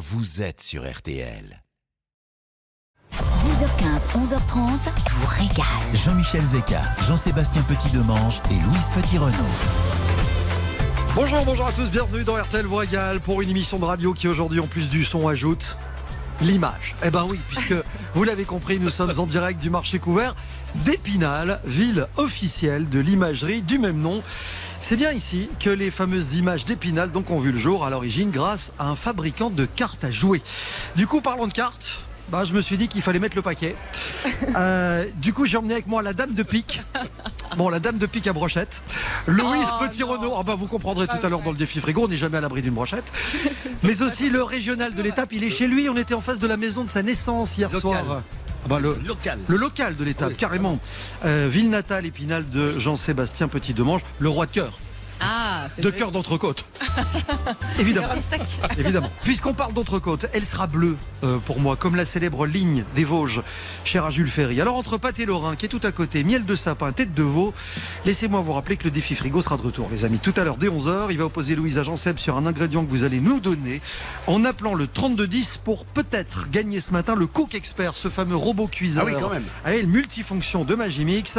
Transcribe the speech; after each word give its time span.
vous 0.00 0.40
êtes 0.40 0.62
sur 0.62 0.90
RTL. 0.90 1.62
10h15, 3.12 4.08
11h30, 4.16 4.56
vous 5.10 5.26
régale. 5.26 5.66
Jean-Michel 5.92 6.40
Zeka, 6.40 6.80
Jean-Sébastien 7.06 7.60
Petit-Demange 7.64 8.40
et 8.50 8.54
Louise 8.54 8.88
Petit-Renaud. 8.94 9.36
Bonjour, 11.14 11.44
bonjour 11.44 11.66
à 11.66 11.72
tous, 11.72 11.90
bienvenue 11.90 12.24
dans 12.24 12.34
RTL 12.36 12.64
vous 12.64 12.76
régale 12.76 13.20
pour 13.20 13.42
une 13.42 13.50
émission 13.50 13.78
de 13.78 13.84
radio 13.84 14.14
qui 14.14 14.26
aujourd'hui 14.26 14.60
en 14.60 14.66
plus 14.66 14.88
du 14.88 15.04
son 15.04 15.28
ajoute 15.28 15.76
l'image. 16.40 16.94
Eh 17.04 17.10
ben 17.10 17.26
oui, 17.28 17.38
puisque 17.48 17.74
vous 18.14 18.24
l'avez 18.24 18.44
compris, 18.44 18.80
nous 18.80 18.88
sommes 18.88 19.12
en 19.18 19.26
direct 19.26 19.60
du 19.60 19.68
marché 19.68 19.98
couvert 19.98 20.34
d'Épinal, 20.76 21.60
ville 21.66 22.06
officielle 22.16 22.88
de 22.88 23.00
l'imagerie 23.00 23.60
du 23.60 23.78
même 23.78 23.98
nom. 23.98 24.22
C'est 24.80 24.96
bien 24.96 25.12
ici 25.12 25.48
que 25.60 25.70
les 25.70 25.90
fameuses 25.90 26.34
images 26.34 26.64
d'Épinal 26.64 27.12
donc 27.12 27.30
ont 27.30 27.38
vu 27.38 27.52
le 27.52 27.58
jour 27.58 27.84
à 27.84 27.90
l'origine 27.90 28.30
grâce 28.30 28.72
à 28.78 28.86
un 28.88 28.96
fabricant 28.96 29.50
de 29.50 29.64
cartes 29.66 30.04
à 30.04 30.10
jouer. 30.10 30.42
Du 30.96 31.06
coup, 31.06 31.20
parlons 31.20 31.46
de 31.46 31.52
cartes. 31.52 32.00
Bah, 32.30 32.44
je 32.44 32.52
me 32.54 32.60
suis 32.60 32.76
dit 32.76 32.86
qu'il 32.88 33.02
fallait 33.02 33.18
mettre 33.18 33.36
le 33.36 33.42
paquet. 33.42 33.76
Euh, 34.56 35.04
du 35.16 35.32
coup, 35.32 35.44
j'ai 35.46 35.56
emmené 35.56 35.74
avec 35.74 35.86
moi 35.86 36.02
la 36.02 36.12
dame 36.12 36.34
de 36.34 36.42
pique. 36.42 36.82
Bon, 37.56 37.68
la 37.68 37.78
dame 37.78 37.98
de 37.98 38.06
pique 38.06 38.26
à 38.26 38.32
brochette. 38.32 38.82
Louise 39.26 39.66
Oh, 39.80 39.84
Petit-Renaud. 39.84 40.22
non. 40.30 40.36
Ah 40.38 40.42
bah, 40.42 40.54
vous 40.56 40.66
comprendrez 40.66 41.06
tout 41.06 41.16
Ah, 41.22 41.26
à 41.26 41.28
l'heure 41.28 41.40
dans 41.42 41.52
le 41.52 41.56
défi 41.56 41.78
frigo. 41.80 42.04
On 42.04 42.08
n'est 42.08 42.16
jamais 42.16 42.38
à 42.38 42.40
l'abri 42.40 42.60
d'une 42.62 42.74
brochette. 42.74 43.12
Mais 43.82 44.02
aussi 44.02 44.28
le 44.28 44.42
régional 44.42 44.94
de 44.94 45.02
l'étape. 45.02 45.32
Il 45.32 45.44
est 45.44 45.50
chez 45.50 45.66
lui. 45.66 45.88
On 45.88 45.96
était 45.96 46.14
en 46.14 46.20
face 46.20 46.38
de 46.38 46.46
la 46.46 46.56
maison 46.56 46.84
de 46.84 46.90
sa 46.90 47.02
naissance 47.02 47.56
hier 47.56 47.70
Local. 47.72 47.80
soir. 48.04 48.22
Ah 48.64 48.68
bah, 48.68 48.78
le, 48.80 48.98
Local. 49.06 49.38
le 49.48 49.56
local 49.56 49.96
de 49.96 50.04
l'étape, 50.04 50.30
Oui. 50.30 50.36
carrément. 50.36 50.78
Euh, 51.24 51.48
ville 51.50 51.70
natale 51.70 52.06
épinal 52.06 52.48
de 52.48 52.78
Jean-Sébastien 52.78 53.48
Petit-Demange, 53.48 54.02
le 54.18 54.28
roi 54.28 54.46
de 54.46 54.52
cœur. 54.52 54.78
Ah, 55.20 55.66
c'est 55.70 55.82
De 55.82 55.90
cœur 55.90 56.12
d'entrecôte. 56.12 56.64
Évidemment. 57.78 58.08
Évidemment. 58.78 59.10
Puisqu'on 59.22 59.54
parle 59.54 59.74
d'entrecôte, 59.74 60.26
elle 60.32 60.46
sera 60.46 60.66
bleue 60.66 60.96
euh, 61.24 61.38
pour 61.38 61.60
moi, 61.60 61.76
comme 61.76 61.96
la 61.96 62.06
célèbre 62.06 62.46
ligne 62.46 62.84
des 62.94 63.04
Vosges, 63.04 63.42
chère 63.84 64.04
à 64.06 64.10
Jules 64.10 64.30
Ferry. 64.30 64.60
Alors 64.60 64.76
entre 64.76 64.98
pâté 64.98 65.26
lorrain, 65.26 65.56
qui 65.56 65.66
est 65.66 65.68
tout 65.68 65.80
à 65.82 65.92
côté, 65.92 66.24
miel 66.24 66.44
de 66.44 66.54
sapin, 66.54 66.92
tête 66.92 67.14
de 67.14 67.22
veau, 67.22 67.52
laissez-moi 68.06 68.40
vous 68.40 68.52
rappeler 68.52 68.76
que 68.76 68.84
le 68.84 68.90
défi 68.90 69.14
frigo 69.14 69.42
sera 69.42 69.56
de 69.56 69.62
retour, 69.62 69.88
les 69.90 70.04
amis. 70.04 70.18
Tout 70.18 70.34
à 70.36 70.44
l'heure, 70.44 70.56
dès 70.56 70.68
11h, 70.68 71.08
il 71.10 71.18
va 71.18 71.26
opposer 71.26 71.54
Louise 71.54 71.78
à 71.78 71.82
Jean-Seb 71.82 72.18
sur 72.18 72.36
un 72.36 72.46
ingrédient 72.46 72.84
que 72.84 72.90
vous 72.90 73.04
allez 73.04 73.20
nous 73.20 73.40
donner 73.40 73.80
en 74.26 74.44
appelant 74.44 74.74
le 74.74 74.86
3210 74.86 75.58
pour 75.58 75.84
peut-être 75.84 76.50
gagner 76.50 76.80
ce 76.80 76.92
matin 76.92 77.14
le 77.14 77.26
Cook 77.26 77.54
Expert, 77.54 77.96
ce 77.96 78.08
fameux 78.08 78.36
robot 78.36 78.66
cuiseur. 78.68 79.04
Ah 79.06 79.10
oui, 79.10 79.20
quand 79.20 79.30
même. 79.30 79.44
Avec 79.64 79.82
le 79.82 79.88
multifonction 79.88 80.64
de 80.64 80.74
Magimix 80.74 81.38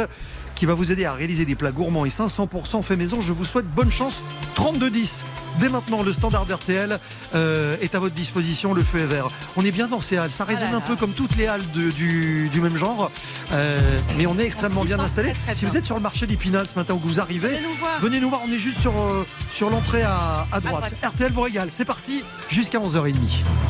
qui 0.62 0.66
va 0.66 0.74
vous 0.74 0.92
aider 0.92 1.04
à 1.06 1.12
réaliser 1.14 1.44
des 1.44 1.56
plats 1.56 1.72
gourmands 1.72 2.04
et 2.04 2.08
500% 2.08 2.82
fait 2.84 2.94
maison. 2.94 3.20
Je 3.20 3.32
vous 3.32 3.44
souhaite 3.44 3.66
bonne 3.66 3.90
chance. 3.90 4.22
32-10. 4.54 5.22
Dès 5.58 5.68
maintenant, 5.68 6.04
le 6.04 6.12
standard 6.12 6.46
RTL 6.48 7.00
euh, 7.34 7.76
est 7.80 7.96
à 7.96 7.98
votre 7.98 8.14
disposition. 8.14 8.72
Le 8.72 8.84
feu 8.84 9.00
est 9.00 9.06
vert. 9.06 9.26
On 9.56 9.64
est 9.64 9.72
bien 9.72 9.88
dans 9.88 10.00
ces 10.00 10.18
halles. 10.18 10.30
Ça 10.30 10.44
résonne 10.44 10.70
là 10.70 10.76
un 10.76 10.80
peu 10.80 10.94
comme 10.94 11.14
toutes 11.14 11.34
les 11.34 11.48
halles 11.48 11.68
de- 11.74 11.90
du, 11.90 12.48
du 12.48 12.60
même 12.60 12.76
genre. 12.76 13.10
Euh, 13.50 13.80
mais 14.16 14.26
on 14.26 14.38
est 14.38 14.44
extrêmement 14.44 14.82
s'y 14.82 14.86
bien 14.86 15.00
installé. 15.00 15.34
Si 15.52 15.64
vous 15.64 15.76
êtes 15.76 15.84
sur 15.84 15.96
le 15.96 16.00
marché 16.00 16.28
d'Épinal 16.28 16.68
ce 16.68 16.76
matin 16.76 16.94
où 16.94 17.00
vous 17.08 17.18
arrivez, 17.18 17.48
Venez 17.48 17.60
nous 17.62 17.74
voir. 17.74 17.98
venez 18.00 18.20
nous 18.20 18.28
voir. 18.30 18.42
On 18.48 18.52
est 18.52 18.58
juste 18.58 18.80
sur, 18.80 18.96
euh, 18.96 19.26
sur 19.50 19.68
l'entrée 19.68 20.02
à, 20.04 20.46
à 20.52 20.60
droite. 20.60 20.92
droite. 20.94 21.12
RTL 21.14 21.32
vous 21.32 21.40
régale. 21.40 21.70
C'est 21.72 21.84
parti 21.84 22.22
jusqu'à 22.48 22.78
11h30. 22.78 23.14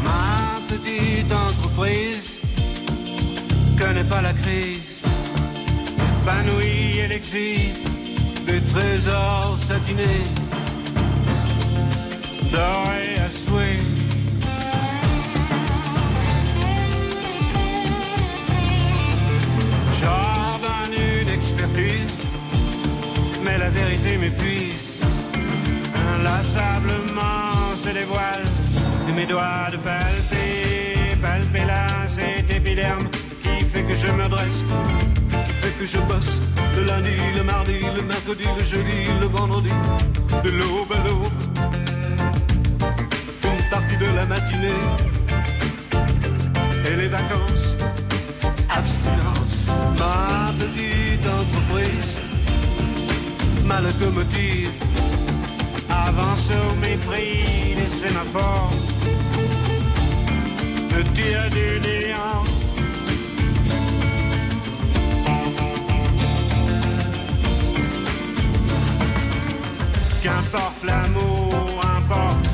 Ma 0.04 0.60
petite 0.68 1.32
entreprise 1.32 2.34
connaît 3.78 4.04
pas 4.04 4.20
la 4.20 4.34
crise. 4.34 4.91
Épanouie, 6.22 7.00
elle 7.00 7.12
existe 7.12 7.82
des 8.46 8.60
trésors 8.72 9.58
satinés, 9.58 10.22
dorés 12.52 13.18
à 13.18 13.28
souhait. 13.28 13.80
Jardin 20.00 20.84
une 20.96 21.28
expertise, 21.28 22.24
mais 23.44 23.58
la 23.58 23.70
vérité 23.70 24.16
m'épuise. 24.16 25.00
Inlassablement 26.14 27.76
se 27.82 27.88
dévoile 27.88 28.44
et 29.08 29.12
mes 29.12 29.26
doigts 29.26 29.70
de 29.72 29.76
palper, 29.78 31.16
palper 31.20 31.64
là 31.66 32.06
cet 32.06 32.48
épiderme 32.54 33.08
qui 33.42 33.64
fait 33.64 33.82
que 33.82 33.96
je 33.96 34.12
me 34.12 34.28
dresse, 34.28 34.62
je 35.86 35.98
bosse 35.98 36.40
le 36.76 36.84
lundi, 36.84 37.16
le 37.36 37.42
mardi, 37.42 37.78
le 37.96 38.02
mercredi, 38.02 38.44
le 38.56 38.64
jeudi, 38.64 39.00
le 39.20 39.26
vendredi, 39.26 39.72
de 40.44 40.50
l'aube 40.50 40.92
à 40.92 41.06
l'aube, 41.06 41.26
une 43.44 43.70
partie 43.70 43.96
de 43.96 44.06
la 44.14 44.26
matinée 44.26 44.84
et 46.86 46.96
les 46.96 47.08
vacances, 47.08 47.76
abstinence, 48.70 49.56
ma 49.98 50.52
petite 50.58 51.26
entreprise, 51.26 52.20
ma 53.64 53.80
locomotive 53.80 54.70
avance 55.90 56.48
au 56.50 56.76
mépris 56.76 57.74
des 57.76 57.90
sémaphores, 57.96 58.72
me 60.92 61.02
tire 61.14 61.50
du 61.50 61.80
néant. 61.80 62.61
Qu'importe 70.22 70.84
l'amour, 70.84 71.80
importe, 71.96 72.48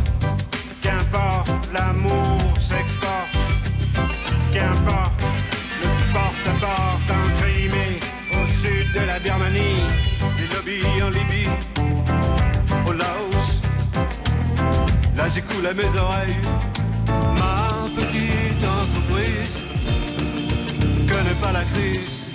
qu'importe 0.81 1.71
l'amour 1.71 2.39
s'exporte, 2.59 3.37
qu'importe 4.53 5.23
le 5.83 6.13
porte-à-porte 6.13 7.11
en 7.11 7.37
Crimée, 7.39 8.01
au 8.33 8.47
sud 8.63 8.91
de 8.95 9.07
la 9.07 9.19
Birmanie, 9.19 9.83
des 10.39 10.49
lobbies 10.55 11.03
en 11.03 11.11
Libye 11.11 11.49
au 12.87 12.93
Laos. 12.93 13.61
Là 15.15 15.29
j'écoule 15.29 15.67
à 15.67 15.75
mes 15.75 15.99
oreilles 15.99 16.39
ma 17.37 17.69
petite 17.95 18.65
entreprise. 18.65 19.63
Connaît 21.07 21.41
pas 21.43 21.53
la 21.53 21.65
crise, 21.65 22.31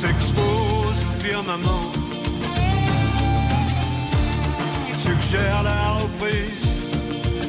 s'expose 0.00 0.98
au 1.08 1.22
firmament, 1.22 1.92
la 5.62 5.92
reprise, 6.00 6.88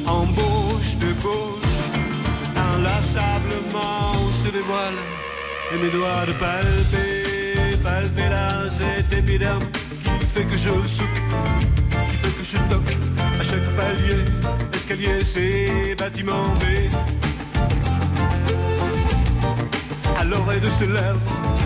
embauche 0.06 0.96
de 0.98 1.12
gauche, 1.22 1.76
inlassablement 2.56 4.14
se 4.44 4.50
dévoile 4.50 5.00
et 5.72 5.78
mes 5.82 5.90
doigts 5.90 6.26
de 6.26 6.32
palper, 6.32 7.76
palper 7.82 8.28
là 8.28 8.70
cet 8.70 9.12
épiderme 9.12 9.64
qui 10.02 10.26
fait 10.26 10.44
que 10.44 10.56
je 10.56 10.68
souque 10.86 11.20
qui 12.10 12.16
fait 12.16 12.34
que 12.38 12.44
je 12.44 12.56
toque 12.70 12.96
à 13.40 13.44
chaque 13.44 13.68
palier, 13.76 14.24
escalier, 14.74 15.24
c'est 15.24 15.94
bâtiment 15.96 16.54
B. 16.60 16.64
À 20.18 20.24
l'oreille 20.24 20.60
de 20.60 20.66
ses 20.66 20.86
lèvres. 20.86 21.65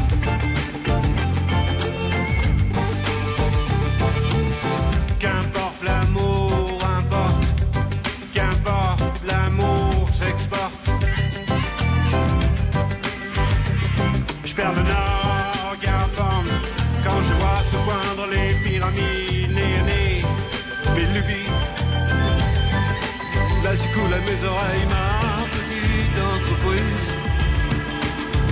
Ma 24.88 25.44
petite 25.56 26.18
entreprise 26.34 27.10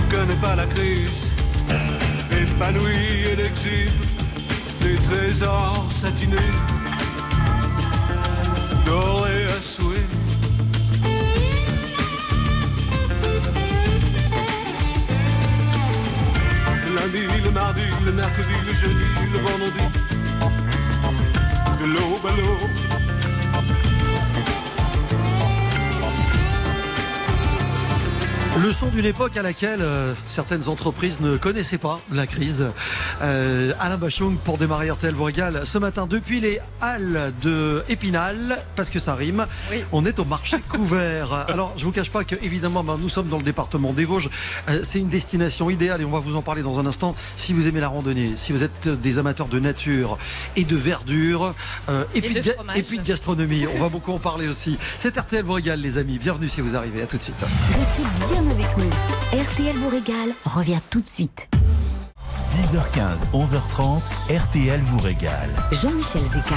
connaît 0.09 0.41
pas 0.41 0.55
la 0.55 0.65
crise, 0.65 1.31
épanouie 2.31 3.25
et 3.31 3.39
exhibe 3.45 3.91
des 4.81 4.95
trésors 4.95 5.87
satinés, 5.91 6.37
dorés 8.85 9.45
à 9.45 9.61
souhait. 9.61 10.07
Lundi, 16.95 17.23
le 17.43 17.51
mardi, 17.51 17.81
le 18.05 18.11
mercredi, 18.11 18.55
le 18.67 18.73
jeudi, 18.73 19.05
le 19.33 19.39
vendredi, 19.39 19.85
de 21.79 21.85
l'aube. 21.85 22.88
Le 28.61 28.73
son 28.73 28.87
d'une 28.87 29.05
époque 29.05 29.37
à 29.37 29.41
laquelle 29.41 29.79
euh, 29.81 30.13
certaines 30.27 30.67
entreprises 30.67 31.21
ne 31.21 31.37
connaissaient 31.37 31.77
pas 31.77 32.01
la 32.11 32.27
crise. 32.27 32.65
Euh, 33.21 33.73
Alain 33.79 33.97
Bachung 33.97 34.37
pour 34.37 34.57
démarrer 34.57 34.89
RTL 34.91 35.13
vous 35.13 35.23
régale 35.25 35.61
ce 35.65 35.77
matin 35.77 36.07
depuis 36.07 36.39
les 36.39 36.59
halles 36.81 37.33
de 37.43 37.83
Épinal, 37.89 38.57
parce 38.75 38.89
que 38.89 38.99
ça 38.99 39.15
rime. 39.15 39.45
Oui. 39.71 39.83
On 39.91 40.05
est 40.05 40.19
au 40.19 40.25
marché 40.25 40.57
couvert. 40.69 41.33
Alors 41.49 41.73
je 41.77 41.83
vous 41.85 41.91
cache 41.91 42.09
pas 42.09 42.23
que 42.23 42.35
évidemment 42.41 42.83
ben, 42.83 42.97
nous 42.99 43.09
sommes 43.09 43.27
dans 43.27 43.37
le 43.37 43.43
département 43.43 43.91
des 43.93 44.05
Vosges. 44.05 44.29
Euh, 44.69 44.81
c'est 44.83 44.99
une 44.99 45.09
destination 45.09 45.69
idéale 45.69 46.01
et 46.01 46.05
on 46.05 46.11
va 46.11 46.19
vous 46.19 46.35
en 46.35 46.41
parler 46.41 46.61
dans 46.63 46.79
un 46.79 46.85
instant. 46.85 47.15
Si 47.37 47.53
vous 47.53 47.67
aimez 47.67 47.79
la 47.81 47.89
randonnée, 47.89 48.33
si 48.37 48.51
vous 48.53 48.63
êtes 48.63 48.87
des 48.87 49.17
amateurs 49.19 49.47
de 49.47 49.59
nature 49.59 50.17
et 50.55 50.63
de 50.63 50.75
verdure 50.75 51.53
euh, 51.89 52.03
et, 52.15 52.19
Et 52.19 52.21
puis 52.21 52.33
de 52.35 52.39
ga- 52.41 52.53
fromage. 52.53 52.77
et 52.77 52.83
puis 52.83 52.99
de 52.99 53.03
gastronomie, 53.03 53.65
on 53.75 53.79
va 53.79 53.89
beaucoup 53.89 54.13
en 54.13 54.19
parler 54.19 54.47
aussi. 54.47 54.77
C'est 54.97 55.17
RTL 55.17 55.43
vous 55.43 55.53
régale 55.53 55.81
les 55.81 55.97
amis. 55.97 56.19
Bienvenue 56.19 56.47
si 56.49 56.61
vous 56.61 56.75
arrivez. 56.75 57.01
À 57.01 57.07
tout 57.07 57.17
de 57.17 57.23
suite. 57.23 57.35
Restez 57.41 58.33
bien 58.33 58.51
avec 58.51 58.77
nous. 58.77 58.89
RTL 59.41 59.75
vous 59.77 59.89
régale 59.89 60.33
revient 60.45 60.79
tout 60.89 61.01
de 61.01 61.07
suite. 61.07 61.49
10h15, 62.49 63.25
11h30, 63.33 64.01
RTL 64.35 64.81
vous 64.81 64.99
régale. 64.99 65.49
Jean-Michel 65.71 66.23
Zeka. 66.23 66.55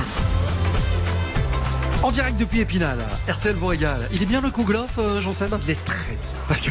En 2.03 2.11
direct 2.11 2.39
depuis 2.39 2.61
Épinal, 2.61 2.99
RTL 3.29 3.55
vous 3.55 3.67
régale. 3.67 4.09
Il 4.13 4.23
est 4.23 4.27
bien 4.27 4.41
le 4.41 4.51
Kouglof, 4.51 4.99
euh, 4.99 5.21
Jean-Seb? 5.21 5.55
Il 5.65 5.71
est 5.71 5.85
très 5.85 6.13
bien. 6.13 6.19
Parce 6.49 6.61
que 6.61 6.71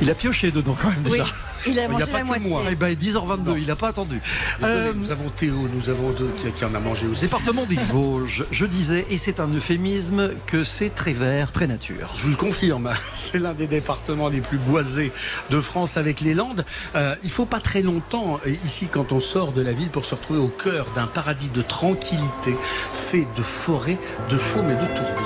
il 0.00 0.10
a 0.10 0.14
pioché 0.14 0.50
dedans 0.50 0.76
quand 0.80 0.88
même 0.88 1.02
Oui, 1.06 1.12
déjà. 1.18 1.26
il 1.66 1.78
a 1.78 1.84
Il 1.84 1.88
pas 1.88 1.98
la 1.98 2.20
que 2.22 2.26
moitié. 2.26 2.48
moi. 2.50 2.62
Eh 2.70 2.74
ben, 2.74 2.94
10h22, 2.94 3.58
il 3.58 3.66
n'a 3.66 3.76
pas 3.76 3.88
attendu. 3.88 4.20
Euh, 4.62 4.92
nous 4.94 5.10
avons 5.10 5.28
Théo, 5.30 5.68
nous 5.74 5.90
avons 5.90 6.10
deux 6.10 6.30
qui, 6.36 6.50
qui 6.52 6.64
en 6.64 6.74
a 6.74 6.78
mangé 6.80 7.06
aussi. 7.06 7.22
département 7.22 7.64
des 7.66 7.76
Vosges, 7.76 8.44
je 8.50 8.64
disais, 8.66 9.06
et 9.10 9.18
c'est 9.18 9.40
un 9.40 9.48
euphémisme, 9.48 10.30
que 10.46 10.64
c'est 10.64 10.90
très 10.94 11.12
vert, 11.12 11.52
très 11.52 11.66
nature. 11.66 12.12
Je 12.16 12.24
vous 12.24 12.30
le 12.30 12.36
confirme, 12.36 12.90
c'est 13.16 13.38
l'un 13.38 13.52
des 13.54 13.66
départements 13.66 14.28
les 14.28 14.40
plus 14.40 14.58
boisés 14.58 15.12
de 15.50 15.60
France 15.60 15.96
avec 15.96 16.20
les 16.20 16.34
Landes. 16.34 16.64
Euh, 16.94 17.14
il 17.22 17.30
faut 17.30 17.46
pas 17.46 17.60
très 17.60 17.82
longtemps 17.82 18.40
euh, 18.46 18.54
ici 18.64 18.88
quand 18.90 19.12
on 19.12 19.20
sort 19.20 19.52
de 19.52 19.60
la 19.62 19.72
ville 19.72 19.90
pour 19.90 20.04
se 20.04 20.14
retrouver 20.14 20.40
au 20.40 20.48
cœur 20.48 20.86
d'un 20.94 21.06
paradis 21.06 21.50
de 21.50 21.62
tranquillité 21.62 22.56
fait 22.92 23.26
de 23.36 23.42
forêts, 23.42 23.98
de 24.30 24.38
chaumes 24.38 24.70
et 24.70 24.74
de 24.74 24.86
tourbières. 24.94 25.16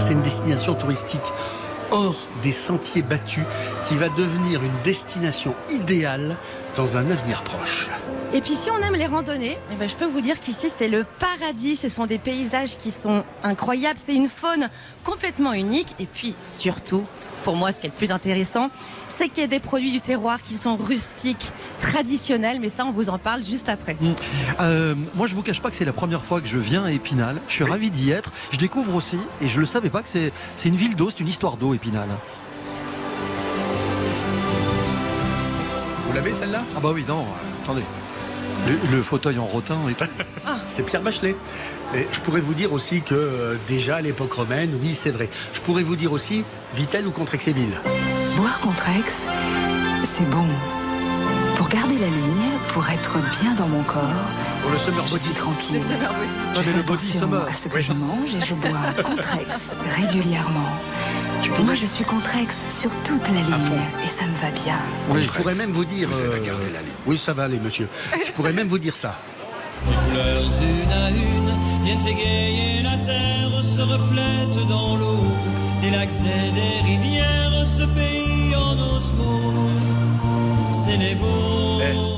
C'est 0.00 0.12
une 0.12 0.22
destination 0.22 0.74
touristique 0.74 1.20
hors 1.92 2.26
des 2.42 2.52
sentiers 2.52 3.02
battus 3.02 3.44
qui 3.86 3.96
va 3.96 4.08
devenir 4.08 4.62
une 4.64 4.82
destination 4.82 5.54
idéale 5.70 6.36
dans 6.76 6.96
un 6.96 7.10
avenir 7.10 7.42
proche. 7.44 7.88
Et 8.34 8.40
puis 8.40 8.54
si 8.54 8.70
on 8.70 8.78
aime 8.78 8.94
les 8.94 9.06
randonnées, 9.06 9.58
eh 9.70 9.74
ben, 9.76 9.86
je 9.86 9.94
peux 9.94 10.06
vous 10.06 10.22
dire 10.22 10.40
qu'ici 10.40 10.70
c'est 10.74 10.88
le 10.88 11.04
paradis. 11.18 11.76
Ce 11.76 11.90
sont 11.90 12.06
des 12.06 12.18
paysages 12.18 12.78
qui 12.78 12.90
sont 12.90 13.24
incroyables. 13.42 13.98
C'est 14.02 14.14
une 14.14 14.30
faune 14.30 14.70
complètement 15.04 15.52
unique. 15.52 15.94
Et 16.00 16.06
puis 16.06 16.34
surtout, 16.40 17.04
pour 17.42 17.56
moi, 17.56 17.72
ce 17.72 17.80
qui 17.80 17.86
est 17.86 17.90
le 17.90 17.96
plus 17.96 18.12
intéressant, 18.12 18.70
c'est 19.08 19.28
qu'il 19.28 19.40
y 19.40 19.44
a 19.44 19.48
des 19.48 19.60
produits 19.60 19.92
du 19.92 20.00
terroir 20.00 20.42
qui 20.42 20.54
sont 20.54 20.76
rustiques, 20.76 21.52
traditionnels. 21.80 22.58
Mais 22.60 22.68
ça, 22.68 22.84
on 22.84 22.92
vous 22.92 23.10
en 23.10 23.18
parle 23.18 23.44
juste 23.44 23.68
après. 23.68 23.96
Euh, 24.60 24.94
moi, 25.14 25.26
je 25.26 25.34
vous 25.34 25.42
cache 25.42 25.60
pas 25.60 25.70
que 25.70 25.76
c'est 25.76 25.84
la 25.84 25.92
première 25.92 26.24
fois 26.24 26.40
que 26.40 26.48
je 26.48 26.58
viens 26.58 26.84
à 26.84 26.92
Épinal. 26.92 27.36
Je 27.48 27.54
suis 27.54 27.64
ravi 27.64 27.90
d'y 27.90 28.10
être. 28.10 28.32
Je 28.50 28.58
découvre 28.58 28.94
aussi, 28.94 29.18
et 29.40 29.48
je 29.48 29.60
le 29.60 29.66
savais 29.66 29.90
pas, 29.90 30.02
que 30.02 30.08
c'est 30.08 30.32
c'est 30.56 30.68
une 30.68 30.76
ville 30.76 30.96
d'eau, 30.96 31.10
c'est 31.10 31.20
une 31.20 31.28
histoire 31.28 31.56
d'eau, 31.56 31.74
Épinal. 31.74 32.08
Vous 36.06 36.12
l'avez 36.14 36.34
celle-là? 36.34 36.62
Ah 36.76 36.80
bah 36.80 36.90
oui, 36.92 37.04
non, 37.08 37.24
attendez. 37.62 37.82
Le, 38.68 38.96
le 38.96 39.02
fauteuil 39.02 39.38
en 39.38 39.44
rotin 39.46 39.78
et 39.90 39.94
tout. 39.94 40.04
C'est 40.68 40.84
Pierre 40.84 41.02
Bachelet. 41.02 41.34
Et 41.94 42.06
je 42.12 42.20
pourrais 42.20 42.40
vous 42.40 42.54
dire 42.54 42.72
aussi 42.72 43.02
que 43.02 43.14
euh, 43.14 43.56
déjà 43.68 43.96
à 43.96 44.00
l'époque 44.00 44.32
romaine, 44.32 44.70
oui 44.82 44.94
c'est 44.94 45.10
vrai. 45.10 45.28
Je 45.52 45.60
pourrais 45.60 45.82
vous 45.82 45.96
dire 45.96 46.12
aussi 46.12 46.44
Vitel 46.74 47.06
ou 47.06 47.10
Contrexéville. 47.10 47.72
Boire 48.36 48.58
contre 48.60 48.88
ex, 48.98 49.26
c'est 50.04 50.28
bon. 50.30 50.46
Pour 51.56 51.68
garder 51.68 51.94
la 51.98 52.06
ligne, 52.06 52.51
pour 52.72 52.88
être 52.88 53.18
bien 53.40 53.54
dans 53.54 53.66
mon 53.68 53.82
corps, 53.82 54.00
Pour 54.62 54.70
le 54.70 54.78
summer 54.78 55.04
je 55.06 55.10
body. 55.12 55.22
suis 55.24 55.32
tranquille. 55.34 55.74
Le 55.74 55.80
summer 55.80 56.12
body. 56.12 56.28
Je 56.54 56.58
mais 56.58 56.64
fais 56.64 56.76
le 56.76 56.82
body 56.82 56.92
attention 57.04 57.20
summer. 57.20 57.46
à 57.48 57.52
ce 57.54 57.68
que 57.68 57.76
Oui. 57.76 57.82
je 57.82 57.92
mange 57.92 58.34
et 58.34 58.40
je 58.40 58.54
bois 58.54 59.02
Contrex 59.02 59.76
régulièrement. 59.96 60.70
Je 61.42 61.48
Moi, 61.50 61.56
pourrais, 61.58 61.76
je 61.76 61.86
suis 61.86 62.04
Contrex 62.04 62.66
sur 62.70 62.90
toute 63.04 63.26
la 63.28 63.40
ligne 63.40 63.80
et 64.04 64.08
ça 64.08 64.24
me 64.26 64.34
va 64.36 64.50
bien. 64.54 64.76
Oui. 65.10 65.22
je 65.22 65.28
pourrais 65.30 65.54
même 65.54 65.72
vous 65.72 65.84
dire. 65.84 66.08
euh, 66.14 66.38
oui, 67.06 67.18
ça 67.18 67.32
va 67.32 67.44
aller, 67.44 67.58
monsieur. 67.58 67.88
Je 68.26 68.32
pourrais 68.32 68.52
même 68.52 68.68
vous 68.68 68.78
dire 68.78 68.96
ça. 68.96 69.16
couleurs 70.08 70.42
une 70.42 70.92
à 70.92 71.10
une 71.10 71.84
viennent 71.84 72.06
égayer 72.06 72.82
la 72.82 72.96
terre, 72.98 73.62
se 73.62 73.80
reflètent 73.82 74.66
dans 74.68 74.96
l'eau, 74.96 75.18
des 75.82 75.90
lacs 75.90 76.10
et 76.24 76.50
des 76.52 76.90
rivières, 76.90 77.52
ce 77.66 77.82
pays 77.82 78.54
en 78.56 78.78
osmose. 78.96 79.92
C'est 80.84 80.96
les 80.96 81.14
beaux. 81.16 81.80
Julie. 81.80 82.11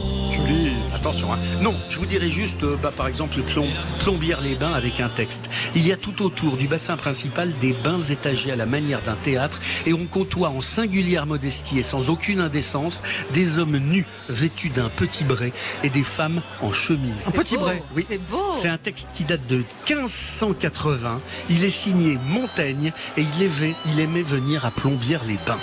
Attention, 1.05 1.35
hein. 1.35 1.39
Non, 1.61 1.75
je 1.91 1.99
vous 1.99 2.07
dirais 2.07 2.31
juste, 2.31 2.63
euh, 2.63 2.77
bah, 2.83 2.91
par 2.91 3.09
exemple, 3.09 3.39
plomb, 3.43 3.67
Plombières-les-Bains 3.99 4.73
avec 4.73 5.01
un 5.01 5.11
texte. 5.11 5.51
Il 5.75 5.87
y 5.87 5.93
a 5.93 5.99
tout 5.99 6.25
autour 6.25 6.57
du 6.57 6.67
bassin 6.67 6.97
principal 6.97 7.53
des 7.61 7.75
bains 7.75 8.01
étagés 8.01 8.51
à 8.53 8.57
la 8.57 8.65
manière 8.65 9.03
d'un 9.03 9.17
théâtre 9.17 9.61
et 9.85 9.93
on 9.93 10.07
côtoie 10.07 10.49
en 10.49 10.63
singulière 10.63 11.27
modestie 11.27 11.79
et 11.79 11.83
sans 11.83 12.09
aucune 12.09 12.41
indécence 12.41 13.03
des 13.35 13.59
hommes 13.59 13.77
nus 13.77 14.07
vêtus 14.31 14.71
d'un 14.71 14.89
petit 14.89 15.25
bray 15.25 15.53
et 15.83 15.91
des 15.91 16.05
femmes 16.05 16.41
en 16.63 16.73
chemise. 16.73 17.29
Un 17.29 17.33
petit 17.33 17.57
beau. 17.57 17.65
bray. 17.65 17.83
Oui. 17.95 18.07
C'est 18.09 18.17
beau. 18.17 18.55
C'est 18.57 18.69
un 18.69 18.79
texte 18.79 19.09
qui 19.13 19.25
date 19.25 19.47
de 19.47 19.63
1580. 19.87 21.21
Il 21.51 21.65
est 21.65 21.69
signé 21.69 22.19
Montaigne 22.29 22.93
et 23.19 23.21
il 23.21 23.43
aimait, 23.43 23.75
il 23.93 24.01
aimait 24.01 24.23
venir 24.23 24.65
à 24.65 24.71
Plombières-les-Bains. 24.71 25.61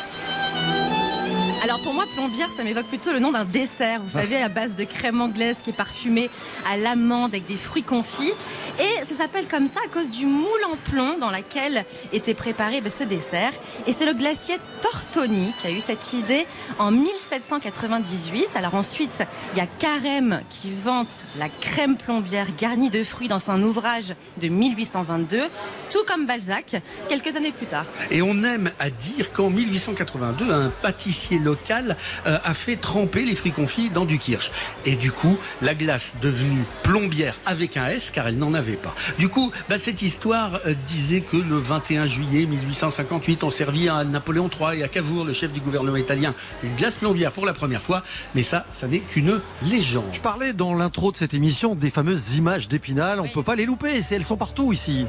Alors 1.63 1.70
pour 1.83 1.93
moi, 1.93 2.05
plombière, 2.13 2.49
ça 2.51 2.63
m'évoque 2.63 2.87
plutôt 2.87 3.11
le 3.11 3.19
nom 3.19 3.31
d'un 3.31 3.45
dessert, 3.45 4.01
vous 4.03 4.19
savez, 4.19 4.37
à 4.37 4.49
base 4.49 4.75
de 4.75 4.83
crème 4.83 5.21
anglaise 5.21 5.61
qui 5.63 5.71
est 5.71 5.73
parfumée 5.73 6.29
à 6.71 6.77
l'amande 6.77 7.31
avec 7.31 7.47
des 7.47 7.55
fruits 7.55 7.83
confits. 7.83 8.33
Et 8.79 9.05
ça 9.05 9.15
s'appelle 9.15 9.47
comme 9.47 9.67
ça 9.67 9.79
à 9.85 9.87
cause 9.87 10.09
du 10.09 10.25
moule 10.25 10.63
en 10.71 10.75
plomb 10.75 11.17
dans 11.17 11.31
laquelle 11.31 11.85
était 12.13 12.33
préparé 12.33 12.81
ben, 12.81 12.89
ce 12.89 13.03
dessert. 13.03 13.51
Et 13.87 13.93
c'est 13.93 14.05
le 14.05 14.13
glacier 14.13 14.57
Tortoni 14.81 15.53
qui 15.59 15.67
a 15.67 15.71
eu 15.71 15.81
cette 15.81 16.13
idée 16.13 16.45
en 16.77 16.91
1798. 16.91 18.55
Alors 18.55 18.75
ensuite, 18.75 19.23
il 19.53 19.59
y 19.59 19.61
a 19.61 19.67
Carême 19.67 20.41
qui 20.49 20.71
vante 20.71 21.25
la 21.37 21.49
crème 21.49 21.97
plombière 21.97 22.47
garnie 22.57 22.89
de 22.89 23.03
fruits 23.03 23.27
dans 23.27 23.39
son 23.39 23.61
ouvrage 23.63 24.13
de 24.41 24.47
1822, 24.47 25.43
tout 25.91 26.03
comme 26.07 26.25
Balzac, 26.25 26.81
quelques 27.09 27.35
années 27.35 27.51
plus 27.51 27.67
tard. 27.67 27.85
Et 28.09 28.21
on 28.21 28.43
aime 28.43 28.71
à 28.79 28.89
dire 28.89 29.31
qu'en 29.31 29.49
1882, 29.49 30.51
un 30.51 30.69
pâtissier 30.81 31.39
local 31.39 31.70
euh, 31.71 32.37
a 32.43 32.53
fait 32.53 32.75
tremper 32.75 33.23
les 33.23 33.35
fruits 33.35 33.51
confits 33.51 33.89
dans 33.89 34.05
du 34.05 34.19
kirsch. 34.19 34.51
Et 34.85 34.95
du 34.95 35.11
coup, 35.11 35.37
la 35.61 35.73
glace 35.75 36.15
devenue 36.21 36.63
plombière 36.83 37.35
avec 37.45 37.77
un 37.77 37.87
S, 37.87 38.11
car 38.11 38.27
elle 38.27 38.37
n'en 38.37 38.53
avait 38.53 38.73
pas. 38.73 38.93
Du 39.17 39.29
coup, 39.29 39.51
bah, 39.69 39.77
cette 39.77 40.01
histoire 40.01 40.59
euh, 40.65 40.73
disait 40.87 41.21
que 41.21 41.37
le 41.37 41.55
21 41.55 42.05
juillet 42.07 42.45
1858, 42.45 43.43
on 43.43 43.49
servit 43.51 43.89
à 43.89 44.03
Napoléon 44.03 44.49
III 44.49 44.79
et 44.79 44.83
à 44.83 44.87
Cavour, 44.87 45.23
le 45.25 45.33
chef 45.33 45.51
du 45.51 45.59
gouvernement 45.61 45.97
italien, 45.97 46.33
une 46.63 46.75
glace 46.75 46.95
plombière 46.95 47.31
pour 47.31 47.45
la 47.45 47.53
première 47.53 47.81
fois. 47.81 48.03
Mais 48.35 48.43
ça, 48.43 48.65
ça 48.71 48.87
n'est 48.87 48.99
qu'une 48.99 49.39
légende. 49.63 50.05
Je 50.11 50.21
parlais 50.21 50.53
dans 50.53 50.73
l'intro 50.73 51.11
de 51.11 51.17
cette 51.17 51.33
émission 51.33 51.75
des 51.75 51.89
fameuses 51.89 52.35
images 52.35 52.67
d'Épinal. 52.67 53.19
On 53.19 53.23
Oui. 53.23 53.31
peut 53.33 53.43
pas 53.43 53.55
les 53.55 53.65
louper, 53.65 54.01
elles 54.11 54.25
sont 54.25 54.37
partout 54.37 54.73
ici. 54.73 55.05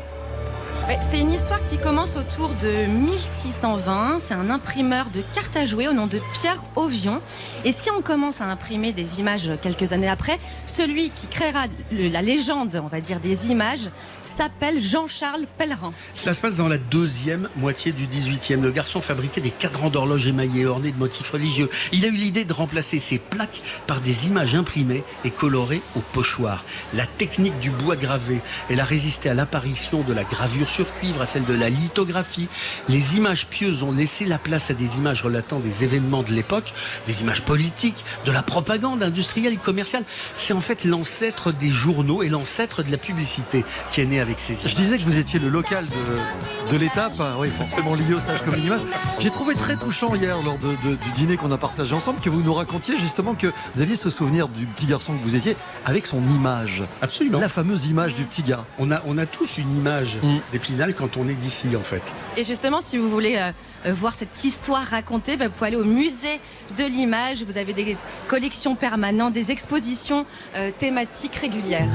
C'est 1.00 1.20
une 1.20 1.32
histoire 1.32 1.62
qui 1.64 1.78
commence 1.78 2.16
autour 2.16 2.50
de 2.60 2.86
1620. 2.86 4.18
C'est 4.20 4.34
un 4.34 4.50
imprimeur 4.50 5.06
de 5.12 5.22
cartes 5.34 5.56
à 5.56 5.64
jouer 5.64 5.88
au 5.88 5.92
nom 5.92 6.06
de 6.06 6.20
Pierre 6.32 6.62
Ovion. 6.76 7.20
Et 7.64 7.70
si 7.70 7.90
on 7.90 8.02
commence 8.02 8.40
à 8.40 8.46
imprimer 8.46 8.92
des 8.92 9.20
images 9.20 9.48
quelques 9.62 9.92
années 9.92 10.08
après, 10.08 10.38
celui 10.66 11.10
qui 11.10 11.28
créera 11.28 11.66
la 11.92 12.20
légende, 12.20 12.80
on 12.82 12.88
va 12.88 13.00
dire, 13.00 13.20
des 13.20 13.52
images, 13.52 13.88
s'appelle 14.24 14.80
Jean-Charles 14.80 15.46
Pellerin. 15.58 15.92
Cela 16.14 16.34
se 16.34 16.40
passe 16.40 16.56
dans 16.56 16.66
la 16.66 16.78
deuxième 16.78 17.48
moitié 17.56 17.92
du 17.92 18.08
18e. 18.08 18.60
Le 18.60 18.72
garçon 18.72 19.00
fabriquait 19.00 19.40
des 19.40 19.50
cadrans 19.50 19.90
d'horloge 19.90 20.26
émaillés 20.26 20.66
ornés 20.66 20.90
de 20.90 20.98
motifs 20.98 21.30
religieux. 21.30 21.70
Il 21.92 22.04
a 22.04 22.08
eu 22.08 22.16
l'idée 22.16 22.44
de 22.44 22.52
remplacer 22.52 22.98
ces 22.98 23.18
plaques 23.18 23.62
par 23.86 24.00
des 24.00 24.26
images 24.26 24.56
imprimées 24.56 25.04
et 25.24 25.30
colorées 25.30 25.82
au 25.94 26.00
pochoir. 26.00 26.64
La 26.94 27.06
technique 27.06 27.58
du 27.60 27.70
bois 27.70 27.94
gravé, 27.94 28.40
elle 28.70 28.80
a 28.80 28.84
résisté 28.84 29.28
à 29.28 29.34
l'apparition 29.34 30.02
de 30.02 30.12
la 30.12 30.24
gravure 30.24 30.68
sur 30.68 30.92
cuivre, 30.94 31.22
à 31.22 31.26
celle 31.26 31.44
de 31.44 31.54
la 31.54 31.68
lithographie. 31.68 32.48
Les 32.88 33.16
images 33.16 33.46
pieuses 33.46 33.84
ont 33.84 33.92
laissé 33.92 34.24
la 34.24 34.38
place 34.38 34.70
à 34.70 34.74
des 34.74 34.96
images 34.96 35.22
relatant 35.22 35.60
des 35.60 35.84
événements 35.84 36.22
de 36.24 36.32
l'époque, 36.32 36.72
des 37.06 37.20
images 37.20 37.42
politiques, 37.56 38.02
de 38.24 38.32
la 38.32 38.42
propagande 38.42 39.02
industrielle, 39.02 39.58
commerciale. 39.58 40.04
C'est 40.36 40.54
en 40.54 40.62
fait 40.62 40.86
l'ancêtre 40.86 41.52
des 41.52 41.68
journaux 41.68 42.22
et 42.22 42.30
l'ancêtre 42.30 42.82
de 42.82 42.90
la 42.90 42.96
publicité 42.96 43.62
qui 43.90 44.00
est 44.00 44.06
né 44.06 44.20
avec 44.20 44.40
ces 44.40 44.54
images. 44.54 44.70
Je 44.70 44.74
disais 44.74 44.96
que 44.96 45.02
vous 45.04 45.18
étiez 45.18 45.38
le 45.38 45.50
local 45.50 45.84
de, 45.86 46.72
de 46.72 46.76
l'étape. 46.78 47.12
Ah 47.20 47.36
Oui, 47.38 47.48
forcément 47.50 47.94
lié 47.94 48.14
au 48.14 48.20
sage 48.20 48.40
comme 48.42 48.54
une 48.54 48.64
image. 48.64 48.80
J'ai 49.20 49.28
trouvé 49.30 49.54
très 49.54 49.76
touchant 49.76 50.14
hier 50.14 50.36
lors 50.42 50.56
de- 50.56 50.76
de- 50.88 50.96
du 50.96 51.10
dîner 51.14 51.36
qu'on 51.36 51.52
a 51.52 51.58
partagé 51.58 51.94
ensemble 51.94 52.20
que 52.20 52.30
vous 52.30 52.40
nous 52.42 52.54
racontiez 52.54 52.96
justement 52.98 53.34
que 53.34 53.48
vous 53.74 53.82
aviez 53.82 53.96
ce 53.96 54.08
souvenir 54.08 54.48
du 54.48 54.64
petit 54.64 54.86
garçon 54.86 55.12
que 55.12 55.22
vous 55.22 55.34
étiez 55.36 55.54
avec 55.84 56.06
son 56.06 56.22
image. 56.34 56.82
Absolument. 57.02 57.38
La 57.38 57.50
fameuse 57.50 57.86
image 57.86 58.14
du 58.14 58.24
petit 58.24 58.42
gars. 58.42 58.64
On 58.78 58.90
a, 58.90 59.02
on 59.04 59.18
a 59.18 59.26
tous 59.26 59.58
une 59.58 59.76
image 59.76 60.16
Mm. 60.22 60.38
d'Épinal 60.52 60.94
quand 60.94 61.18
on 61.18 61.28
est 61.28 61.34
d'ici, 61.34 61.66
en 61.76 61.82
fait. 61.82 62.02
Et 62.38 62.44
justement, 62.44 62.80
si 62.80 62.96
vous 62.96 63.10
voulez 63.10 63.36
euh, 63.36 63.50
euh, 63.86 63.92
voir 63.92 64.14
cette 64.14 64.42
histoire 64.42 64.84
racontée, 64.86 65.36
bah, 65.36 65.48
vous 65.48 65.52
pouvez 65.52 65.66
aller 65.68 65.76
au 65.76 65.84
musée 65.84 66.40
de 66.78 66.84
l'image. 66.84 67.41
Vous 67.46 67.58
avez 67.58 67.72
des 67.72 67.96
collections 68.28 68.74
permanentes, 68.74 69.32
des 69.32 69.50
expositions 69.50 70.26
euh, 70.56 70.70
thématiques 70.76 71.36
régulières. 71.36 71.88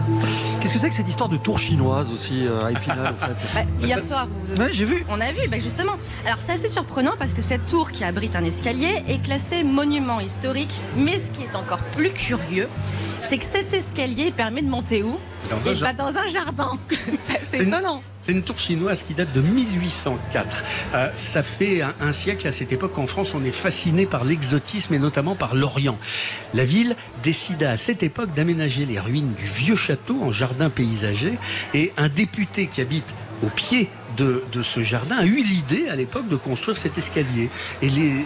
Qu'est-ce 0.59 0.73
que 0.73 0.79
c'est 0.79 0.89
que 0.89 0.95
cette 0.95 1.07
histoire 1.07 1.29
de 1.29 1.37
tour 1.37 1.59
chinoise 1.59 2.11
aussi 2.11 2.45
euh, 2.45 2.65
à 2.65 2.71
Épinal 2.71 3.13
en 3.13 3.25
fait 3.25 3.35
Bah, 3.53 3.61
hier 3.81 4.03
soir, 4.03 4.27
vous, 4.29 4.61
Ouais, 4.61 4.69
j'ai 4.73 4.85
vu. 4.85 5.05
On 5.09 5.19
a 5.21 5.31
vu, 5.31 5.47
bah 5.47 5.59
justement. 5.59 5.93
Alors 6.25 6.39
c'est 6.39 6.53
assez 6.53 6.67
surprenant 6.67 7.13
parce 7.17 7.33
que 7.33 7.41
cette 7.41 7.65
tour 7.65 7.91
qui 7.91 8.03
abrite 8.03 8.35
un 8.35 8.43
escalier 8.43 9.03
est 9.07 9.21
classée 9.23 9.63
monument 9.63 10.19
historique. 10.19 10.81
Mais 10.97 11.19
ce 11.19 11.31
qui 11.31 11.43
est 11.43 11.55
encore 11.55 11.79
plus 11.95 12.09
curieux, 12.11 12.67
c'est 13.23 13.37
que 13.37 13.45
cet 13.45 13.73
escalier 13.73 14.31
permet 14.31 14.61
de 14.61 14.69
monter 14.69 15.03
où 15.03 15.17
Dans 15.49 15.57
un 15.57 15.71
pas 15.71 15.73
jardin. 15.73 15.93
dans 16.11 16.17
un 16.17 16.27
jardin. 16.27 16.77
C'est- 17.43 17.61
étonnant. 17.63 18.01
C'est 18.19 18.31
une 18.33 18.43
tour 18.43 18.59
chinoise 18.59 19.03
qui 19.03 19.13
date 19.13 19.31
de 19.33 19.41
1804. 19.41 20.63
Euh, 20.95 21.07
ça 21.15 21.43
fait 21.43 21.81
un, 21.81 21.93
un 22.01 22.11
siècle 22.11 22.47
à 22.47 22.51
cette 22.51 22.71
époque 22.71 22.97
en 22.97 23.07
France, 23.07 23.33
on 23.35 23.43
est 23.45 23.51
fasciné 23.51 24.05
par 24.05 24.23
l'exotisme 24.25 24.93
et 24.93 24.99
notamment 24.99 25.35
par 25.35 25.55
l'Orient. 25.55 25.97
La 26.53 26.65
ville 26.65 26.95
décida 27.23 27.71
à 27.71 27.77
cette 27.77 28.03
époque 28.03 28.33
d'aménager 28.33 28.85
les 28.85 28.99
ruines 28.99 29.33
du 29.33 29.45
vieux 29.45 29.75
château 29.75 30.21
en 30.21 30.31
jardin 30.31 30.69
paysager 30.69 31.33
et 31.73 31.91
un 31.97 32.09
député 32.09 32.67
qui 32.67 32.81
habite 32.81 33.13
au 33.43 33.47
pied 33.47 33.89
de, 34.17 34.63
ce 34.63 34.81
jardin 34.81 35.17
a 35.17 35.25
eu 35.25 35.43
l'idée 35.43 35.87
à 35.89 35.95
l'époque 35.95 36.27
de 36.27 36.35
construire 36.35 36.77
cet 36.77 36.97
escalier. 36.97 37.49
Et 37.81 37.89
les, 37.89 38.25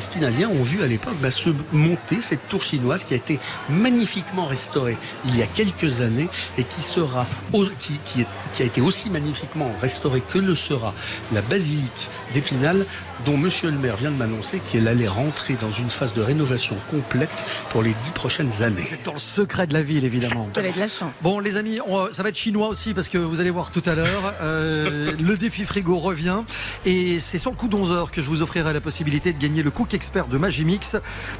Spinaliens 0.00 0.48
ont 0.48 0.62
vu 0.62 0.82
à 0.82 0.86
l'époque 0.86 1.16
bah, 1.20 1.30
se 1.30 1.50
monter 1.72 2.20
cette 2.20 2.48
tour 2.48 2.62
chinoise 2.62 3.04
qui 3.04 3.14
a 3.14 3.16
été 3.16 3.38
magnifiquement 3.68 4.46
restaurée 4.46 4.96
il 5.24 5.36
y 5.36 5.42
a 5.42 5.46
quelques 5.46 6.00
années 6.00 6.28
et 6.58 6.64
qui 6.64 8.62
a 8.62 8.64
été 8.64 8.80
aussi 8.80 9.10
magnifiquement 9.10 9.70
restaurée 9.80 10.22
que 10.28 10.38
le 10.38 10.54
sera 10.54 10.94
la 11.32 11.42
basilique 11.42 12.08
d'Épinal 12.34 12.86
dont 13.24 13.36
Monsieur 13.36 13.70
le 13.70 13.78
maire 13.78 13.96
vient 13.96 14.10
de 14.10 14.16
m'annoncer 14.16 14.60
qu'elle 14.70 14.88
allait 14.88 15.08
rentrer 15.08 15.54
dans 15.60 15.70
une 15.70 15.90
phase 15.90 16.12
de 16.14 16.20
rénovation 16.22 16.76
complète 16.90 17.30
pour 17.70 17.82
les 17.82 17.94
dix 18.04 18.10
prochaines 18.10 18.62
années. 18.62 18.82
Vous 18.82 18.94
êtes 18.94 19.04
dans 19.04 19.14
le 19.14 19.18
secret 19.18 19.66
de 19.66 19.72
la 19.72 19.82
ville 19.82 20.04
évidemment. 20.04 20.48
Vous 20.52 20.58
avez 20.58 20.72
de 20.72 20.78
la 20.78 20.88
chance. 20.88 21.16
Bon 21.22 21.38
les 21.38 21.56
amis, 21.56 21.78
on- 21.88 22.12
ça 22.12 22.22
va 22.22 22.28
être 22.28 22.36
chinois 22.36 22.68
aussi 22.68 22.92
parce 22.94 23.08
que 23.08 23.18
vous 23.18 23.40
allez 23.40 23.50
voir 23.50 23.70
tout 23.70 23.82
à 23.86 23.94
l'heure, 23.94 24.34
euh, 24.42 25.12
le 25.18 25.36
défi 25.36 25.64
frigo 25.64 25.98
revient 25.98 26.40
et 26.84 27.18
c'est 27.20 27.38
sur 27.38 27.50
le 27.50 27.56
coup 27.56 27.68
d'11h 27.68 28.10
que 28.10 28.20
je 28.22 28.28
vous 28.28 28.42
offrirai 28.42 28.72
la 28.72 28.80
possibilité 28.80 29.32
de 29.32 29.38
gagner 29.38 29.62
le 29.62 29.70
Cook 29.70 29.94
Expert 29.94 30.26
de 30.28 30.36
Magimix 30.38 30.96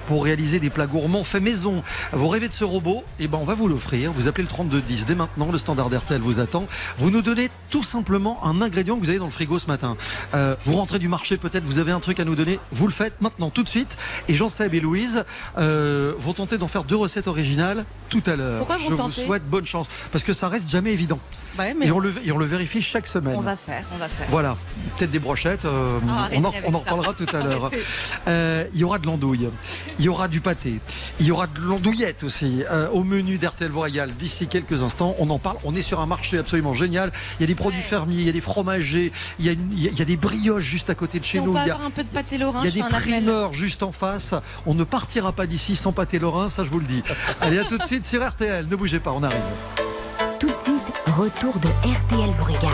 pour 0.06 0.24
réaliser 0.24 0.60
des 0.60 0.70
plats 0.70 0.86
gourmands 0.86 1.24
faits 1.24 1.42
maison. 1.42 1.82
Vous 2.12 2.28
rêvez 2.28 2.48
de 2.48 2.54
ce 2.54 2.64
robot? 2.64 3.04
Eh 3.20 3.28
ben 3.28 3.38
on 3.40 3.44
va 3.44 3.54
vous 3.54 3.68
l'offrir. 3.68 4.12
Vous 4.12 4.28
appelez 4.28 4.44
le 4.44 4.48
3210 4.48 5.04
dès 5.06 5.14
maintenant, 5.14 5.50
le 5.52 5.58
standard 5.58 5.88
RTL 5.88 6.20
vous 6.20 6.40
attend. 6.40 6.66
Vous 6.98 7.10
nous 7.10 7.22
donnez 7.22 7.50
tout 7.70 7.82
simplement 7.82 8.44
un 8.46 8.62
ingrédient 8.62 8.96
que 8.96 9.02
vous 9.04 9.10
avez 9.10 9.18
dans 9.18 9.26
le 9.26 9.30
frigo 9.30 9.58
ce 9.58 9.66
matin. 9.66 9.96
Euh, 10.34 10.54
vous 10.64 10.75
rentrez 10.76 10.98
du 10.98 11.08
marché 11.08 11.36
peut-être, 11.36 11.64
vous 11.64 11.78
avez 11.78 11.92
un 11.92 12.00
truc 12.00 12.20
à 12.20 12.24
nous 12.24 12.34
donner, 12.34 12.58
vous 12.72 12.86
le 12.86 12.92
faites 12.92 13.20
maintenant 13.20 13.50
tout 13.50 13.62
de 13.62 13.68
suite. 13.68 13.96
Et 14.28 14.34
Jean-Seb 14.34 14.74
et 14.74 14.80
Louise 14.80 15.24
euh, 15.58 16.14
vont 16.18 16.32
tenter 16.32 16.58
d'en 16.58 16.68
faire 16.68 16.84
deux 16.84 16.96
recettes 16.96 17.28
originales 17.28 17.84
tout 18.10 18.22
à 18.26 18.36
l'heure. 18.36 18.64
Vous 18.64 18.72
Je 18.78 18.94
vous 18.94 19.10
souhaite 19.12 19.48
bonne 19.48 19.66
chance 19.66 19.86
parce 20.12 20.24
que 20.24 20.32
ça 20.32 20.48
reste 20.48 20.70
jamais 20.70 20.92
évident. 20.92 21.18
Ouais, 21.58 21.74
mais 21.74 21.86
Et 21.86 21.90
on 21.92 21.98
le, 21.98 22.12
et 22.24 22.32
on 22.32 22.38
le 22.38 22.44
vérifie 22.44 22.82
chaque 22.82 23.06
semaine. 23.06 23.34
on 23.36 23.40
va 23.40 23.56
faire, 23.56 23.84
on 23.94 23.96
va 23.96 24.08
faire. 24.08 24.26
Voilà, 24.30 24.56
peut-être 24.98 25.10
des 25.10 25.18
brochettes, 25.18 25.64
euh, 25.64 25.98
Ah, 26.08 26.28
on, 26.34 26.44
en, 26.44 26.52
on 26.72 26.78
reparlera 26.78 27.14
tout 27.14 27.26
à 27.32 27.40
l'heure. 27.42 27.66
Arrêtez. 27.66 27.82
Euh, 28.28 28.64
Il 28.74 28.80
y 28.80 28.84
aura 28.84 28.98
de 28.98 29.06
l'andouille, 29.06 29.48
il 29.98 30.04
y 30.04 30.08
aura 30.08 30.28
du 30.28 30.40
pâté, 30.40 30.80
il 31.20 31.26
y 31.26 31.30
aura 31.30 31.46
de 31.46 31.60
l'andouillette 31.60 32.24
aussi 32.24 32.62
euh, 32.70 32.88
au 32.90 33.02
menu 33.04 33.38
d'RTL 33.38 33.72
Royal 33.72 34.10
d'ici 34.12 34.48
quelques 34.48 34.82
instants. 34.82 35.14
On 35.18 35.30
en 35.30 35.38
parle, 35.38 35.56
on 35.64 35.74
est 35.74 35.82
sur 35.82 36.00
un 36.00 36.06
marché 36.06 36.38
absolument 36.38 36.72
génial. 36.72 37.12
Il 37.38 37.42
y 37.42 37.44
a 37.44 37.46
des 37.46 37.54
produits 37.54 37.78
Ouais. 37.80 37.84
fermiers, 37.84 38.16
il 38.20 38.26
y 38.26 38.30
a 38.30 38.32
des 38.32 38.40
fromagers, 38.40 39.12
il 39.38 39.44
y 39.46 39.48
a, 39.48 39.52
une- 39.52 39.70
il 39.72 39.82
y 39.82 39.88
a- 39.88 39.90
il 39.90 39.98
y 39.98 40.02
a 40.02 40.04
des 40.04 40.16
brioches 40.16 40.64
juste 40.64 40.90
à 40.90 40.94
côté 40.94 41.18
de 41.20 41.24
Si 41.24 41.32
chez 41.32 41.40
on 41.40 41.46
nous. 41.46 41.52
peut 41.54 41.58
Il 41.64 41.66
y 41.68 41.70
a, 41.70 41.74
avoir 41.74 41.88
un 41.88 41.90
peu 41.90 42.04
de 42.04 42.08
pâté 42.08 42.38
lorrain, 42.38 42.60
il 42.62 42.66
y 42.66 42.68
a 42.68 42.70
des 42.72 42.80
appel. 42.82 43.00
primeurs 43.12 43.52
juste 43.52 43.82
en 43.82 43.92
face. 43.92 44.34
On 44.66 44.74
ne 44.74 44.84
partira 44.84 45.32
pas 45.32 45.46
d'ici 45.46 45.76
sans 45.76 45.92
pâté 45.92 46.18
lorrain, 46.18 46.48
ça 46.48 46.64
je 46.64 46.70
vous 46.70 46.80
le 46.80 46.86
dis. 46.86 47.02
Allez, 47.40 47.58
à 47.58 47.64
tout 47.64 47.78
de 47.78 47.84
suite 47.84 48.04
sur 48.06 48.26
RTL. 48.26 48.66
Ne 48.68 48.76
bougez 48.76 49.00
pas, 49.00 49.12
on 49.12 49.22
arrive. 49.22 49.40
Retour 51.16 51.58
de 51.60 51.68
RTL 51.68 52.28
vous 52.28 52.44
régale. 52.44 52.70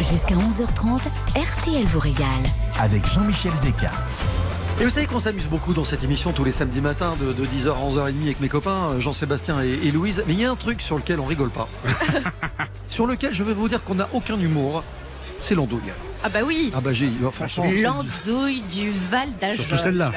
Jusqu'à 0.00 0.34
11h30, 0.34 0.98
RTL 1.36 1.84
vous 1.84 2.00
régale. 2.00 2.26
Avec 2.80 3.06
Jean-Michel 3.06 3.52
Zeka. 3.52 3.92
Et 4.80 4.84
vous 4.84 4.90
savez 4.90 5.06
qu'on 5.06 5.20
s'amuse 5.20 5.46
beaucoup 5.48 5.74
dans 5.74 5.84
cette 5.84 6.02
émission 6.02 6.32
tous 6.32 6.42
les 6.42 6.50
samedis 6.50 6.80
matins 6.80 7.14
de, 7.20 7.32
10h 7.32 7.68
à 7.68 8.08
11h30 8.08 8.22
avec 8.22 8.40
mes 8.40 8.48
copains 8.48 8.94
euh, 8.94 9.00
Jean-Sébastien 9.00 9.62
et, 9.62 9.78
et 9.84 9.92
Louise. 9.92 10.24
Mais 10.26 10.32
il 10.32 10.40
y 10.40 10.44
a 10.44 10.50
un 10.50 10.56
truc 10.56 10.82
sur 10.82 10.96
lequel 10.96 11.20
on 11.20 11.26
rigole 11.26 11.50
pas. 11.50 11.68
sur 12.88 13.06
lequel 13.06 13.32
je 13.32 13.44
vais 13.44 13.54
vous 13.54 13.68
dire 13.68 13.84
qu'on 13.84 13.94
n'a 13.94 14.08
aucun 14.12 14.36
humour. 14.36 14.82
C'est 15.40 15.54
l'andouille. 15.54 15.92
Ah 16.26 16.28
bah 16.28 16.40
oui. 16.44 16.72
Ah 16.74 16.80
bah 16.80 16.92
j'ai, 16.92 17.06
euh, 17.22 17.30
franchement. 17.30 17.66
L'andouille 17.80 18.60
du 18.62 18.90
Val 19.12 19.28
d'Ajol. 19.40 19.64
Surtout 19.64 19.76
celle-là. 19.76 20.12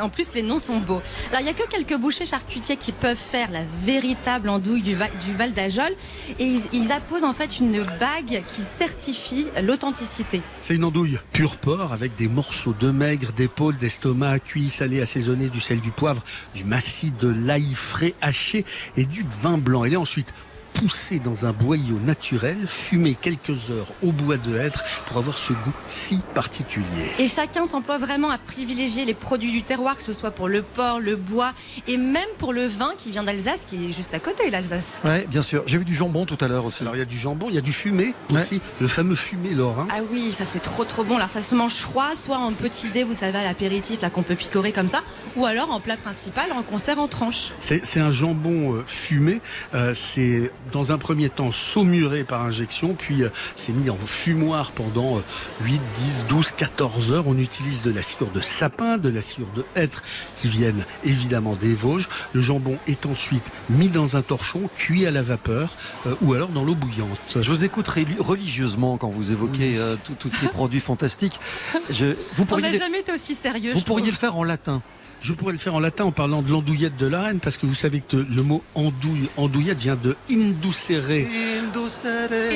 En 0.00 0.08
plus, 0.08 0.32
les 0.34 0.40
noms 0.40 0.58
sont 0.58 0.78
beaux. 0.78 1.02
Alors, 1.28 1.40
il 1.40 1.44
n'y 1.44 1.50
a 1.50 1.52
que 1.52 1.68
quelques 1.68 1.96
bouchers 2.00 2.24
charcutiers 2.24 2.78
qui 2.78 2.92
peuvent 2.92 3.14
faire 3.14 3.50
la 3.50 3.60
véritable 3.84 4.48
andouille 4.48 4.80
du 4.80 4.94
Val, 4.94 5.10
du 5.26 5.34
Val 5.34 5.52
d'Ajol. 5.52 5.90
Et 6.38 6.46
ils, 6.46 6.62
ils 6.72 6.92
apposent 6.92 7.24
en 7.24 7.34
fait 7.34 7.58
une 7.58 7.82
bague 8.00 8.42
qui 8.50 8.62
certifie 8.62 9.48
l'authenticité. 9.62 10.40
C'est 10.62 10.76
une 10.76 10.84
andouille 10.84 11.18
pur 11.32 11.58
porc 11.58 11.92
avec 11.92 12.16
des 12.16 12.28
morceaux 12.28 12.74
de 12.78 12.90
maigre, 12.90 13.32
d'épaule, 13.32 13.76
d'estomac, 13.76 14.38
cuit, 14.38 14.70
salé, 14.70 15.02
assaisonné, 15.02 15.48
du 15.48 15.60
sel, 15.60 15.82
du 15.82 15.90
poivre, 15.90 16.22
du 16.54 16.64
massif, 16.64 17.12
de 17.18 17.28
l'ail 17.28 17.74
frais 17.74 18.14
haché 18.22 18.64
et 18.96 19.04
du 19.04 19.26
vin 19.42 19.58
blanc. 19.58 19.84
Elle 19.84 19.92
est 19.92 19.96
ensuite 19.96 20.32
poussée 20.72 21.18
dans 21.18 21.46
un 21.46 21.52
boyau 21.52 21.98
naturel, 22.04 22.56
fumée 22.66 23.16
quelques 23.20 23.70
heures 23.70 23.86
au 24.02 24.12
bois 24.12 24.36
de 24.36 24.56
hêtre 24.56 24.84
pour 25.06 25.18
avoir 25.18 25.36
ce 25.36 25.52
goût 25.52 25.72
si 25.88 26.18
particulier. 26.34 26.84
Et 27.18 27.26
chacun 27.26 27.66
s'emploie 27.66 27.98
vraiment 27.98 28.30
à 28.30 28.38
privilégier 28.38 29.04
les 29.04 29.14
produits 29.14 29.52
du 29.52 29.62
terroir, 29.62 29.96
que 29.96 30.02
ce 30.02 30.12
soit 30.12 30.30
pour 30.30 30.48
le 30.48 30.62
porc, 30.62 31.00
le 31.00 31.16
bois 31.16 31.52
et 31.86 31.96
même 31.96 32.28
pour 32.38 32.52
le 32.52 32.66
vin 32.66 32.90
qui 32.98 33.10
vient 33.10 33.22
d'Alsace, 33.22 33.60
qui 33.68 33.88
est 33.88 33.92
juste 33.92 34.14
à 34.14 34.20
côté, 34.20 34.48
l'Alsace. 34.50 35.00
Ouais, 35.04 35.26
bien 35.28 35.42
sûr. 35.42 35.62
J'ai 35.66 35.78
vu 35.78 35.84
du 35.84 35.94
jambon 35.94 36.24
tout 36.26 36.38
à 36.40 36.48
l'heure 36.48 36.64
aussi. 36.64 36.82
Alors 36.82 36.96
il 36.96 36.98
y 36.98 37.02
a 37.02 37.06
du 37.06 37.18
jambon, 37.18 37.46
il 37.48 37.54
y 37.54 37.58
a 37.58 37.62
du 37.62 37.72
fumé 37.72 38.14
Ouais. 38.30 38.40
aussi, 38.40 38.60
le 38.80 38.88
fameux 38.88 39.14
fumé 39.14 39.50
lorrain. 39.50 39.86
Ah 39.90 39.98
oui, 40.10 40.32
ça 40.32 40.44
c'est 40.46 40.60
trop 40.62 40.84
trop 40.84 41.04
bon. 41.04 41.16
Alors 41.16 41.28
ça 41.28 41.42
se 41.42 41.54
mange 41.54 41.74
froid, 41.74 42.14
soit 42.16 42.38
en 42.38 42.52
petit 42.52 42.88
dé, 42.88 43.02
vous 43.04 43.14
savez, 43.16 43.38
à 43.38 43.44
l'apéritif, 43.44 44.00
là 44.00 44.10
qu'on 44.10 44.22
peut 44.22 44.34
picorer 44.36 44.72
comme 44.72 44.88
ça, 44.88 45.02
ou 45.36 45.46
alors 45.46 45.70
en 45.72 45.80
plat 45.80 45.96
principal, 45.96 46.50
en 46.52 46.62
conserve 46.62 46.98
en 47.00 47.08
tranches. 47.08 47.52
C'est 47.60 47.84
c'est 47.84 48.00
un 48.00 48.12
jambon 48.12 48.74
euh, 48.74 48.84
fumé. 48.86 49.40
Euh, 49.74 49.94
c'est 49.94 50.50
dans 50.72 50.92
un 50.92 50.98
premier 50.98 51.28
temps 51.30 51.52
saumuré 51.52 52.24
par 52.24 52.42
injection, 52.42 52.94
puis 52.94 53.22
euh, 53.22 53.30
c'est 53.56 53.72
mis 53.72 53.90
en 53.90 53.96
fumoir 54.06 54.72
pendant 54.72 55.18
euh, 55.18 55.22
8, 55.62 55.80
10, 55.96 56.24
12, 56.28 56.52
14 56.56 57.12
heures. 57.12 57.28
On 57.28 57.36
utilise 57.38 57.82
de 57.82 57.90
la 57.90 58.02
sciure 58.02 58.30
de 58.30 58.40
sapin, 58.40 58.96
de 58.98 59.08
la 59.08 59.20
sciure 59.22 59.48
de 59.56 59.64
hêtre 59.74 60.02
qui 60.36 60.48
viennent 60.48 60.84
évidemment 61.04 61.54
des 61.56 61.74
Vosges. 61.74 62.08
Le 62.32 62.40
jambon 62.40 62.78
est 62.86 63.06
ensuite 63.06 63.44
mis 63.68 63.88
dans 63.88 64.16
un 64.16 64.22
torchon, 64.22 64.68
cuit 64.76 65.06
à 65.06 65.10
la 65.10 65.22
vapeur 65.22 65.76
euh, 66.06 66.14
ou 66.22 66.34
alors 66.34 66.48
dans 66.48 66.64
l'eau 66.64 66.74
bouillante. 66.74 67.36
Je 67.40 67.50
vous 67.50 67.64
écoute 67.64 67.88
reli- 67.88 68.18
religieusement 68.20 68.96
quand 68.96 69.08
vous 69.08 69.32
évoquez 69.32 69.76
euh, 69.78 69.96
tous 70.18 70.30
ces 70.32 70.48
produits 70.48 70.80
fantastiques. 70.80 71.40
Je, 71.90 72.06
vous 72.34 72.42
On 72.42 72.46
pourriez, 72.46 72.62
n'a 72.66 72.70
les- 72.72 72.78
jamais 72.78 73.00
été 73.00 73.12
aussi 73.12 73.34
sérieux. 73.34 73.72
vous 73.72 73.80
pourriez 73.82 74.04
trouve. 74.04 74.14
le 74.14 74.18
faire 74.18 74.36
en 74.36 74.44
latin. 74.44 74.82
Je 75.22 75.34
pourrais 75.34 75.52
le 75.52 75.58
faire 75.58 75.74
en 75.74 75.80
latin 75.80 76.04
en 76.04 76.12
parlant 76.12 76.40
de 76.40 76.50
l'andouillette 76.50 76.96
de 76.96 77.06
la 77.06 77.22
reine, 77.22 77.40
parce 77.40 77.58
que 77.58 77.66
vous 77.66 77.74
savez 77.74 78.00
que 78.00 78.16
le 78.16 78.42
mot 78.42 78.62
andouille, 78.74 79.28
andouillette 79.36 79.78
vient 79.78 79.96
de 79.96 80.16
inducere. 80.30 81.26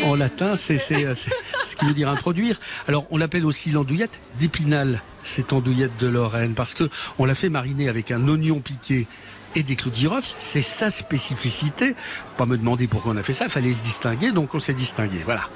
En 0.05 0.15
latin, 0.15 0.57
c'est 0.57 0.79
euh, 0.93 1.15
ce 1.15 1.77
qui 1.77 1.85
veut 1.85 1.93
dire 1.93 2.09
introduire. 2.09 2.59
Alors, 2.89 3.07
on 3.11 3.19
l'appelle 3.19 3.45
aussi 3.45 3.71
l'andouillette 3.71 4.19
d'Épinal, 4.39 5.03
cette 5.25 5.53
andouillette 5.53 5.97
de 5.99 6.07
Lorraine, 6.07 6.55
parce 6.55 6.75
que 6.75 6.89
on 7.19 7.27
l'a 7.27 7.35
fait 7.35 7.51
mariner 7.51 7.89
avec 7.89 8.11
un 8.11 8.27
oignon 8.29 8.61
piqué 8.61 9.07
et 9.55 9.63
des 9.63 9.77
clous 9.77 9.91
de 9.91 9.97
girofle. 9.97 10.35
C'est 10.39 10.63
sa 10.63 10.91
spécificité. 10.91 11.95
Pas 12.37 12.47
me 12.47 12.57
demander 12.57 12.87
pourquoi 12.87 13.13
on 13.13 13.17
a 13.17 13.23
fait 13.23 13.33
ça, 13.35 13.49
fallait 13.49 13.73
se 13.73 13.83
distinguer, 13.83 14.33
donc 14.33 14.55
on 14.55 14.61
s'est 14.61 14.75
distingué. 14.75 15.19
Voilà. 15.25 15.49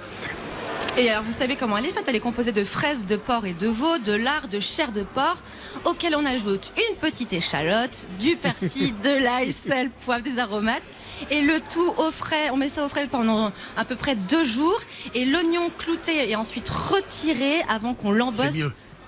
Et 0.96 1.10
alors, 1.10 1.22
vous 1.22 1.32
savez 1.32 1.56
comment 1.56 1.76
elle 1.78 1.86
est 1.86 1.92
faite? 1.92 2.04
Elle 2.08 2.16
est 2.16 2.20
composée 2.20 2.50
de 2.50 2.64
fraises 2.64 3.06
de 3.06 3.16
porc 3.16 3.46
et 3.46 3.54
de 3.54 3.68
veau, 3.68 3.98
de 3.98 4.12
lard, 4.12 4.48
de 4.48 4.58
chair 4.58 4.90
de 4.90 5.02
porc, 5.02 5.36
auquel 5.84 6.16
on 6.16 6.24
ajoute 6.24 6.72
une 6.76 6.96
petite 6.96 7.32
échalote, 7.32 8.06
du 8.18 8.36
persil, 8.36 8.94
de 9.02 9.10
l'ail, 9.10 9.52
sel, 9.52 9.90
poivre, 10.04 10.24
des 10.24 10.38
aromates, 10.38 10.90
et 11.30 11.42
le 11.42 11.60
tout 11.60 11.92
au 11.98 12.10
frais. 12.10 12.50
On 12.50 12.56
met 12.56 12.68
ça 12.68 12.84
au 12.84 12.88
frais 12.88 13.06
pendant 13.06 13.52
à 13.76 13.84
peu 13.84 13.94
près 13.94 14.16
deux 14.16 14.44
jours, 14.44 14.80
et 15.14 15.24
l'oignon 15.24 15.70
clouté 15.76 16.30
est 16.30 16.36
ensuite 16.36 16.68
retiré 16.68 17.62
avant 17.68 17.94
qu'on 17.94 18.10
l'embosse. 18.10 18.54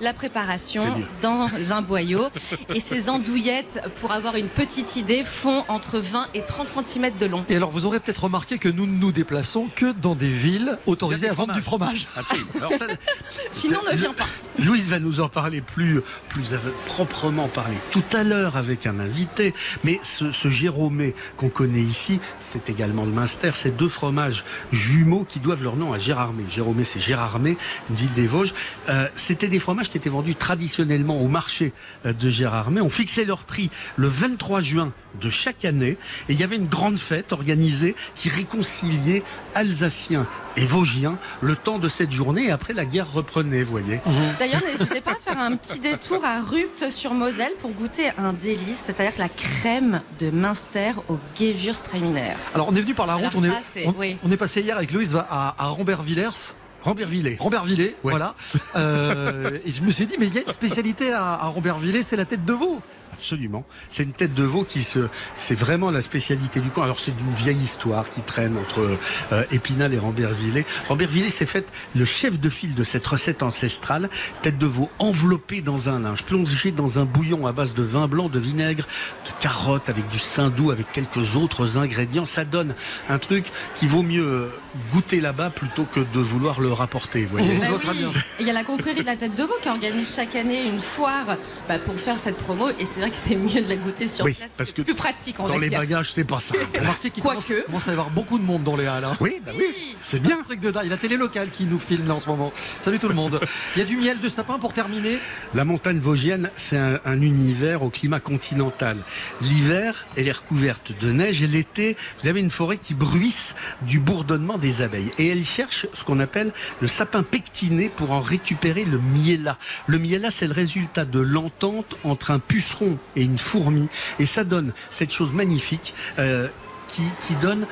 La 0.00 0.12
préparation 0.12 0.85
dans 1.23 1.49
un 1.71 1.83
boyau. 1.83 2.28
Et 2.75 2.80
ces 2.80 3.09
andouillettes, 3.09 3.80
pour 3.97 4.12
avoir 4.12 4.37
une 4.37 4.49
petite 4.49 4.97
idée, 4.97 5.25
font 5.25 5.64
entre 5.69 5.99
20 5.99 6.28
et 6.35 6.42
30 6.42 6.87
cm 6.87 7.11
de 7.19 7.26
long. 7.26 7.45
Et 7.49 7.57
alors, 7.57 7.71
vous 7.71 7.87
aurez 7.87 8.00
peut-être 8.00 8.25
remarqué 8.25 8.59
que 8.59 8.69
nous 8.69 8.87
ne 8.87 8.97
nous 8.97 9.12
déplaçons 9.12 9.69
que 9.75 9.92
dans 9.92 10.14
des 10.14 10.28
villes 10.28 10.78
autorisées 10.87 11.28
à 11.28 11.33
vendre 11.33 11.52
du 11.52 11.61
fromage. 11.61 12.09
Absolument. 12.16 12.50
Alors 12.57 12.73
ça, 12.73 12.87
Sinon, 13.52 13.80
ne 13.90 13.97
viens 13.97 14.14
pas. 14.14 14.26
Louise 14.59 14.88
va 14.88 14.99
nous 14.99 15.21
en 15.21 15.28
parler 15.28 15.61
plus, 15.61 16.00
plus 16.28 16.54
proprement 16.87 17.49
parler 17.49 17.76
tout 17.90 18.04
à 18.12 18.25
l'heure 18.25 18.57
avec 18.57 18.87
un 18.87 18.99
invité. 19.00 19.54
Mais 19.85 20.00
ce, 20.02 20.33
ce 20.33 20.49
Jérômé 20.49 21.14
qu'on 21.37 21.49
connaît 21.49 21.83
ici, 21.83 22.21
c'est 22.40 22.71
également 22.71 23.04
le 23.04 23.11
Munster. 23.12 23.50
C'est 23.54 23.76
deux 23.76 23.88
fromages 23.88 24.45
jumeaux 24.73 25.26
qui 25.28 25.40
doivent 25.40 25.62
leur 25.62 25.76
nom 25.76 25.92
à 25.92 25.99
Gérardmer. 25.99 26.45
Jérômé, 26.49 26.85
c'est 26.85 27.00
Gérardmer, 27.00 27.57
une 27.90 27.97
ville 27.97 28.12
des 28.14 28.26
Vosges. 28.26 28.54
Euh, 28.88 29.09
C'était 29.14 29.49
des 29.49 29.59
fromages 29.59 29.89
qui 29.90 29.99
étaient 29.99 30.09
vendus 30.09 30.37
traditionnellement 30.37 31.20
au 31.20 31.28
marché 31.28 31.73
euh, 32.06 32.12
de 32.12 32.30
Gérardmer. 32.30 32.80
On 32.80 32.90
fixait 32.90 33.25
leur 33.25 33.40
prix 33.40 33.70
le 33.97 34.09
23 34.09 34.62
juin 34.62 34.92
de 35.20 35.28
chaque 35.28 35.64
année. 35.64 35.99
Et 36.28 36.32
il 36.32 36.40
y 36.40 36.44
avait 36.44 36.56
une 36.56 36.68
grande 36.68 36.99
fête 36.99 37.32
organisée 37.32 37.94
qui 38.14 38.28
réconciliait 38.28 39.23
Alsaciens 39.54 40.26
et 40.56 40.64
Vosgiens 40.64 41.18
le 41.40 41.56
temps 41.56 41.78
de 41.78 41.88
cette 41.88 42.12
journée. 42.12 42.47
Et 42.47 42.50
après, 42.50 42.73
la 42.73 42.85
guerre 42.85 43.11
reprenait, 43.12 43.62
vous 43.62 43.70
voyez. 43.73 44.00
D'ailleurs, 44.38 44.62
n'hésitez 44.64 45.00
pas 45.00 45.12
à 45.12 45.14
faire 45.16 45.38
un 45.38 45.56
petit 45.56 45.80
détour 45.80 46.25
à 46.25 46.40
Rupt 46.40 46.90
sur 46.90 47.12
Moselle 47.14 47.52
pour 47.61 47.73
goûter 47.73 48.11
un 48.18 48.32
délice, 48.32 48.85
c'est-à-dire 48.87 49.12
la 49.18 49.28
crème 49.28 50.00
de 50.20 50.30
Münster 50.30 50.92
au 51.09 51.18
Gewürztraminer. 51.38 52.35
Alors, 52.54 52.68
on 52.70 52.75
est 52.75 52.80
venu 52.80 52.94
par 52.94 53.06
la 53.06 53.14
route, 53.14 53.25
Alors 53.25 53.37
on, 53.37 53.44
est, 53.44 53.49
ça, 53.49 53.61
on, 53.87 53.94
oui. 53.99 54.16
on 54.23 54.30
est 54.30 54.37
passé 54.37 54.61
hier 54.61 54.76
avec 54.76 54.92
Louise 54.92 55.14
à, 55.16 55.54
à 55.59 55.66
Rambervillers. 55.66 56.54
Rambervillers. 56.83 57.37
Rambervillers, 57.41 57.97
Ouais. 58.05 58.13
voilà. 58.13 58.35
Euh, 58.77 59.59
et 59.65 59.71
je 59.71 59.83
me 59.83 59.91
suis 59.91 60.07
dit, 60.07 60.17
mais 60.19 60.27
il 60.27 60.35
y 60.35 60.39
a 60.39 60.43
une 60.43 60.53
spécialité 60.53 61.13
à, 61.13 61.35
à 61.35 61.47
Rambervillers, 61.49 62.03
c'est 62.03 62.17
la 62.17 62.25
tête 62.25 62.45
de 62.45 62.53
veau. 62.53 62.81
Absolument. 63.13 63.67
C'est 63.91 64.05
une 64.05 64.13
tête 64.15 64.33
de 64.33 64.45
veau 64.45 64.65
qui 64.65 64.83
se, 64.83 65.01
c'est 65.37 65.55
vraiment 65.59 65.91
la 65.91 66.01
spécialité 66.01 66.59
du 66.61 66.71
coin. 66.71 66.85
Alors 66.85 66.99
c'est 66.99 67.15
d'une 67.15 67.35
vieille 67.35 67.59
histoire 67.59 68.09
qui 68.09 68.23
traîne 68.23 68.57
entre 68.57 68.97
euh, 69.33 69.45
Épinal 69.53 69.93
et 69.93 69.99
Rambervillers. 69.99 70.65
Rambervillers 70.89 71.29
s'est 71.29 71.45
fait 71.45 71.67
le 71.95 72.07
chef 72.07 72.41
de 72.41 72.49
file 72.49 72.75
de 72.75 72.83
cette 72.83 73.07
recette 73.07 73.43
ancestrale. 73.43 74.09
Tête 74.41 74.57
de 74.57 74.65
veau 74.67 74.89
enveloppée 74.99 75.61
dans 75.61 75.91
un 75.91 75.99
linge, 75.99 76.23
plongée 76.25 76.71
dans 76.71 76.99
un 76.99 77.05
bouillon 77.05 77.47
à 77.47 77.53
base 77.53 77.75
de 77.75 77.83
vin 77.83 78.09
blanc, 78.09 78.31
de 78.31 78.39
vinaigre, 78.39 78.85
de 79.27 79.43
carottes 79.43 79.91
avec 79.91 80.09
du 80.09 80.19
saindoux, 80.19 80.71
avec 80.71 80.91
quelques 80.91 81.37
autres 81.37 81.77
ingrédients. 81.77 82.25
Ça 82.25 82.47
donne 82.47 82.75
un 83.11 83.19
truc 83.19 83.45
qui 83.75 83.87
vaut 83.87 84.03
mieux 84.05 84.25
euh, 84.25 84.49
goûter 84.93 85.21
là-bas 85.21 85.50
plutôt 85.50 85.85
que 85.85 86.00
de 86.00 86.19
vouloir 86.21 86.61
le 86.61 86.73
rapporter. 86.73 87.23
Vous 87.25 87.31
voyez. 87.39 87.59
Bah 87.59 87.67
oui. 87.93 88.05
Il 88.39 88.47
y 88.47 88.50
a 88.50 88.53
la 88.53 88.65
confrérie 88.65 89.00
de 89.00 89.07
la 89.07 89.17
tête 89.17 89.35
de 89.37 89.43
veau 89.43 89.55
qui 89.62 89.69
organise 89.69 90.15
chaque 90.15 90.35
année 90.37 90.65
une 90.67 90.81
foire 90.81 91.37
bah, 91.69 91.79
pour 91.79 91.99
faire 91.99 92.19
cette 92.21 92.37
promo. 92.37 92.69
Et 92.79 92.87
c'est 92.87 93.00
vrai 93.00 93.11
que 93.11 93.17
c'est 93.17 93.37
mieux 93.37 93.62
de 93.62 93.69
la 93.69 93.77
goûter 93.77 94.09
sur 94.09 94.25
Oui, 94.25 94.35
place. 94.35 94.50
parce 94.57 94.69
C'est 94.71 94.75
que 94.77 94.83
plus 94.83 94.95
pratique, 94.95 95.37
on 95.41 95.49
Dans 95.49 95.59
les 95.59 95.69
dire. 95.69 95.79
bagages, 95.81 96.12
c'est 96.12 96.25
pas 96.25 96.41
ça. 96.41 96.55
Remarquez 96.79 97.11
qu'il 97.11 97.23
commence, 97.23 97.50
à 97.50 97.91
y 97.91 97.93
avoir 97.93 98.11
beaucoup 98.11 98.39
de 98.39 98.45
monde 98.45 98.62
dans 98.62 98.77
les 98.77 98.87
halles. 98.87 99.05
hein. 99.05 99.17
Oui, 99.21 99.41
bah 99.45 99.53
oui. 99.57 99.97
C'est 100.03 100.23
bien. 100.23 100.41
truc 100.43 100.61
de 100.61 100.71
dingue. 100.71 100.83
Il 100.85 100.89
y 100.89 100.93
a 100.93 100.95
la 100.97 101.00
télé 101.00 101.17
locale 101.17 101.50
qui 101.50 101.65
nous 101.65 101.79
filme 101.79 102.07
là 102.09 102.15
en 102.15 102.21
ce 102.21 102.29
moment. 102.29 102.53
Salut 102.83 102.99
tout 102.99 103.09
le 103.09 103.15
monde. 103.15 103.41
Il 103.77 103.81
y 103.81 103.83
a 103.83 103.85
du 103.85 103.97
miel 103.97 104.21
de 104.21 104.29
sapin 104.29 104.59
pour 104.59 104.73
terminer. 104.73 105.19
La 105.55 105.65
montagne 105.65 105.99
vosgienne, 105.99 106.50
c'est 106.57 106.77
un, 106.79 107.00
un 107.05 107.21
univers 107.21 107.83
au 107.83 107.91
climat 107.91 108.21
continental. 108.21 108.97
L'hiver, 109.41 110.07
elle 110.17 110.29
est 110.29 110.33
recouverte 110.33 110.93
de 111.00 111.12
neige 111.12 111.43
et 111.43 111.47
l'été, 111.47 111.97
vous 112.23 112.29
avez 112.29 112.41
une 112.41 112.50
forêt 112.50 112.79
qui 112.79 112.95
bruisse 112.95 113.55
du 113.83 113.99
bourdonnement 114.00 114.59
des 114.61 114.83
abeilles. 114.83 115.11
Et 115.19 115.29
elle 115.29 115.45
cherche 115.45 115.87
ce 115.93 116.05
qu'on 116.05 116.21
appelle 116.21 116.52
le 116.81 116.88
sapin 116.88 117.23
pectiné 117.23 117.88
pour 117.88 118.12
en 118.12 118.21
récupérer 118.21 118.85
le 118.85 118.99
miella. 118.99 119.59
Le 119.87 119.99
miella, 119.99 120.31
c'est 120.31 120.47
le 120.47 120.52
résultat 120.52 121.05
de 121.05 121.21
l'entente 121.21 121.97
entre 122.05 122.31
un 122.31 122.38
puceron 122.38 122.99
et 123.17 123.23
une 123.23 123.38
fourmi. 123.38 123.88
Et 124.19 124.26
ça 124.26 124.45
donne 124.45 124.73
cette 124.90 125.12
chose 125.12 125.33
magnifique 125.33 125.95
euh, 126.19 126.49
qui, 126.87 127.02
qui 127.23 127.35
donne 127.37 127.67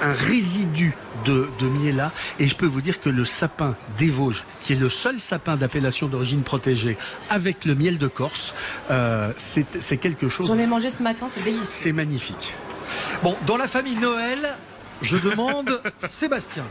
un 0.00 0.12
résidu 0.12 0.94
de, 1.24 1.48
de 1.60 1.66
miella 1.66 2.10
et 2.40 2.48
je 2.48 2.56
peux 2.56 2.66
vous 2.66 2.80
dire 2.80 3.00
que 3.00 3.08
le 3.08 3.24
sapin 3.24 3.76
des 3.98 4.10
Vosges, 4.10 4.44
qui 4.60 4.72
est 4.72 4.76
le 4.76 4.88
seul 4.88 5.20
sapin 5.20 5.56
d'appellation 5.56 6.08
d'origine 6.08 6.42
protégée 6.42 6.98
avec 7.30 7.64
le 7.64 7.76
miel 7.76 7.98
de 7.98 8.08
Corse, 8.08 8.52
euh, 8.90 9.32
c'est 9.36 9.64
c'est 9.80 9.98
quelque 9.98 10.28
chose. 10.28 10.48
J'en 10.48 10.58
ai 10.58 10.66
mangé 10.66 10.90
ce 10.90 11.02
matin, 11.02 11.28
c'est 11.30 11.44
délicieux. 11.44 11.64
C'est 11.64 11.92
magnifique. 11.92 12.54
Bon, 13.22 13.36
dans 13.46 13.56
la 13.56 13.68
famille 13.68 13.96
Noël, 13.96 14.40
je 15.02 15.16
demande 15.16 15.82
Sébastien, 16.08 16.64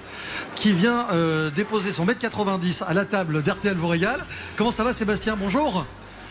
qui 0.56 0.74
vient 0.74 1.06
euh, 1.12 1.52
déposer 1.52 1.92
son 1.92 2.06
mètre 2.06 2.20
90 2.20 2.84
à 2.88 2.94
la 2.94 3.06
table 3.06 3.44
d'RTL 3.44 3.76
vous 3.76 3.88
régale. 3.88 4.24
Comment 4.56 4.72
ça 4.72 4.84
va 4.84 4.94
Sébastien? 4.94 5.36
Bonjour. 5.36 5.86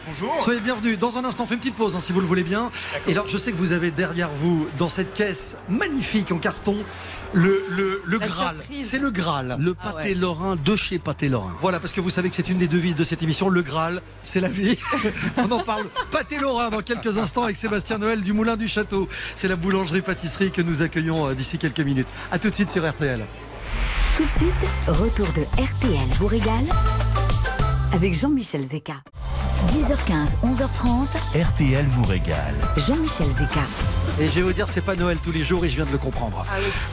Bonjour. 0.06 0.42
Soyez 0.42 0.60
bienvenus. 0.60 0.98
Dans 0.98 1.18
un 1.18 1.24
instant, 1.24 1.44
on 1.44 1.46
fait 1.46 1.54
une 1.54 1.60
petite 1.60 1.76
pause 1.76 1.94
hein, 1.94 2.00
si 2.00 2.12
vous 2.12 2.20
le 2.20 2.26
voulez 2.26 2.42
bien. 2.42 2.70
Et 3.06 3.12
alors, 3.12 3.28
je 3.28 3.36
sais 3.36 3.52
que 3.52 3.56
vous 3.56 3.72
avez 3.72 3.90
derrière 3.90 4.30
vous, 4.30 4.66
dans 4.78 4.88
cette 4.88 5.12
caisse 5.12 5.56
magnifique 5.68 6.32
en 6.32 6.38
carton, 6.38 6.76
le, 7.32 8.02
le, 8.04 8.18
Graal. 8.18 8.56
C'est 8.82 8.98
le 8.98 9.10
Graal. 9.10 9.56
Le 9.60 9.76
Ah 9.80 9.92
pâté 9.92 10.08
ouais. 10.10 10.14
lorrain 10.14 10.56
de 10.56 10.76
chez 10.76 10.98
Pâté 10.98 11.28
Lorrain. 11.28 11.52
Voilà, 11.60 11.78
parce 11.80 11.92
que 11.92 12.00
vous 12.00 12.10
savez 12.10 12.28
que 12.28 12.34
c'est 12.36 12.48
une 12.48 12.58
des 12.58 12.68
devises 12.68 12.96
de 12.96 13.04
cette 13.04 13.22
émission. 13.22 13.48
Le 13.48 13.62
Graal, 13.62 14.02
c'est 14.24 14.40
la 14.40 14.48
vie. 14.48 14.76
On 15.36 15.50
en 15.50 15.60
parle 15.60 15.86
pâté 16.10 16.38
Lorrain 16.38 16.70
dans 16.70 16.82
quelques 16.82 17.18
instants 17.18 17.44
avec 17.44 17.56
Sébastien 17.56 17.98
Noël 17.98 18.20
du 18.22 18.32
Moulin 18.32 18.56
du 18.56 18.68
Château. 18.68 19.08
C'est 19.36 19.48
la 19.48 19.56
boulangerie-pâtisserie 19.56 20.50
que 20.50 20.62
nous 20.62 20.82
accueillons 20.82 21.28
euh, 21.28 21.34
d'ici 21.34 21.58
quelques 21.58 21.80
minutes. 21.80 22.08
A 22.32 22.38
tout 22.38 22.50
de 22.50 22.54
suite 22.54 22.70
sur 22.70 22.88
RTL. 22.88 23.24
Tout 24.16 24.24
de 24.24 24.30
suite, 24.30 24.52
retour 24.88 25.26
de 25.34 25.42
RTL 25.62 26.08
vous 26.18 26.26
régale 26.26 26.64
avec 27.92 28.12
Jean-Michel 28.18 28.64
Zeka. 28.64 28.94
10h15, 29.68 30.36
11h30, 30.42 31.06
RTL 31.44 31.84
vous 31.84 32.04
régale. 32.04 32.54
Jean-Michel 32.78 33.26
Zeka. 33.30 33.60
Et 34.18 34.26
je 34.26 34.30
vais 34.36 34.40
vous 34.42 34.52
dire, 34.54 34.66
c'est 34.70 34.80
pas 34.80 34.96
Noël 34.96 35.18
tous 35.22 35.32
les 35.32 35.44
jours 35.44 35.64
et 35.64 35.68
je 35.68 35.76
viens 35.76 35.84
de 35.84 35.92
le 35.92 35.98
comprendre. 35.98 36.44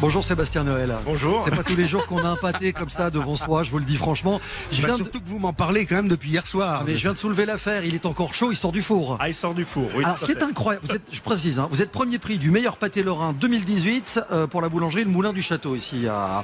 Bonjour 0.01 0.23
Sébastien 0.23 0.65
Noël. 0.65 0.93
Bonjour. 1.05 1.43
C'est 1.45 1.55
pas 1.55 1.63
tous 1.63 1.77
les 1.77 1.85
jours 1.87 2.05
qu'on 2.07 2.19
a 2.25 2.27
un 2.27 2.35
pâté 2.35 2.73
comme 2.73 2.89
ça 2.89 3.09
devant 3.09 3.37
soi, 3.37 3.63
je 3.63 3.71
vous 3.71 3.79
le 3.79 3.85
dis 3.85 3.95
franchement. 3.95 4.41
Je 4.71 4.81
Bah, 4.81 4.89
viens 4.89 4.97
de... 4.97 5.03
surtout 5.03 5.21
que 5.21 5.29
vous 5.29 5.39
m'en 5.39 5.53
parlez 5.53 5.85
quand 5.85 5.95
même 5.95 6.09
depuis 6.09 6.29
hier 6.29 6.45
soir. 6.45 6.79
Ah, 6.81 6.83
mais 6.85 6.95
je 6.97 7.01
viens 7.01 7.13
de 7.13 7.17
soulever 7.17 7.45
l'affaire, 7.45 7.85
il 7.85 7.95
est 7.95 8.05
encore 8.05 8.35
chaud, 8.35 8.51
il 8.51 8.57
sort 8.57 8.73
du 8.73 8.81
four. 8.81 9.17
Ah, 9.21 9.29
il 9.29 9.33
sort 9.33 9.53
du 9.55 9.63
four, 9.63 9.89
oui. 9.95 10.03
Alors, 10.03 10.19
ce 10.19 10.25
qui 10.25 10.31
est 10.33 10.43
incroyable, 10.43 10.85
vous 10.87 10.93
êtes, 10.95 11.03
je 11.11 11.21
précise, 11.21 11.59
hein, 11.59 11.69
vous 11.71 11.81
êtes 11.81 11.91
premier 11.91 12.19
prix 12.19 12.37
du 12.37 12.51
meilleur 12.51 12.75
pâté 12.77 13.01
lorrain 13.01 13.33
2018 13.33 14.19
euh, 14.31 14.45
pour 14.47 14.61
la 14.61 14.67
boulangerie 14.67 15.05
Le 15.05 15.09
Moulin 15.09 15.31
du 15.31 15.41
Château, 15.41 15.75
ici 15.75 16.05
à, 16.07 16.43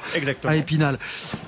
Épinal. 0.53 0.97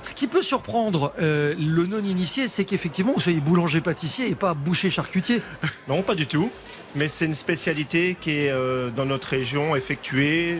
Ce 0.02 0.12
qui 0.12 0.26
peut 0.26 0.42
surprendre 0.42 1.12
euh, 1.20 1.54
le 1.58 1.86
non-initié, 1.86 2.46
c'est 2.48 2.64
qu'effectivement, 2.64 3.12
vous 3.14 3.20
soyez 3.22 3.40
boulanger-pâtissier 3.40 4.30
et 4.30 4.34
pas 4.34 4.52
boucher-charcutier. 4.66 5.40
Non, 5.88 6.02
pas 6.02 6.14
du 6.14 6.26
tout. 6.26 6.50
Mais 6.96 7.08
c'est 7.08 7.26
une 7.26 7.34
spécialité 7.34 8.16
qui 8.20 8.30
est 8.32 8.50
euh, 8.50 8.90
dans 8.90 9.06
notre 9.06 9.28
région 9.28 9.76
effectuée 9.76 10.58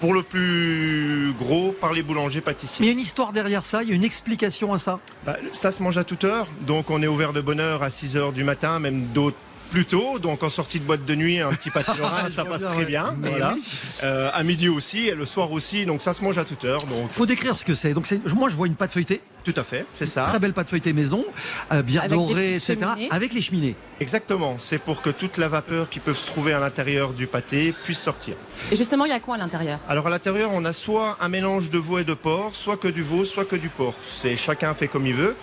pour 0.00 0.14
le 0.14 0.22
plus 0.22 1.32
gros 1.38 1.72
par 1.72 1.92
les 1.92 2.02
boulangers 2.02 2.40
Mais 2.40 2.52
pâtissiers. 2.52 2.84
il 2.84 2.86
y 2.86 2.90
a 2.90 2.92
une 2.92 3.00
histoire 3.00 3.32
derrière 3.32 3.64
ça, 3.64 3.82
il 3.82 3.88
y 3.88 3.92
a 3.92 3.94
une 3.94 4.04
explication 4.04 4.72
à 4.72 4.78
ça. 4.78 5.00
Bah, 5.24 5.36
ça 5.52 5.72
se 5.72 5.82
mange 5.82 5.98
à 5.98 6.04
toute 6.04 6.24
heure, 6.24 6.46
donc 6.60 6.90
on 6.90 7.02
est 7.02 7.06
ouvert 7.06 7.32
de 7.32 7.40
bonne 7.40 7.60
heure 7.60 7.82
à 7.82 7.90
6 7.90 8.16
heures 8.16 8.32
du 8.32 8.44
matin, 8.44 8.78
même 8.78 9.06
d'autres 9.14 9.36
plus 9.66 9.84
tôt. 9.84 10.18
Donc 10.18 10.42
en 10.42 10.50
sortie 10.50 10.78
de 10.80 10.84
boîte 10.84 11.04
de 11.04 11.14
nuit, 11.14 11.40
un 11.40 11.50
petit 11.52 11.70
pâté 11.70 11.92
lorrain, 11.98 12.24
Je 12.28 12.32
ça 12.32 12.44
passe 12.44 12.62
bien, 12.62 12.68
très 12.70 12.78
ouais. 12.78 12.84
bien. 12.86 13.14
Mais 13.18 13.30
Voilà. 13.30 13.54
oui. 13.54 13.62
Euh, 14.02 14.30
à 14.32 14.42
midi 14.42 14.68
aussi 14.68 15.08
et 15.08 15.14
le 15.14 15.26
soir 15.26 15.52
aussi, 15.52 15.86
donc 15.86 16.02
ça 16.02 16.12
se 16.14 16.22
mange 16.22 16.38
à 16.38 16.44
toute 16.44 16.64
heure. 16.64 16.80
Donc 16.84 17.10
Faut 17.10 17.26
décrire 17.26 17.56
ce 17.58 17.64
que 17.64 17.74
c'est. 17.74 17.92
Donc 17.94 18.06
moi, 18.34 18.48
je 18.48 18.56
vois 18.56 18.66
une 18.66 18.74
pâte 18.74 18.92
feuilletée, 18.92 19.20
tout 19.44 19.54
à 19.56 19.62
fait, 19.64 19.86
c'est 19.92 20.06
ça. 20.06 20.24
très 20.24 20.38
belle 20.38 20.52
pâte 20.52 20.68
feuilletée 20.68 20.92
maison, 20.92 21.24
euh, 21.72 21.82
bien 21.82 22.02
Avec 22.02 22.12
dorée, 22.18 22.54
etc. 22.54 22.76
cheminées. 22.80 23.08
Avec 23.10 23.32
les 23.34 23.42
cheminées. 23.42 23.74
Exactement. 24.00 24.56
C'est 24.58 24.78
pour 24.78 25.02
que 25.02 25.10
toute 25.10 25.38
la 25.38 25.48
vapeur 25.48 25.88
qui 25.88 26.00
peut 26.00 26.14
se 26.14 26.26
trouver 26.26 26.52
à 26.52 26.60
l'intérieur 26.60 27.12
du 27.12 27.26
pâté 27.26 27.72
puisse 27.84 27.98
sortir. 28.00 28.34
Et 28.70 28.76
justement, 28.76 29.04
il 29.04 29.10
y 29.10 29.14
a 29.14 29.20
quoi 29.20 29.36
à 29.36 29.38
l'intérieur? 29.38 29.78
Alors 29.88 30.06
à 30.06 30.10
l'intérieur, 30.10 30.50
on 30.52 30.64
a 30.64 30.72
soit 30.72 31.16
un 31.20 31.28
mélange 31.28 31.70
de 31.70 31.78
veau 31.78 31.98
et 31.98 32.04
de 32.04 32.14
porc, 32.14 32.50
soit 32.54 32.76
que 32.76 32.88
du 32.88 33.02
veau, 33.02 33.24
soit 33.24 33.44
que 33.44 33.56
du 33.56 33.68
porc. 33.68 33.94
C'est 34.12 34.36
chacun 34.36 34.74
fait 34.74 34.88
comme 34.88 35.06
il 35.06 35.14
veut. 35.14 35.34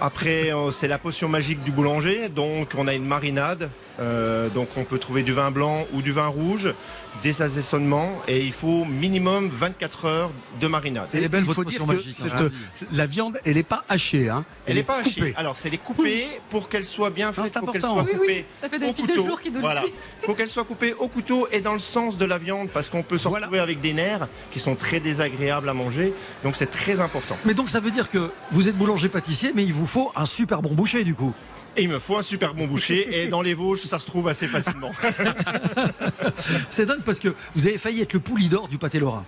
Après, 0.00 0.52
euh, 0.52 0.70
c'est 0.70 0.88
la 0.88 0.98
potion 0.98 1.28
magique 1.28 1.62
du 1.62 1.70
boulanger. 1.72 2.28
Donc, 2.28 2.70
on 2.76 2.88
a 2.88 2.94
une 2.94 3.04
marinade. 3.06 3.70
Euh, 3.98 4.48
donc, 4.48 4.68
on 4.78 4.84
peut 4.84 4.98
trouver 4.98 5.22
du 5.22 5.32
vin 5.32 5.50
blanc 5.50 5.84
ou 5.92 6.00
du 6.00 6.10
vin 6.10 6.26
rouge, 6.28 6.72
des 7.22 7.42
assaisonnements, 7.42 8.12
et 8.28 8.40
il 8.46 8.52
faut 8.52 8.86
minimum 8.86 9.50
24 9.52 10.04
heures 10.06 10.30
de 10.58 10.66
marinade. 10.68 11.08
Elle 11.12 11.24
est 11.24 11.28
belle, 11.28 11.40
il 11.42 11.46
votre 11.46 11.64
potion 11.64 11.86
que 11.86 11.94
magique, 11.96 12.16
cette- 12.16 12.32
hein. 12.32 12.48
la 12.92 13.04
viande, 13.04 13.38
elle 13.44 13.56
n'est 13.56 13.62
pas 13.62 13.84
hachée. 13.90 14.30
Hein. 14.30 14.46
Elle 14.64 14.76
n'est 14.76 14.84
pas 14.84 15.02
coupée. 15.02 15.20
hachée. 15.22 15.34
Alors, 15.36 15.58
c'est 15.58 15.68
les 15.68 15.76
couper 15.76 16.28
pour 16.48 16.70
qu'elle 16.70 16.84
soit 16.84 17.10
bien 17.10 17.30
faite, 17.32 17.50
c'est 17.52 17.60
pour 17.60 17.72
qu'elle 17.72 17.84
important. 17.84 18.06
soit 18.06 18.14
Oui, 18.14 18.18
coupée 18.20 18.44
ça 18.58 18.68
fait 18.70 18.78
depuis 18.78 19.02
deux 19.02 19.16
jours 19.16 19.40
qu'il 19.40 19.52
Voilà. 19.58 19.82
faut 20.22 20.32
qu'elle 20.34 20.48
soit 20.48 20.64
coupée 20.64 20.94
au 20.94 21.08
couteau 21.08 21.46
et 21.52 21.60
dans 21.60 21.74
le 21.74 21.78
sens 21.78 22.16
de 22.16 22.24
la 22.24 22.38
viande, 22.38 22.70
parce 22.70 22.88
qu'on 22.88 23.02
peut 23.02 23.18
se 23.18 23.28
Voilà. 23.28 23.46
retrouver 23.46 23.60
avec 23.60 23.80
des 23.82 23.92
nerfs 23.92 24.28
qui 24.50 24.60
sont 24.60 24.76
très 24.76 25.00
désagréables 25.00 25.68
à 25.68 25.74
manger. 25.74 26.14
Donc, 26.42 26.56
c'est 26.56 26.70
très 26.70 27.02
important. 27.02 27.36
Mais 27.44 27.52
donc 27.52 27.68
ça 27.68 27.80
veut 27.80 27.90
dire 27.90 28.08
que 28.08 28.30
vous 28.50 28.66
êtes 28.68 28.76
boulanger-pâtissier, 28.78 29.52
mais 29.54 29.64
il 29.64 29.74
vous 29.74 29.86
faut 29.90 30.12
un 30.14 30.24
super 30.24 30.62
bon 30.62 30.72
boucher 30.72 31.02
du 31.02 31.14
coup. 31.14 31.34
Et 31.76 31.82
il 31.82 31.88
me 31.88 31.98
faut 31.98 32.16
un 32.16 32.22
super 32.22 32.54
bon 32.54 32.66
boucher. 32.66 33.22
et 33.22 33.28
dans 33.28 33.42
les 33.42 33.54
Vosges, 33.54 33.82
ça 33.82 33.98
se 33.98 34.06
trouve 34.06 34.28
assez 34.28 34.46
facilement. 34.46 34.92
C'est 36.70 36.86
dingue 36.86 37.02
parce 37.04 37.20
que 37.20 37.34
vous 37.54 37.66
avez 37.66 37.78
failli 37.78 38.00
être 38.00 38.12
le 38.12 38.20
pouli 38.20 38.48
d'or 38.48 38.68
du 38.68 38.78
pâté 38.78 38.98
lorrain. 38.98 39.24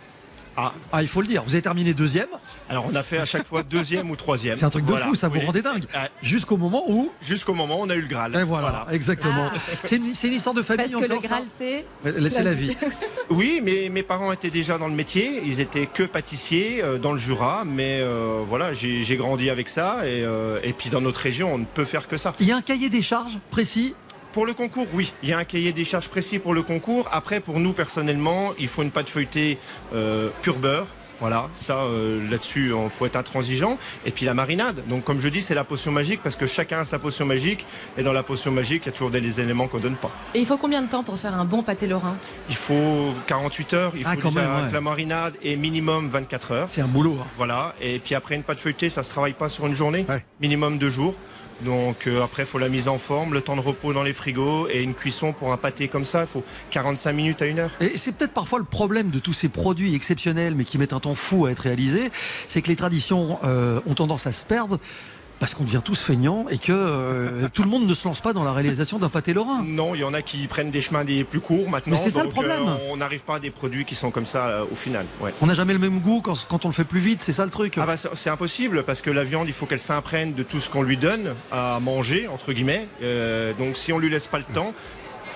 Ah. 0.56 0.72
il 1.00 1.08
faut 1.08 1.20
le 1.20 1.26
dire. 1.26 1.42
Vous 1.44 1.54
avez 1.54 1.62
terminé 1.62 1.94
deuxième. 1.94 2.28
Alors 2.68 2.86
on 2.90 2.94
a 2.94 3.02
fait 3.02 3.18
à 3.18 3.24
chaque 3.24 3.46
fois 3.46 3.62
deuxième 3.62 4.10
ou 4.10 4.16
troisième. 4.16 4.56
C'est 4.56 4.64
un 4.64 4.70
truc 4.70 4.84
de 4.84 4.90
Voilà. 4.90 5.06
fou, 5.06 5.14
ça 5.14 5.28
vous 5.28 5.38
Oui. 5.38 5.46
rendait 5.46 5.62
dingue. 5.62 5.84
Ah, 5.94 6.08
Jusqu'au 6.22 6.56
moment 6.56 6.84
où. 6.88 7.10
Jusqu'au 7.22 7.54
moment 7.54 7.80
où 7.80 7.84
on 7.84 7.90
a 7.90 7.94
eu 7.96 8.02
le 8.02 8.08
Graal. 8.08 8.36
Et 8.36 8.44
voilà, 8.44 8.86
exactement. 8.90 9.50
C'est 9.84 9.96
une, 9.96 10.14
c'est 10.14 10.28
une 10.28 10.34
histoire 10.34 10.54
de 10.54 10.62
famille 10.62 10.84
Parce 10.90 11.02
que 11.02 11.08
le 11.08 11.14
encore, 11.16 11.22
Graal, 11.22 11.44
c'est. 11.48 11.84
Laissez 12.04 12.42
la 12.42 12.54
vie. 12.54 12.76
Oui, 13.30 13.60
mais 13.62 13.88
mes 13.88 14.02
parents 14.02 14.32
étaient 14.32 14.50
déjà 14.50 14.78
dans 14.78 14.88
le 14.88 14.94
métier. 14.94 15.42
Ils 15.44 15.60
étaient 15.60 15.86
que 15.86 16.02
pâtissiers 16.02 16.82
euh, 16.82 16.98
dans 16.98 17.12
le 17.12 17.18
Jura, 17.18 17.64
mais 17.64 18.00
euh, 18.00 18.42
voilà, 18.46 18.72
j'ai 18.72 19.02
j'ai 19.04 19.16
grandi 19.16 19.48
avec 19.50 19.68
ça. 19.68 20.00
Et, 20.06 20.22
euh, 20.24 20.58
et 20.62 20.72
puis 20.72 20.90
dans 20.90 21.00
notre 21.00 21.20
région, 21.20 21.54
on 21.54 21.58
ne 21.58 21.64
peut 21.64 21.84
faire 21.84 22.08
que 22.08 22.16
ça. 22.16 22.32
Il 22.40 22.46
y 22.46 22.52
a 22.52 22.56
un 22.56 22.62
cahier 22.62 22.90
des 22.90 23.02
charges 23.02 23.38
précis 23.50 23.94
Pour 24.32 24.46
le 24.46 24.54
concours, 24.54 24.86
oui. 24.94 25.12
Il 25.22 25.28
y 25.28 25.32
a 25.32 25.38
un 25.38 25.44
cahier 25.44 25.72
des 25.72 25.84
charges 25.84 26.08
précis 26.08 26.38
pour 26.38 26.54
le 26.54 26.62
concours. 26.62 27.06
Après, 27.12 27.40
pour 27.40 27.60
nous 27.60 27.72
personnellement, 27.72 28.52
il 28.58 28.68
faut 28.68 28.82
une 28.82 28.90
pâte 28.90 29.08
feuilletée 29.10 29.58
euh, 29.94 30.28
pur 30.42 30.56
beurre. 30.56 30.86
Voilà, 31.20 31.48
ça 31.54 31.76
euh, 31.84 32.28
là-dessus, 32.28 32.72
il 32.74 32.90
faut 32.90 33.06
être 33.06 33.14
intransigeant. 33.14 33.78
Et 34.04 34.10
puis 34.10 34.24
la 34.24 34.34
marinade. 34.34 34.82
Donc 34.88 35.04
comme 35.04 35.20
je 35.20 35.28
dis, 35.28 35.40
c'est 35.40 35.54
la 35.54 35.62
potion 35.62 35.92
magique 35.92 36.20
parce 36.20 36.34
que 36.34 36.46
chacun 36.48 36.80
a 36.80 36.84
sa 36.84 36.98
potion 36.98 37.26
magique. 37.26 37.64
Et 37.96 38.02
dans 38.02 38.12
la 38.12 38.24
potion 38.24 38.50
magique, 38.50 38.82
il 38.84 38.86
y 38.86 38.88
a 38.88 38.92
toujours 38.92 39.10
des 39.12 39.38
éléments 39.40 39.68
qu'on 39.68 39.78
donne 39.78 39.94
pas. 39.94 40.10
Et 40.34 40.40
il 40.40 40.46
faut 40.46 40.56
combien 40.56 40.82
de 40.82 40.88
temps 40.88 41.04
pour 41.04 41.16
faire 41.18 41.34
un 41.34 41.44
bon 41.44 41.62
pâté 41.62 41.86
lorrain? 41.86 42.16
Il 42.48 42.56
faut 42.56 43.12
48 43.28 43.74
heures. 43.74 43.92
Il 43.94 44.02
faut 44.02 44.08
Ah, 44.10 44.16
quand 44.16 44.30
déjà 44.30 44.40
même, 44.48 44.62
ouais. 44.64 44.68
que 44.70 44.74
la 44.74 44.80
marinade 44.80 45.34
et 45.42 45.54
minimum 45.54 46.08
24 46.08 46.52
heures. 46.52 46.66
C'est 46.68 46.80
un 46.80 46.88
boulot. 46.88 47.18
hein. 47.20 47.26
Voilà. 47.36 47.74
Et 47.80 48.00
puis 48.00 48.16
après 48.16 48.34
une 48.34 48.42
pâte 48.42 48.58
feuilletée, 48.58 48.88
ça 48.88 49.04
se 49.04 49.10
travaille 49.10 49.34
pas 49.34 49.48
sur 49.50 49.66
une 49.68 49.74
journée, 49.74 50.04
Ouais. 50.08 50.24
minimum 50.40 50.78
deux 50.78 50.88
jours. 50.90 51.14
Donc 51.64 52.06
euh, 52.06 52.22
après, 52.22 52.42
il 52.42 52.46
faut 52.46 52.58
la 52.58 52.68
mise 52.68 52.88
en 52.88 52.98
forme, 52.98 53.34
le 53.34 53.40
temps 53.40 53.56
de 53.56 53.60
repos 53.60 53.92
dans 53.92 54.02
les 54.02 54.12
frigos 54.12 54.68
et 54.68 54.82
une 54.82 54.94
cuisson 54.94 55.32
pour 55.32 55.52
un 55.52 55.56
pâté 55.56 55.88
comme 55.88 56.04
ça. 56.04 56.22
Il 56.22 56.26
faut 56.26 56.44
45 56.70 57.12
minutes 57.12 57.42
à 57.42 57.46
une 57.46 57.58
heure. 57.58 57.70
Et 57.80 57.96
c'est 57.96 58.12
peut-être 58.12 58.32
parfois 58.32 58.58
le 58.58 58.64
problème 58.64 59.10
de 59.10 59.18
tous 59.18 59.32
ces 59.32 59.48
produits 59.48 59.94
exceptionnels, 59.94 60.54
mais 60.54 60.64
qui 60.64 60.78
mettent 60.78 60.92
un 60.92 61.00
temps 61.00 61.14
fou 61.14 61.46
à 61.46 61.50
être 61.50 61.60
réalisés, 61.60 62.10
c'est 62.48 62.62
que 62.62 62.68
les 62.68 62.76
traditions 62.76 63.38
euh, 63.44 63.80
ont 63.86 63.94
tendance 63.94 64.26
à 64.26 64.32
se 64.32 64.44
perdre 64.44 64.78
parce 65.42 65.54
qu'on 65.54 65.64
devient 65.64 65.80
tous 65.84 66.00
feignants 66.00 66.46
et 66.50 66.58
que 66.58 66.70
euh, 66.70 67.48
tout 67.52 67.64
le 67.64 67.68
monde 67.68 67.84
ne 67.84 67.94
se 67.94 68.06
lance 68.06 68.20
pas 68.20 68.32
dans 68.32 68.44
la 68.44 68.52
réalisation 68.52 69.00
d'un 69.00 69.08
pâté 69.08 69.34
lorrain. 69.34 69.64
Non, 69.66 69.96
il 69.96 70.02
y 70.02 70.04
en 70.04 70.14
a 70.14 70.22
qui 70.22 70.46
prennent 70.46 70.70
des 70.70 70.80
chemins 70.80 71.02
des 71.04 71.24
plus 71.24 71.40
courts 71.40 71.68
maintenant. 71.68 71.96
Mais 71.96 71.96
c'est 71.96 72.10
ça 72.10 72.22
le 72.22 72.28
problème. 72.28 72.62
euh, 72.68 72.76
on 72.92 72.98
n'arrive 72.98 73.22
pas 73.22 73.34
à 73.34 73.40
des 73.40 73.50
produits 73.50 73.84
qui 73.84 73.96
sont 73.96 74.12
comme 74.12 74.24
ça 74.24 74.46
euh, 74.46 74.64
au 74.70 74.76
final. 74.76 75.04
Ouais. 75.20 75.34
On 75.42 75.46
n'a 75.46 75.54
jamais 75.54 75.72
le 75.72 75.80
même 75.80 75.98
goût 75.98 76.20
quand, 76.22 76.46
quand 76.48 76.64
on 76.64 76.68
le 76.68 76.74
fait 76.74 76.84
plus 76.84 77.00
vite, 77.00 77.24
c'est 77.24 77.32
ça 77.32 77.44
le 77.44 77.50
truc. 77.50 77.76
Ah 77.76 77.86
bah, 77.86 77.96
c'est 77.96 78.30
impossible 78.30 78.84
parce 78.84 79.00
que 79.00 79.10
la 79.10 79.24
viande, 79.24 79.48
il 79.48 79.52
faut 79.52 79.66
qu'elle 79.66 79.80
s'imprègne 79.80 80.32
de 80.32 80.44
tout 80.44 80.60
ce 80.60 80.70
qu'on 80.70 80.82
lui 80.82 80.96
donne 80.96 81.34
à 81.50 81.80
manger 81.80 82.28
entre 82.28 82.52
guillemets. 82.52 82.86
Donc 83.58 83.76
si 83.78 83.92
on 83.92 83.98
lui 83.98 84.10
laisse 84.10 84.28
pas 84.28 84.38
le 84.38 84.44
temps, 84.44 84.72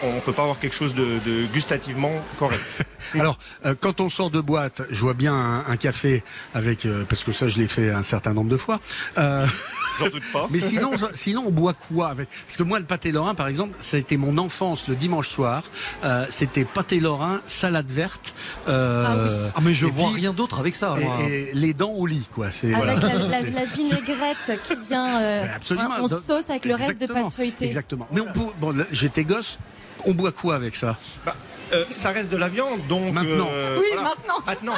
on 0.03 0.21
peut 0.21 0.33
pas 0.33 0.43
avoir 0.43 0.59
quelque 0.59 0.75
chose 0.75 0.95
de, 0.95 1.19
de 1.25 1.47
gustativement 1.53 2.13
correct. 2.39 2.83
Alors, 3.15 3.39
euh, 3.65 3.75
quand 3.79 4.01
on 4.01 4.09
sort 4.09 4.31
de 4.31 4.41
boîte, 4.41 4.83
je 4.91 5.01
vois 5.01 5.15
bien 5.15 5.35
un, 5.35 5.65
un 5.67 5.77
café 5.77 6.23
avec, 6.55 6.85
euh, 6.87 7.05
parce 7.09 7.25
que 7.25 7.33
ça, 7.33 7.49
je 7.49 7.59
l'ai 7.59 7.69
fait 7.69 7.91
un 7.91 8.03
certain 8.03 8.35
nombre 8.35 8.51
de 8.51 8.57
fois. 8.57 8.81
Euh, 9.19 9.47
J'en 9.99 10.09
doute 10.11 10.23
pas. 10.33 10.49
mais 10.51 10.61
sinon, 10.61 10.93
sinon, 11.15 11.45
on 11.47 11.51
boit 11.51 11.73
quoi 11.75 12.09
avec? 12.09 12.29
Parce 12.47 12.57
que 12.59 12.63
moi, 12.63 12.79
le 12.79 12.85
pâté 12.85 13.13
lorrain, 13.13 13.35
par 13.35 13.49
exemple, 13.49 13.75
ça 13.81 13.97
a 13.97 14.01
été 14.01 14.17
mon 14.19 14.37
enfance 14.39 14.89
le 14.89 14.95
dimanche 14.97 15.29
soir. 15.29 15.63
Euh, 16.05 16.27
C'était 16.29 16.65
pâté 16.67 17.01
lorrain, 17.01 17.41
salade 17.47 17.91
verte. 17.91 18.35
euh, 18.69 19.05
Ah 19.07 19.17
oui. 19.29 19.51
Ah 19.57 19.61
mais 19.63 19.73
je 19.75 19.87
et 19.87 19.91
vois 19.91 20.11
puis- 20.11 20.21
rien 20.21 20.33
d'autre 20.35 20.61
avec 20.61 20.75
ça. 20.77 20.95
moi. 21.01 21.17
et, 21.29 21.51
et 21.51 21.51
les 21.55 21.73
dents 21.73 21.93
au 21.93 22.07
lit, 22.07 22.29
quoi. 22.35 22.51
C'est 22.51 22.75
Avec 22.75 22.99
voilà. 22.99 23.15
la, 23.15 23.25
la- 23.29 23.39
C'est- 23.41 23.51
la 23.51 23.65
vinaigrette 23.65 24.61
qui 24.65 24.75
vient. 24.87 25.21
euh, 25.23 25.47
absolument. 25.57 25.89
on 26.01 26.07
Donc, 26.07 26.19
sauce 26.21 26.51
avec 26.51 26.65
le 26.67 26.75
reste 26.75 27.01
de 27.01 27.07
pâte 27.07 27.33
feuilletée. 27.33 27.67
Exactement. 27.67 28.07
Mais 28.13 28.21
on 28.21 28.33
peut, 28.33 28.41
bon, 28.61 28.75
j'étais 28.93 29.25
gosse. 29.25 29.59
On 30.07 30.13
boit 30.15 30.33
quoi 30.33 30.55
avec 30.55 30.77
ça? 30.77 30.97
Bah, 31.25 31.35
euh, 31.73 31.85
ça 31.91 32.11
reste 32.11 32.31
de 32.33 32.37
la 32.37 32.49
viande, 32.49 32.81
donc. 32.89 33.13
Maintenant. 33.15 33.49
euh, 33.51 33.77
Oui, 33.79 33.87
voilà. 33.93 34.09
maintenant. 34.11 34.35
Maintenant. 34.47 34.75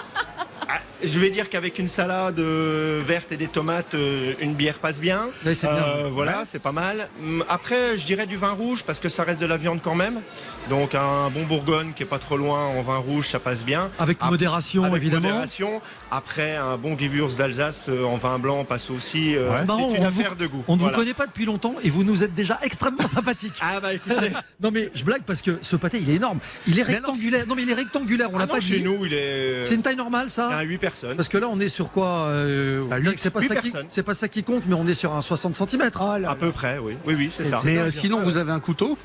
Ah, 0.70 0.80
je 1.02 1.18
vais 1.18 1.30
dire 1.30 1.48
qu'avec 1.48 1.78
une 1.78 1.88
salade 1.88 2.38
euh, 2.40 3.00
verte 3.06 3.32
et 3.32 3.36
des 3.36 3.46
tomates, 3.48 3.94
une 4.40 4.54
bière 4.54 4.78
passe 4.78 5.00
bien. 5.00 5.28
Ouais, 5.46 5.54
c'est 5.54 5.66
bien. 5.66 5.76
Euh, 5.76 6.08
voilà, 6.12 6.42
c'est 6.44 6.58
pas 6.58 6.72
mal. 6.72 7.08
Hum, 7.22 7.44
Après, 7.48 7.96
je 7.96 8.04
dirais 8.04 8.26
du 8.26 8.36
vin 8.36 8.50
rouge 8.50 8.82
parce 8.84 8.98
que 8.98 9.08
ça 9.08 9.22
reste 9.24 9.40
de 9.40 9.46
la 9.46 9.56
viande 9.56 9.80
quand 9.82 9.94
même. 9.94 10.20
Donc 10.68 10.94
un 10.94 11.30
bon 11.30 11.44
Bourgogne 11.44 11.92
qui 11.94 12.02
est 12.02 12.06
pas 12.06 12.18
trop 12.18 12.36
loin 12.36 12.66
en 12.66 12.82
vin 12.82 12.98
rouge, 12.98 13.28
ça 13.28 13.38
passe 13.38 13.64
bien. 13.64 13.90
Avec 13.98 14.22
modération 14.22 14.84
Avec 14.84 14.96
évidemment. 15.00 15.28
modération. 15.28 15.80
Après, 16.10 16.56
un 16.56 16.76
bon 16.76 16.98
Gewürz 16.98 17.36
d'Alsace 17.36 17.88
en 17.88 18.16
vin 18.18 18.38
blanc 18.38 18.64
passe 18.64 18.90
aussi. 18.90 19.36
euh, 19.36 19.50
C'est 19.52 19.62
une 19.64 19.70
on 19.70 20.04
affaire 20.06 20.30
vous- 20.30 20.34
de 20.36 20.46
goût. 20.46 20.64
On 20.68 20.74
ne 20.74 20.80
Voilà. 20.80 20.96
vous 20.96 21.02
connaît 21.02 21.14
pas 21.14 21.26
depuis 21.26 21.44
longtemps 21.46 21.76
et 21.82 21.88
vous 21.90 22.04
nous 22.04 22.22
êtes 22.24 22.34
déjà 22.34 22.58
extrêmement 22.62 23.06
sympathique. 23.06 23.54
Ah 23.62 23.80
bah 23.80 23.94
écoutez. 23.94 24.32
Non 24.60 24.70
mais 24.72 24.90
je 24.94 25.04
blague 25.04 25.22
parce 25.22 25.40
que 25.40 25.58
ce 25.62 25.76
pâté 25.76 25.98
il 26.02 26.10
est 26.10 26.14
énorme. 26.14 26.40
Il 26.66 26.77
est 26.80 26.84
Mais 26.84 26.96
alors, 26.96 27.10
rectangulaire. 27.10 27.46
Non 27.46 27.54
mais 27.54 27.62
il 27.62 27.70
est 27.70 27.74
rectangulaire, 27.74 28.30
on 28.32 28.36
Ah 28.36 28.40
l'a 28.40 28.46
pas 28.46 28.60
chez 28.60 28.78
dit. 28.78 28.84
nous, 28.84 29.04
il 29.04 29.14
est. 29.14 29.64
C'est 29.64 29.74
une 29.74 29.82
taille 29.82 29.96
normale 29.96 30.26
Il 30.26 30.30
y 30.30 30.32
ça 30.32 30.48
a 30.48 30.62
8 30.62 30.78
personnes. 30.78 31.16
Parce 31.16 31.28
que 31.28 31.38
là 31.38 31.48
on 31.50 31.58
est 31.60 31.68
sur 31.68 31.90
quoi 31.90 32.26
euh, 32.28 32.82
on 32.82 32.88
Bah, 32.88 32.98
dirait 33.00 33.10
huit- 33.10 33.16
que 33.16 33.20
c'est 33.22 33.30
pas 33.30 33.40
huit 33.40 33.48
ça 33.48 33.56
qui 33.56 33.70
personnes. 33.70 33.86
c'est 33.90 34.02
pas 34.02 34.14
ça 34.14 34.28
qui 34.28 34.42
compte 34.42 34.62
mais 34.66 34.74
on 34.74 34.86
est 34.86 34.94
sur 34.94 35.14
un 35.14 35.22
60 35.22 35.56
cm. 35.56 35.90
À 36.26 36.34
peu 36.34 36.50
près, 36.52 36.78
oui. 36.78 36.94
Oui, 37.06 37.14
oui, 37.16 37.30
c'est 37.32 37.46
ça. 37.46 37.60
Mais 37.64 37.78
euh, 37.78 37.90
sinon, 37.90 38.20
vous 38.22 38.36
avez 38.36 38.52
un 38.52 38.60
couteau? 38.60 38.96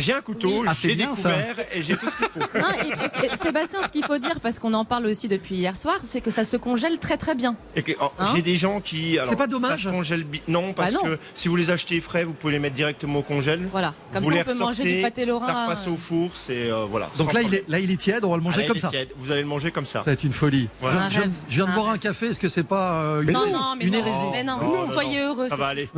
J'ai 0.00 0.12
un 0.12 0.20
couteau, 0.20 0.60
Oui. 0.60 0.66
Ah, 0.68 0.72
j'ai 0.80 0.90
ça. 0.90 0.94
découvert 0.96 1.56
et 1.74 1.82
j'ai 1.82 1.96
tout 1.96 2.08
ce 2.10 2.16
qu'il 2.16 2.26
faut. 2.28 2.40
Non, 2.40 2.70
et 2.72 2.90
puis, 2.90 3.26
et 3.32 3.36
Sébastien, 3.36 3.80
ce 3.84 3.88
qu'il 3.88 4.04
faut 4.04 4.18
dire, 4.18 4.40
parce 4.40 4.58
qu'on 4.58 4.72
en 4.74 4.84
parle 4.84 5.06
aussi 5.06 5.28
depuis 5.28 5.56
hier 5.56 5.76
soir, 5.76 5.96
c'est 6.02 6.20
que 6.20 6.30
ça 6.30 6.44
se 6.44 6.56
congèle 6.56 6.98
très 6.98 7.16
très 7.16 7.34
bien. 7.34 7.54
Oh, 8.00 8.10
Hein 8.18 8.32
j'ai 8.34 8.42
des 8.42 8.56
gens 8.56 8.80
qui. 8.80 9.18
C'est 9.24 9.36
pas 9.36 9.46
dommage 9.46 9.70
ça 9.82 9.90
se 9.90 9.94
congèle 9.94 10.24
bi- 10.24 10.42
Non, 10.48 10.72
parce 10.72 10.92
Bah 10.92 10.98
non. 11.02 11.10
que 11.10 11.18
si 11.34 11.48
vous 11.48 11.56
les 11.56 11.70
achetez 11.70 12.00
frais, 12.00 12.24
vous 12.24 12.32
pouvez 12.32 12.54
les 12.54 12.58
mettre 12.58 12.74
directement 12.76 13.20
au 13.20 13.22
congèle. 13.22 13.68
Voilà. 13.72 13.94
Comme 14.12 14.24
vous 14.24 14.30
ça, 14.32 14.38
on 14.40 14.44
peut 14.44 14.54
manger 14.54 14.96
du 14.96 15.02
pâté 15.02 15.24
lorrain. 15.26 15.46
Ça 15.46 15.64
repasse 15.64 15.86
euh, 15.86 15.90
au 15.90 15.96
four, 15.96 16.30
c'est 16.34 16.70
euh, 16.70 16.84
voilà. 16.90 17.08
Donc 17.18 17.32
là 17.32 17.42
il, 17.42 17.54
est, 17.54 17.64
là 17.68 17.78
il 17.78 17.90
est 17.90 17.96
tiède, 17.96 18.24
on 18.24 18.30
va 18.30 18.36
le 18.36 18.42
manger 18.42 18.62
Ah, 18.64 18.68
comme 18.68 18.78
ça. 18.78 18.88
tiède. 18.88 19.08
Vous 19.16 19.30
allez 19.30 19.42
le 19.42 19.46
manger 19.48 19.70
comme 19.70 19.86
ça. 19.86 20.00
Ça 20.00 20.06
va 20.06 20.12
être 20.12 20.24
une 20.24 20.32
folie. 20.32 20.68
Voilà. 20.80 21.08
Je, 21.08 21.10
viens- 21.10 21.20
Un 21.20 21.22
rêve. 21.24 21.32
je 21.48 21.54
viens 21.56 21.66
de 21.66 21.72
boire 21.74 21.88
un 21.90 21.98
café, 21.98 22.26
est-ce 22.26 22.40
que 22.40 22.48
c'est 22.48 22.62
pas 22.64 23.02
euh, 23.02 23.22
une, 23.22 23.30
Non, 23.32 23.46
non, 23.50 23.74
mais 23.78 23.84
une 23.86 23.92
non, 23.92 23.98
hérésie 23.98 24.16
mais 24.32 24.44
non, 24.44 24.56
Non, 24.58 24.86
non, 24.86 24.92
soyez 24.92 25.20
heureux. 25.20 25.48
Ça 25.48 25.56
va 25.56 25.66
aller. 25.68 25.88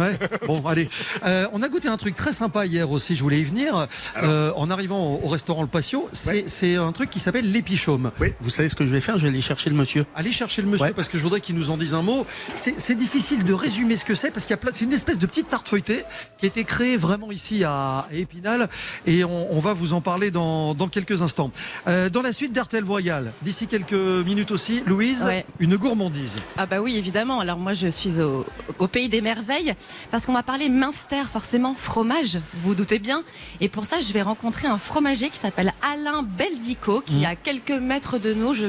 Bon, 0.46 0.62
allez. 0.66 0.88
Euh, 1.24 1.46
on 1.52 1.62
a 1.62 1.68
goûté 1.68 1.88
un 1.88 1.96
truc 1.96 2.16
très 2.16 2.32
sympa 2.32 2.66
hier 2.66 2.90
aussi, 2.90 3.16
je 3.16 3.22
voulais 3.22 3.40
y 3.40 3.44
venir. 3.44 3.86
Euh, 4.22 4.52
en 4.57 4.70
arrivant 4.70 5.14
au, 5.16 5.20
au 5.24 5.28
restaurant 5.28 5.62
Le 5.62 5.68
Patio, 5.68 6.09
c'est 6.12 6.44
Ouais. 6.62 6.76
un 6.76 6.92
truc 6.92 7.11
qui 7.11 7.20
s'appelle 7.20 7.50
l'épichaume. 7.50 8.11
Oui. 8.20 8.33
Vous 8.40 8.50
savez 8.50 8.68
ce 8.68 8.74
que 8.74 8.85
je 8.85 8.90
vais 8.92 9.00
faire? 9.00 9.16
Je 9.18 9.22
vais 9.24 9.28
aller 9.28 9.42
chercher 9.42 9.70
le 9.70 9.76
monsieur. 9.76 10.07
Allez 10.14 10.33
chercher 10.33 10.62
le 10.62 10.68
monsieur 10.68 10.87
Ouais. 10.87 10.92
parce 10.92 11.09
que 11.09 11.18
je 11.18 11.22
voudrais 11.22 11.40
qu'il 11.40 11.57
nous 11.57 11.70
en 11.70 11.76
dise 11.76 11.94
un 11.94 12.02
mot. 12.02 12.26
C'est 12.57 12.94
difficile 12.94 13.44
de 13.44 13.52
résumer 13.52 13.96
ce 13.96 14.05
que 14.05 14.14
c'est 14.14 14.31
parce 14.31 14.44
qu'il 14.44 14.52
y 14.52 14.55
a 14.55 14.59
plein. 14.59 14.70
C'est 14.74 14.85
une 14.85 14.92
espèce 14.92 15.18
de 15.18 15.26
petite 15.26 15.48
tarte 15.48 15.68
feuilletée 15.68 16.05
qui 16.38 16.46
a 16.46 16.48
été 16.48 16.64
créée 16.64 16.96
vraiment 16.96 17.31
ici 17.33 17.64
à 17.64 18.07
Épinal 18.12 18.68
et 19.07 19.24
on, 19.24 19.52
on 19.52 19.59
va 19.59 19.72
vous 19.72 19.92
en 19.92 20.00
parler 20.00 20.31
dans, 20.31 20.74
dans 20.74 20.88
quelques 20.88 21.22
instants. 21.22 21.50
Euh, 21.88 22.09
dans 22.09 22.22
la 22.22 22.33
suite 22.33 22.52
d'RTL 22.52 22.85
Voyal, 22.85 23.33
d'ici 23.42 23.66
quelques 23.66 23.92
minutes 23.92 24.50
aussi, 24.50 24.83
Louise, 24.87 25.22
Ouais. 25.24 25.44
une 25.61 25.76
gourmandise. 25.76 26.37
Ah 26.57 26.66
bah 26.66 26.81
oui, 26.81 26.96
évidemment. 26.96 27.40
Alors 27.40 27.59
moi, 27.59 27.72
je 27.74 27.88
suis 27.88 28.20
au, 28.20 28.44
au 28.78 28.88
pays 28.88 29.09
des 29.09 29.20
merveilles 29.20 29.74
parce 30.11 30.26
qu'on 30.26 30.33
m'a 30.33 30.42
parlé 30.42 30.68
Minster, 30.68 31.24
forcément 31.33 31.74
fromage. 31.74 32.37
Vous 32.55 32.70
vous 32.70 32.74
doutez 32.74 32.98
bien. 32.98 33.22
Et 33.61 33.68
pour 33.68 33.82
ça, 33.85 34.01
je 34.01 34.12
vais 34.12 34.23
rencontrer 34.23 34.68
un 34.68 34.77
fromager 34.79 35.31
qui 35.31 35.38
s'appelle 35.38 35.73
Alain 35.83 36.23
Beldico, 36.23 37.01
qui 37.05 37.16
Mmh. 37.16 37.23
est 37.23 37.27
à 37.27 37.37
quelques 37.37 37.71
mètres 37.73 38.18
de 38.18 38.33
nous. 38.35 38.55
Je, 38.55 38.66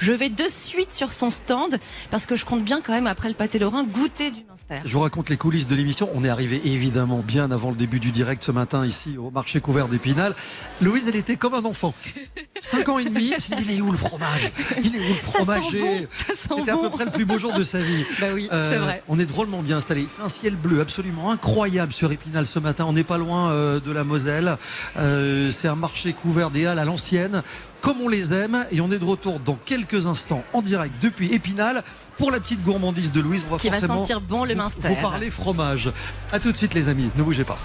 je 0.00 0.12
vais 0.12 0.28
de 0.28 0.44
suite 0.48 0.92
sur 0.92 1.12
son 1.12 1.30
stand 1.30 1.78
parce 2.10 2.26
que 2.26 2.36
je 2.36 2.44
compte 2.44 2.64
bien 2.64 2.80
quand 2.80 2.92
même 2.92 3.06
après 3.06 3.28
le 3.28 3.34
pâté 3.34 3.58
lorrain 3.58 3.84
goûter 3.84 4.30
du 4.30 4.40
Minster. 4.48 4.82
Je 4.84 4.92
vous 4.92 5.00
raconte 5.00 5.30
les 5.30 5.36
coulisses 5.36 5.66
de 5.66 5.74
l'émission. 5.74 6.08
On 6.14 6.24
est 6.24 6.28
arrivé 6.28 6.60
évidemment 6.64 7.18
bien 7.26 7.50
avant 7.50 7.70
le 7.70 7.76
début 7.76 8.00
du 8.00 8.10
direct 8.12 8.42
ce 8.44 8.52
matin 8.52 8.84
ici 8.86 9.16
au 9.18 9.30
marché 9.30 9.60
couvert 9.60 9.88
d'Épinal. 9.88 10.34
Louise, 10.80 11.08
elle 11.08 11.16
était 11.16 11.36
comme 11.36 11.54
un 11.54 11.64
enfant. 11.64 11.94
Cinq 12.60 12.88
ans 12.88 12.98
et 12.98 13.04
demi, 13.04 13.32
elle 13.34 13.40
s'est 13.40 13.54
dit, 13.56 13.64
il 13.70 13.78
est 13.78 13.80
où 13.80 13.90
le 13.92 13.98
fromage? 13.98 14.50
Il 14.82 14.94
est 14.96 14.98
où 14.98 15.12
le 15.12 15.14
fromager? 15.14 15.80
bon, 15.80 16.06
C'était 16.58 16.70
à 16.70 16.76
peu 16.76 16.90
près 16.90 17.04
le 17.04 17.10
plus 17.10 17.24
beau 17.24 17.38
jour 17.38 17.52
de 17.52 17.62
sa 17.62 17.80
vie. 17.80 18.04
Bah 18.20 18.26
oui, 18.34 18.48
Euh, 18.52 18.72
c'est 18.72 18.78
vrai. 18.78 19.02
On 19.08 19.18
est 19.18 19.26
drôlement 19.26 19.62
bien 19.62 19.78
installé. 19.78 20.02
Il 20.02 20.08
fait 20.08 20.22
un 20.22 20.28
ciel 20.28 20.54
bleu 20.56 20.80
absolument 20.80 21.30
incroyable 21.30 21.92
sur 21.92 22.10
Épinal 22.12 22.46
ce 22.46 22.58
matin. 22.58 22.84
On 22.88 22.92
n'est 22.92 23.04
pas 23.04 23.18
loin 23.18 23.50
euh, 23.50 23.80
de 23.80 23.90
la 23.92 24.04
Moselle. 24.04 24.45
Euh, 24.98 25.50
c'est 25.50 25.68
un 25.68 25.74
marché 25.74 26.12
couvert 26.12 26.50
des 26.50 26.66
halles 26.66 26.78
à 26.78 26.84
l'ancienne, 26.84 27.42
comme 27.80 28.00
on 28.00 28.08
les 28.08 28.32
aime. 28.32 28.66
Et 28.70 28.80
on 28.80 28.90
est 28.90 28.98
de 28.98 29.04
retour 29.04 29.40
dans 29.40 29.58
quelques 29.64 30.06
instants 30.06 30.42
en 30.52 30.62
direct 30.62 30.94
depuis 31.02 31.32
Épinal 31.32 31.82
pour 32.18 32.30
la 32.30 32.40
petite 32.40 32.62
gourmandise 32.62 33.12
de 33.12 33.20
Louise. 33.20 33.42
On 33.48 33.54
va 33.54 33.58
Qui 33.60 33.68
va 33.68 33.80
sentir 33.80 34.20
bon 34.20 34.44
le 34.44 34.54
vous- 34.54 34.60
Minster. 34.60 34.88
Vous 34.88 34.96
parlez 35.02 35.30
fromage. 35.30 35.90
À 36.32 36.38
tout 36.40 36.52
de 36.52 36.56
suite 36.56 36.74
les 36.74 36.88
amis. 36.88 37.10
Ne 37.16 37.22
bougez 37.22 37.44
pas. 37.44 37.58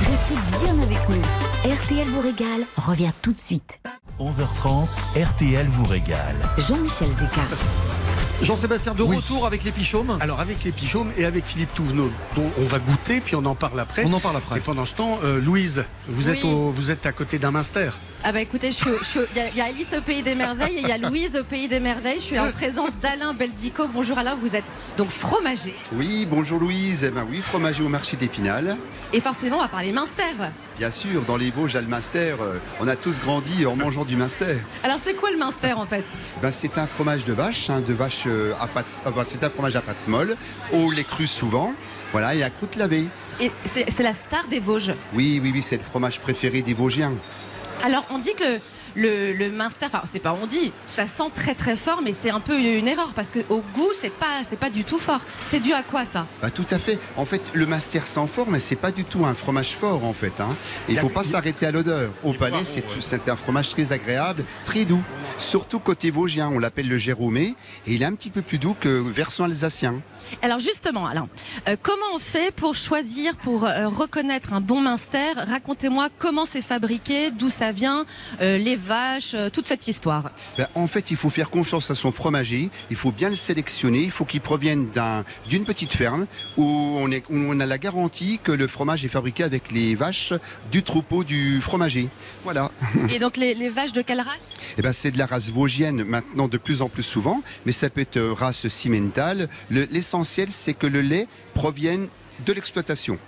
Restez 0.00 0.64
bien 0.64 0.82
avec 0.82 1.08
nous. 1.08 1.22
RTL 1.70 2.08
vous 2.08 2.20
régale. 2.20 2.66
Revient 2.76 3.12
tout 3.22 3.32
de 3.32 3.40
suite. 3.40 3.80
11h30, 4.20 4.88
RTL 5.16 5.66
vous 5.68 5.84
régale. 5.86 6.36
Jean-Michel 6.58 7.08
Zeka. 7.12 7.42
Jean-Sébastien, 8.42 8.92
de 8.94 9.02
Oui. 9.02 9.16
retour 9.16 9.46
avec 9.46 9.64
les 9.64 9.72
pichaumes. 9.72 10.18
Alors 10.20 10.40
avec 10.40 10.62
les 10.62 10.70
pichaumes 10.70 11.10
et 11.16 11.24
avec 11.24 11.44
Philippe 11.46 11.72
Touvenot, 11.74 12.10
dont 12.36 12.50
on 12.58 12.64
va 12.66 12.78
goûter, 12.78 13.20
puis 13.20 13.34
on 13.34 13.44
en 13.46 13.54
parle 13.54 13.80
après. 13.80 14.04
On 14.04 14.12
en 14.12 14.20
parle 14.20 14.36
après. 14.36 14.58
Et 14.58 14.60
pendant 14.60 14.84
ce 14.84 14.92
temps, 14.92 15.18
euh, 15.24 15.40
Louise, 15.40 15.84
vous, 16.08 16.28
êtes 16.28 16.44
Oui. 16.44 16.50
au- 16.50 16.70
vous 16.70 16.90
êtes 16.90 17.06
à 17.06 17.12
côté 17.12 17.38
d'un 17.38 17.50
Minster. 17.50 17.88
Ah 18.22 18.32
bah 18.32 18.40
écoutez, 18.42 18.68
il 18.68 19.36
y, 19.36 19.40
a- 19.40 19.48
il 19.48 19.56
y 19.56 19.60
a 19.62 19.64
Alice 19.64 19.94
au 19.96 20.02
Pays 20.02 20.22
des 20.22 20.34
Merveilles 20.34 20.76
et 20.76 20.80
il 20.82 20.88
y 20.88 20.92
a 20.92 20.98
Louise 20.98 21.34
au 21.36 21.44
Pays 21.44 21.66
des 21.66 21.80
Merveilles. 21.80 22.18
Je 22.18 22.24
suis 22.24 22.38
en 22.38 22.50
présence 22.52 22.90
d'Alain 23.00 23.32
Beldico. 23.32 23.88
Bonjour 23.88 24.18
Alain, 24.18 24.36
vous 24.40 24.54
êtes 24.54 24.64
donc 24.98 25.08
fromager. 25.08 25.74
Oui, 25.94 26.26
bonjour 26.30 26.60
Louise. 26.60 27.04
Eh 27.04 27.10
ben 27.10 27.26
oui, 27.30 27.40
fromager 27.40 27.82
au 27.82 27.88
marché 27.88 28.18
d'Épinal. 28.18 28.76
Et 29.14 29.20
forcément, 29.20 29.58
on 29.58 29.62
va 29.62 29.68
parler 29.68 29.92
Minster. 29.92 30.22
Bien 30.78 30.90
sûr, 30.90 31.22
dans 31.22 31.38
les 31.38 31.50
Vosges, 31.50 31.74
à 31.76 31.80
le 31.80 31.86
Minster, 31.88 32.34
euh, 32.38 32.58
on 32.80 32.88
a 32.88 32.96
tous 32.96 33.18
grandi 33.20 33.64
en 33.64 33.76
mangeant 33.76 34.04
du 34.04 34.14
Minster. 34.16 34.58
Alors 34.84 34.98
c'est 35.02 35.14
quoi 35.14 35.30
le 35.30 35.38
Minster 35.38 35.72
en 35.72 35.86
fait? 35.86 36.04
Ben, 36.42 36.50
c'est 36.50 36.76
un 36.76 36.86
fromage 36.86 37.24
de 37.24 37.32
vache, 37.32 37.70
hein, 37.70 37.80
de 37.80 37.94
vache 37.94 38.25
euh, 38.28 38.52
à 38.60 38.66
pâte, 38.66 38.86
enfin, 39.04 39.22
c'est 39.26 39.42
un 39.44 39.50
fromage 39.50 39.76
à 39.76 39.80
pâte 39.80 39.96
molle, 40.06 40.36
au 40.72 40.90
lait 40.90 41.04
cru 41.04 41.26
souvent, 41.26 41.72
voilà, 42.12 42.34
et 42.34 42.42
à 42.42 42.50
croûte 42.50 42.76
lavée. 42.76 43.08
Et 43.40 43.50
c'est 43.64 43.90
c'est 43.90 44.02
la 44.02 44.14
star 44.14 44.46
des 44.48 44.58
Vosges. 44.58 44.94
Oui, 45.14 45.40
oui, 45.42 45.50
oui, 45.54 45.62
c'est 45.62 45.76
le 45.76 45.82
fromage 45.82 46.20
préféré 46.20 46.62
des 46.62 46.74
Vosgiens. 46.74 47.12
Alors 47.84 48.04
on 48.10 48.18
dit 48.18 48.34
que 48.34 48.58
le, 48.96 49.50
Minster, 49.50 49.86
enfin 49.86 50.02
c'est 50.06 50.18
pas 50.18 50.36
on 50.40 50.46
dit, 50.46 50.72
ça 50.86 51.06
sent 51.06 51.30
très 51.34 51.54
très 51.54 51.76
fort, 51.76 52.00
mais 52.02 52.14
c'est 52.18 52.30
un 52.30 52.40
peu 52.40 52.58
une 52.58 52.88
erreur 52.88 53.12
parce 53.14 53.30
que 53.30 53.40
au 53.48 53.62
goût 53.74 53.90
c'est 53.98 54.10
pas 54.10 54.42
c'est 54.42 54.58
pas 54.58 54.70
du 54.70 54.84
tout 54.84 54.98
fort. 54.98 55.20
C'est 55.46 55.60
dû 55.60 55.72
à 55.72 55.82
quoi 55.82 56.04
ça? 56.04 56.26
Bah, 56.42 56.50
tout 56.50 56.66
à 56.70 56.78
fait. 56.78 56.98
En 57.16 57.26
fait, 57.26 57.42
le 57.52 57.66
Minster 57.66 58.00
sent 58.04 58.26
fort, 58.28 58.48
mais 58.48 58.60
c'est 58.60 58.76
pas 58.76 58.92
du 58.92 59.04
tout 59.04 59.24
un 59.26 59.34
fromage 59.34 59.76
fort, 59.76 60.04
en 60.04 60.12
fait. 60.12 60.40
Hein. 60.40 60.54
Il 60.88 60.98
faut 60.98 61.08
pas 61.08 61.24
s'arrêter 61.24 61.66
à 61.66 61.72
l'odeur. 61.72 62.12
Au 62.22 62.32
palais, 62.32 62.64
c'est 62.64 63.28
un 63.28 63.36
fromage 63.36 63.70
très 63.70 63.92
agréable, 63.92 64.44
très 64.64 64.84
doux. 64.84 65.02
Surtout 65.38 65.78
côté 65.78 66.10
vosgien, 66.10 66.48
on 66.48 66.58
l'appelle 66.58 66.88
le 66.88 66.98
Jérômé, 66.98 67.56
et 67.86 67.94
il 67.94 68.02
est 68.02 68.06
un 68.06 68.14
petit 68.14 68.30
peu 68.30 68.42
plus 68.42 68.58
doux 68.58 68.74
que 68.78 68.88
version 68.88 69.44
alsacien. 69.44 70.00
Alors 70.42 70.60
justement, 70.60 71.06
Alain, 71.06 71.28
euh, 71.68 71.76
comment 71.80 72.14
on 72.14 72.18
fait 72.18 72.52
pour 72.54 72.74
choisir, 72.74 73.36
pour 73.36 73.64
euh, 73.64 73.88
reconnaître 73.88 74.52
un 74.52 74.60
bon 74.60 74.80
Minster? 74.80 75.32
Racontez-moi 75.36 76.08
comment 76.18 76.44
c'est 76.44 76.62
fabriqué, 76.62 77.30
d'où 77.30 77.50
ça 77.50 77.72
vient, 77.72 78.06
euh, 78.40 78.58
les 78.58 78.76
vaches, 78.86 79.34
euh, 79.34 79.50
toute 79.50 79.66
cette 79.66 79.86
histoire. 79.88 80.30
Ben, 80.56 80.66
en 80.74 80.86
fait, 80.86 81.10
il 81.10 81.16
faut 81.16 81.30
faire 81.30 81.50
confiance 81.50 81.90
à 81.90 81.94
son 81.94 82.12
fromager, 82.12 82.70
il 82.90 82.96
faut 82.96 83.12
bien 83.12 83.28
le 83.28 83.34
sélectionner, 83.36 84.02
il 84.04 84.10
faut 84.10 84.24
qu'il 84.24 84.40
provienne 84.40 84.90
d'un- 84.90 85.24
d'une 85.48 85.64
petite 85.64 85.92
ferme 85.92 86.26
où 86.56 86.64
on, 86.64 87.10
est, 87.10 87.24
où 87.28 87.36
on 87.36 87.58
a 87.60 87.66
la 87.66 87.78
garantie 87.78 88.38
que 88.42 88.52
le 88.52 88.66
fromage 88.66 89.04
est 89.04 89.08
fabriqué 89.08 89.42
avec 89.42 89.70
les 89.72 89.94
vaches 89.94 90.32
du 90.70 90.82
troupeau 90.82 91.24
du 91.24 91.60
fromager. 91.60 92.08
Voilà. 92.44 92.70
Et 93.12 93.18
donc 93.18 93.36
les, 93.36 93.54
les 93.54 93.68
vaches 93.68 93.92
de 93.92 94.02
quelle 94.02 94.20
race? 94.20 94.40
Eh 94.78 94.82
ben, 94.82 94.92
c'est 94.92 95.10
de 95.10 95.18
la 95.18 95.26
race 95.26 95.50
vosgienne 95.50 96.04
maintenant 96.04 96.48
de 96.48 96.58
plus 96.58 96.80
en 96.82 96.88
plus 96.88 97.02
souvent, 97.02 97.42
mais 97.64 97.72
ça 97.72 97.90
peut 97.90 98.00
être 98.02 98.20
race 98.20 98.68
cimentale. 98.68 99.48
Le- 99.70 99.86
L'essentiel, 99.90 100.48
c'est 100.52 100.74
que 100.74 100.86
le 100.86 101.00
lait 101.00 101.26
provienne 101.54 102.08
de 102.44 102.52
l'exploitation. 102.52 103.18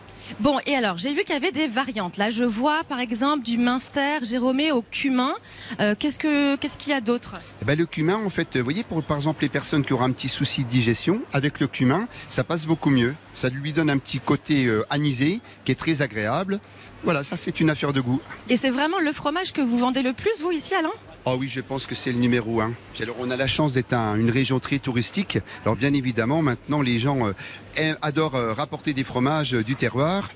Bon, 0.41 0.61
et 0.67 0.75
alors, 0.75 0.99
j'ai 0.99 1.13
vu 1.13 1.25
qu'il 1.25 1.35
y 1.35 1.37
avait 1.37 1.53
des 1.53 1.67
variantes. 1.67 2.17
Là, 2.17 2.31
je 2.31 2.45
vois, 2.45 2.85
par 2.85 3.01
exemple, 3.01 3.45
du 3.45 3.59
Minster 3.59 4.19
Jérômé 4.23 4.73
au 4.73 4.83
cumin. 4.83 5.35
Euh, 5.81 5.95
qu'est-ce 5.99 6.19
que 6.19 6.57
qu'est-ce 6.57 6.79
qu'il 6.79 6.93
y 6.93 6.95
a 6.95 7.01
d'autre? 7.01 7.35
Eh 7.63 7.65
ben, 7.65 7.77
le 7.77 7.87
cumin, 7.87 8.17
en 8.17 8.31
fait, 8.31 8.57
vous 8.57 8.65
voyez, 8.65 8.85
pour 8.85 9.03
par 9.03 9.17
exemple 9.17 9.43
les 9.43 9.49
personnes 9.49 9.85
qui 9.85 9.93
auront 9.93 10.05
un 10.05 10.13
petit 10.13 10.29
souci 10.29 10.65
de 10.65 10.69
digestion, 10.69 11.21
avec 11.33 11.61
le 11.61 11.67
cumin, 11.67 12.09
ça 12.29 12.45
passe 12.45 12.67
beaucoup 12.67 12.91
mieux. 12.91 13.15
Ça 13.35 13.49
lui 13.49 13.73
donne 13.73 13.91
un 13.91 13.99
petit 13.99 14.21
côté 14.21 14.67
euh, 14.67 14.85
anisé 14.91 15.41
qui 15.65 15.73
est 15.73 15.77
très 15.77 16.03
agréable. 16.03 16.61
Voilà, 17.05 17.23
ça 17.23 17.37
c'est 17.37 17.61
une 17.61 17.71
affaire 17.71 17.93
de 17.93 18.01
goût. 18.01 18.21
Et 18.49 18.57
c'est 18.57 18.71
vraiment 18.71 18.99
le 18.99 19.13
fromage 19.13 19.53
que 19.53 19.61
vous 19.61 19.79
vendez 19.79 20.03
le 20.03 20.13
plus, 20.13 20.41
vous, 20.41 20.51
ici, 20.51 20.75
Alain? 20.75 20.91
Ah 21.31 21.37
oui, 21.37 21.47
je 21.47 21.61
pense 21.61 21.85
que 21.87 21.95
c'est 21.95 22.11
le 22.11 22.19
numéro 22.19 22.63
un. 22.63 22.73
Puis 22.95 23.03
alors, 23.03 23.17
on 23.19 23.31
a 23.31 23.37
la 23.37 23.47
chance 23.47 23.75
d'être 23.75 23.93
un- 23.93 24.17
une 24.17 24.31
région 24.31 24.61
très 24.61 24.79
touristique. 24.79 25.37
Alors 25.63 25.77
bien 25.77 25.93
évidemment, 25.93 26.41
maintenant, 26.41 26.81
les 26.81 26.99
gens 26.99 27.19
euh, 27.27 27.95
adorent 28.01 28.35
euh, 28.35 28.55
rapporter 28.55 28.95
des 28.95 29.05
fromages 29.05 29.53
euh, 29.55 29.63
du 29.63 29.77
terroir. 29.77 30.31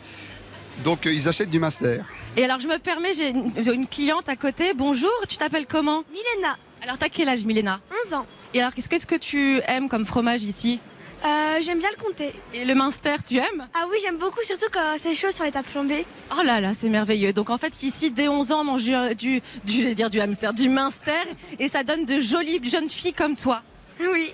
Donc 0.84 1.06
euh, 1.06 1.12
ils 1.14 1.30
achètent 1.30 1.48
du 1.48 1.58
master. 1.58 2.04
Et 2.36 2.44
alors, 2.44 2.60
je 2.60 2.68
me 2.68 2.76
permets, 2.78 3.14
j'ai 3.14 3.30
une, 3.30 3.86
cliente 3.86 4.28
à 4.28 4.36
côté. 4.36 4.74
Bonjour, 4.74 5.10
tu 5.30 5.38
t'appelles 5.38 5.64
comment? 5.66 6.04
Milena, 6.12 6.58
Alors, 6.82 6.98
t'as 6.98 7.08
quel 7.08 7.30
âge, 7.30 7.46
Milena? 7.46 7.80
11 8.08 8.12
ans. 8.14 8.26
Et 8.52 8.60
alors, 8.60 8.74
qu'est-ce 8.74 9.06
que 9.06 9.16
tu 9.16 9.62
aimes 9.68 9.88
comme 9.88 10.04
fromage 10.04 10.42
ici? 10.42 10.78
Euh, 11.24 11.58
j'aime 11.60 11.78
bien 11.78 11.90
le 11.96 12.02
compter. 12.02 12.32
Et 12.52 12.64
le 12.64 12.74
Minster, 12.74 13.16
tu 13.26 13.36
aimes? 13.36 13.68
Ah 13.74 13.86
oui, 13.90 13.98
j'aime 14.02 14.16
beaucoup, 14.16 14.42
surtout 14.42 14.66
quand 14.72 14.96
c'est 14.98 15.14
chaud 15.14 15.30
sur 15.30 15.44
les 15.44 15.52
tas 15.52 15.62
de 15.62 15.66
flambées. 15.66 16.04
Oh 16.36 16.42
là 16.42 16.60
là, 16.60 16.72
c'est 16.74 16.88
merveilleux. 16.88 17.32
Donc 17.32 17.50
en 17.50 17.58
fait, 17.58 17.82
ici, 17.82 18.10
dès 18.10 18.28
11 18.28 18.50
ans, 18.52 18.60
on 18.60 18.64
mange 18.64 18.84
du, 18.84 18.94
du, 19.16 19.42
du, 19.64 19.94
dire 19.94 20.10
du 20.10 20.20
hamster, 20.20 20.52
du 20.52 20.68
Minster, 20.68 21.12
et 21.58 21.68
ça 21.68 21.84
donne 21.84 22.04
de 22.04 22.18
jolies 22.18 22.60
jeunes 22.64 22.88
filles 22.88 23.12
comme 23.12 23.36
toi. 23.36 23.62
Oui. 24.10 24.32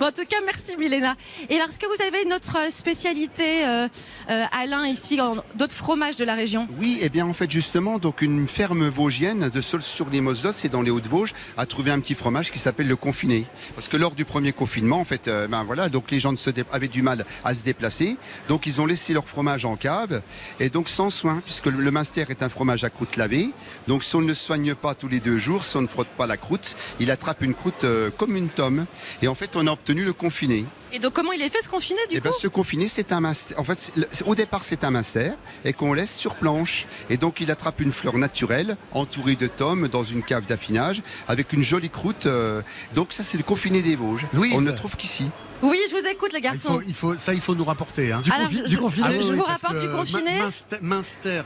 En 0.00 0.12
tout 0.12 0.24
cas, 0.28 0.38
merci 0.44 0.76
Milena. 0.76 1.14
Et 1.48 1.56
alors, 1.56 1.68
est-ce 1.68 1.78
que 1.78 1.86
vous 1.86 2.02
avez 2.02 2.22
une 2.24 2.32
autre 2.32 2.58
spécialité, 2.70 3.66
euh, 3.66 3.88
euh, 4.30 4.44
Alain, 4.52 4.86
ici, 4.86 5.18
d'autres 5.54 5.74
fromages 5.74 6.16
de 6.16 6.24
la 6.24 6.34
région? 6.34 6.68
Oui, 6.78 6.98
et 7.00 7.08
bien 7.08 7.26
en 7.26 7.34
fait 7.34 7.50
justement, 7.50 7.98
donc 7.98 8.22
une 8.22 8.48
ferme 8.48 8.88
vosgienne 8.88 9.48
de 9.48 9.60
Saul-sur-les-Mosdottes, 9.60 10.56
c'est 10.56 10.68
dans 10.68 10.82
les 10.82 10.90
Hauts-de-Vosges, 10.90 11.34
a 11.56 11.66
trouvé 11.66 11.90
un 11.90 12.00
petit 12.00 12.14
fromage 12.14 12.50
qui 12.50 12.58
s'appelle 12.58 12.88
le 12.88 12.96
confiné. 12.96 13.46
Parce 13.74 13.88
que 13.88 13.96
lors 13.96 14.14
du 14.14 14.24
premier 14.24 14.52
confinement, 14.52 15.00
en 15.00 15.04
fait, 15.04 15.28
euh, 15.28 15.48
ben 15.48 15.64
voilà, 15.64 15.88
donc 15.88 16.10
les 16.10 16.20
gens 16.20 16.34
avaient 16.72 16.88
du 16.88 17.02
mal 17.02 17.24
à 17.44 17.54
se 17.54 17.62
déplacer, 17.62 18.16
donc 18.48 18.66
ils 18.66 18.80
ont 18.80 18.86
laissé 18.86 19.12
leur 19.12 19.26
fromage 19.26 19.64
en 19.64 19.76
cave, 19.76 20.22
et 20.58 20.68
donc 20.68 20.88
sans 20.88 21.10
soin, 21.10 21.42
puisque 21.44 21.66
le 21.66 21.90
Minster 21.90 22.24
est 22.28 22.42
un 22.42 22.48
fromage 22.48 22.84
à 22.84 22.90
croûte 22.90 23.16
lavée, 23.16 23.50
donc 23.88 24.04
si 24.04 24.14
on 24.16 24.20
ne 24.20 24.28
le 24.28 24.34
soigne 24.34 24.74
pas 24.74 24.94
tous 24.94 25.08
les 25.08 25.20
deux 25.20 25.38
jours, 25.38 25.64
si 25.64 25.76
on 25.76 25.82
ne 25.82 25.86
frotte 25.86 26.08
pas 26.08 26.26
la 26.26 26.36
croûte, 26.36 26.76
il 27.00 27.10
attrape 27.10 27.42
une 27.42 27.54
croûte 27.54 27.84
euh, 27.84 28.10
comme 28.16 28.36
une 28.36 28.48
tome, 28.48 28.86
et 29.22 29.28
en 29.28 29.34
fait 29.34 29.50
on 29.56 29.66
a 29.66 29.72
obtenu 29.72 30.04
le 30.04 30.12
confiné. 30.12 30.66
Et 30.92 30.98
donc, 30.98 31.12
comment 31.12 31.30
il 31.30 31.40
est 31.40 31.48
fait 31.48 31.62
ce 31.62 31.68
confiné 31.68 32.00
du 32.08 32.16
Eh 32.16 32.18
coup 32.18 32.24
ben, 32.24 32.32
ce 32.40 32.48
confiné, 32.48 32.88
c'est 32.88 33.12
un 33.12 33.20
master. 33.20 33.56
En 33.60 33.62
fait, 33.62 33.92
au 34.26 34.34
départ, 34.34 34.64
c'est 34.64 34.82
un 34.82 34.90
master 34.90 35.34
et 35.64 35.72
qu'on 35.72 35.92
laisse 35.92 36.12
sur 36.12 36.34
planche. 36.34 36.86
Et 37.08 37.16
donc, 37.16 37.40
il 37.40 37.48
attrape 37.52 37.80
une 37.80 37.92
fleur 37.92 38.18
naturelle, 38.18 38.76
entourée 38.90 39.36
de 39.36 39.46
tomes, 39.46 39.86
dans 39.86 40.02
une 40.02 40.24
cave 40.24 40.46
d'affinage, 40.46 41.00
avec 41.28 41.52
une 41.52 41.62
jolie 41.62 41.90
croûte. 41.90 42.26
euh, 42.26 42.60
Donc, 42.96 43.12
ça, 43.12 43.22
c'est 43.22 43.38
le 43.38 43.44
confiné 43.44 43.82
des 43.82 43.94
Vosges. 43.94 44.26
Louise. 44.32 44.52
On 44.56 44.62
ne 44.62 44.72
trouve 44.72 44.96
qu'ici. 44.96 45.26
Oui, 45.62 45.78
je 45.90 45.94
vous 45.94 46.06
écoute, 46.06 46.32
les 46.32 46.38
Il 46.38 46.42
garçons. 46.42 46.74
faut, 46.74 46.82
il 46.86 46.94
faut, 46.94 47.16
ça, 47.18 47.34
il 47.34 47.40
faut 47.40 47.54
nous 47.54 47.64
rapporter. 47.64 48.12
Hein. 48.12 48.22
Du, 48.24 48.30
Alors, 48.32 48.48
confi- 48.48 48.62
je- 48.62 48.68
du 48.68 48.78
confiné 48.78 49.06
Ah 49.08 49.12
oui, 49.12 49.22
je 49.22 49.28
oui, 49.32 49.36
vous 49.36 49.42
rapporte 49.42 49.76
du 49.76 49.88
confiné. 49.88 50.38
Minster, 50.80 51.42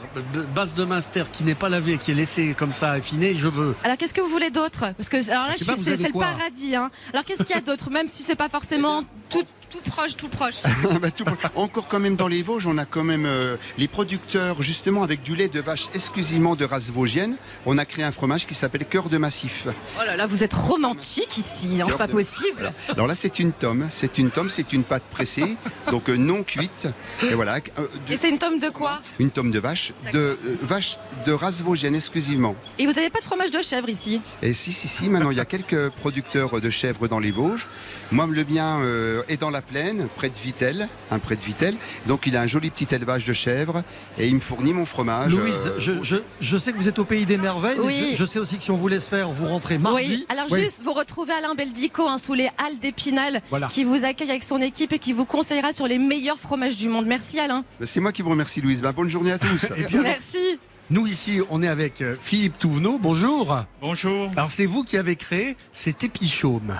base 0.55 0.74
de 0.74 0.85
Minster 0.85 1.24
qui 1.33 1.44
n'est 1.44 1.55
pas 1.55 1.68
lavé, 1.68 1.98
qui 1.98 2.12
est 2.12 2.14
laissé 2.14 2.55
comme 2.57 2.72
ça 2.72 2.92
affiné, 2.92 3.35
je 3.35 3.48
veux. 3.48 3.74
Alors, 3.83 3.96
qu'est-ce 3.96 4.14
que 4.14 4.20
vous 4.20 4.29
voulez 4.29 4.50
d'autre? 4.50 4.85
Parce 4.96 5.09
que 5.09 5.31
alors 5.31 5.46
là, 5.46 5.55
c'est 5.59 5.96
le 6.07 6.12
quoi 6.12 6.27
paradis. 6.27 6.77
Hein. 6.77 6.90
Alors, 7.12 7.24
qu'est-ce 7.24 7.42
qu'il 7.42 7.55
y 7.57 7.59
a 7.59 7.62
d'autre 7.62 7.90
Même 7.90 8.09
si 8.09 8.22
c'est 8.22 8.37
pas 8.37 8.48
forcément 8.48 9.03
tout, 9.31 9.44
tout 9.74 9.90
proche, 9.90 10.16
tout 10.16 10.28
proche. 10.28 10.56
Bah, 11.00 11.10
tout- 11.10 11.24
Encore 11.56 11.88
quand 11.88 11.98
même 11.98 12.14
dans 12.16 12.28
les 12.28 12.42
Vosges, 12.42 12.66
on 12.66 12.78
a 12.78 12.84
quand 12.84 13.02
même 13.04 13.26
euh, 13.26 13.56
les 13.78 13.88
producteurs, 13.88 14.62
justement, 14.62 15.02
avec 15.02 15.22
du 15.22 15.34
lait 15.34 15.48
de 15.48 15.60
vache 15.60 15.87
exclusivement 15.94 16.54
de 16.54 16.64
race 16.64 16.90
vosgienne. 16.90 17.37
On 17.66 17.76
a 17.78 17.84
créé 17.84 18.04
un 18.04 18.12
fromage 18.12 18.46
qui 18.46 18.54
s'appelle 18.54 18.84
Cœur 18.87 19.08
de 19.08 19.18
Massif. 19.18 19.64
Oh 19.66 20.04
là 20.06 20.16
là, 20.16 20.26
vous 20.26 20.44
êtes 20.44 20.54
romantique 20.54 21.37
ici, 21.38 21.80
hein, 21.82 21.87
c'est 21.88 21.98
pas 21.98 22.06
possible. 22.08 22.72
Alors 22.92 23.06
là, 23.08 23.14
c'est 23.14 23.38
une 23.40 23.52
tome. 23.52 23.88
C'est 23.90 24.18
une 24.18 24.30
tome, 24.30 24.48
c'est 24.50 24.72
une 24.72 24.84
pâte 24.84 25.02
pressée, 25.10 25.56
donc 25.90 26.08
euh, 26.08 26.16
non 26.16 26.42
cuite. 26.44 26.88
Et 27.22 27.34
voilà, 27.34 27.56
euh, 27.56 27.87
de- 28.08 28.12
Et 28.12 28.16
c'est 28.16 28.28
une 28.30 28.38
tome 28.38 28.60
de 28.60 28.68
quoi 28.68 29.00
une 29.18 29.30
tome 29.30 29.50
de 29.50 29.58
vache, 29.58 29.92
de 30.12 30.38
vache 30.62 30.98
de 31.26 31.32
race 31.32 31.60
vosgienne 31.62 31.94
exclusivement. 31.96 32.54
Et 32.78 32.87
vous 32.87 32.92
n'avez 32.92 33.10
pas 33.10 33.20
de 33.20 33.24
fromage 33.24 33.50
de 33.50 33.62
chèvre 33.62 33.88
ici 33.88 34.20
Et 34.42 34.52
si, 34.54 34.72
si, 34.72 34.87
si, 34.88 35.08
maintenant 35.08 35.30
il 35.30 35.37
y 35.37 35.40
a 35.40 35.44
quelques 35.44 35.88
producteurs 35.90 36.60
de 36.60 36.70
chèvres 36.70 37.08
dans 37.08 37.18
les 37.18 37.30
Vosges. 37.30 37.66
Moi, 38.12 38.26
le 38.30 38.44
mien 38.44 38.78
euh, 38.82 39.22
est 39.28 39.38
dans 39.38 39.50
la 39.50 39.62
plaine, 39.64 40.07
près 40.16 40.29
de 40.29 40.35
Vitel, 40.42 40.88
un 41.11 41.18
près 41.18 41.37
de 41.37 41.40
Vitel. 41.40 41.74
Donc 42.07 42.27
il 42.27 42.37
a 42.37 42.42
un 42.42 42.46
joli 42.46 42.70
petit 42.70 42.94
élevage 42.94 43.24
de 43.24 43.33
chèvres 43.33 43.83
et 44.18 44.29
il 44.29 44.35
me 44.37 44.40
fournit 44.40 44.72
mon 44.72 44.87
fromage. 44.87 45.33
Louise, 45.33 45.66
euh, 45.66 45.74
je, 45.79 46.03
je- 46.03 46.16
je 46.40 46.57
sais 46.59 46.72
que 46.72 46.79
vous 46.79 46.88
êtes 46.88 46.98
au 46.98 47.05
pays 47.05 47.27
des 47.27 47.37
merveilles, 47.38 47.79
mais 47.85 48.12
je, 48.12 48.16
je 48.18 48.24
sais 48.24 48.38
aussi 48.38 48.57
que 48.59 48.62
si 48.62 48.70
on 48.70 48.77
vous 48.77 48.88
laisse 48.88 49.09
faire, 49.09 49.31
vous 49.31 49.48
rentrez 49.48 49.79
mardi. 49.79 50.03
Oui, 50.05 50.27
alors 50.29 50.46
Oui. 50.50 50.62
juste, 50.62 50.83
vous 50.83 50.92
retrouvez 50.92 51.33
Alain 51.33 51.55
Beldico 51.55 52.07
hein, 52.09 52.18
sous 52.18 52.35
les 52.35 52.48
halles 52.59 52.79
d'Épinal, 52.81 53.42
Voilà. 53.50 53.68
qui 53.68 53.85
vous 53.85 54.05
accueille 54.05 54.31
avec 54.31 54.44
son 54.44 54.61
équipe 54.61 54.92
et 54.92 54.98
qui 54.98 55.12
vous 55.12 55.24
conseillera 55.24 55.72
sur 55.72 55.87
les 55.87 55.98
meilleurs 55.98 56.38
fromages 56.38 56.77
du 56.77 56.88
monde. 56.88 57.07
Merci 57.07 57.40
Alain. 57.40 57.64
C'est 57.83 58.00
moi 58.00 58.12
qui 58.12 58.22
vous 58.22 58.31
remercie, 58.31 58.61
Louise. 58.61 58.81
Ben, 58.83 58.92
bonne 58.92 59.09
journée 59.11 59.33
à 59.33 59.38
tous. 59.38 59.64
Et 59.77 59.85
puis 59.85 59.98
Merci. 59.98 60.59
nous 60.90 61.07
ici, 61.07 61.40
on 61.50 61.62
est 61.62 61.68
avec 61.68 62.00
euh, 62.03 62.14
Philippe 62.20 62.59
Touvenot. 62.59 62.98
Bonjour. 63.00 63.64
Bonjour. 63.83 64.31
Alors 64.37 64.50
c'est 64.50 64.66
vous 64.66 64.85
qui 64.85 64.96
avez 64.96 65.16
créé 65.16 65.57
cet 65.72 66.05
épichaume. 66.05 66.79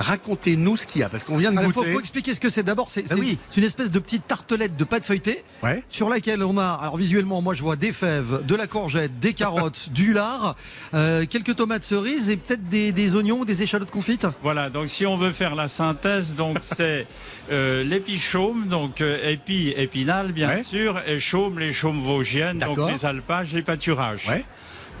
Racontez-nous 0.00 0.76
ce 0.76 0.86
qu'il 0.86 1.00
y 1.00 1.04
a, 1.04 1.08
parce 1.08 1.22
qu'on 1.24 1.36
vient 1.36 1.52
de 1.52 1.56
Il 1.60 1.72
faut, 1.72 1.80
goûter. 1.80 1.92
faut 1.92 2.00
expliquer 2.00 2.34
ce 2.34 2.40
que 2.40 2.48
c'est. 2.48 2.62
D'abord, 2.62 2.90
c'est 2.90 3.04
Ah 3.10 3.14
oui. 3.18 3.38
c'est 3.50 3.60
une 3.60 3.66
espèce 3.66 3.90
de 3.90 3.98
petite 3.98 4.26
tartelette 4.26 4.76
de 4.76 4.84
pâte 4.84 5.06
feuilletée 5.06 5.44
Ouais. 5.62 5.82
sur 5.88 6.08
laquelle 6.08 6.42
on 6.42 6.58
a, 6.58 6.66
alors 6.82 6.96
visuellement, 6.96 7.40
moi 7.40 7.54
je 7.54 7.62
vois 7.62 7.76
des 7.76 7.92
fèves, 7.92 8.44
de 8.44 8.54
la 8.54 8.66
courgette, 8.66 9.18
des 9.20 9.32
carottes, 9.34 9.88
du 9.92 10.12
lard, 10.12 10.56
euh, 10.94 11.24
quelques 11.30 11.56
tomates 11.56 11.84
cerises 11.84 12.28
et 12.28 12.36
peut-être 12.36 12.68
des, 12.68 12.92
des 12.92 13.14
oignons, 13.14 13.44
des 13.44 13.62
échalotes 13.62 13.90
confites. 13.90 14.26
Voilà, 14.42 14.68
donc 14.68 14.88
si 14.88 15.06
on 15.06 15.16
veut 15.16 15.32
faire 15.32 15.54
la 15.54 15.68
synthèse, 15.68 16.34
donc 16.34 16.58
c'est 16.62 17.06
euh, 17.52 17.84
l'épichaume, 17.84 18.66
donc 18.68 19.00
euh, 19.00 19.30
épi, 19.30 19.72
épinal 19.76 20.32
bien 20.32 20.48
Ouais. 20.48 20.62
sûr, 20.62 21.00
et 21.06 21.20
chaume, 21.20 21.58
les 21.58 21.72
chaumes 21.72 22.00
vosgiennes, 22.00 22.58
donc 22.58 22.78
les 22.90 23.04
alpages, 23.06 23.52
les 23.52 23.62
pâturages. 23.62 24.26
Ouais. 24.28 24.44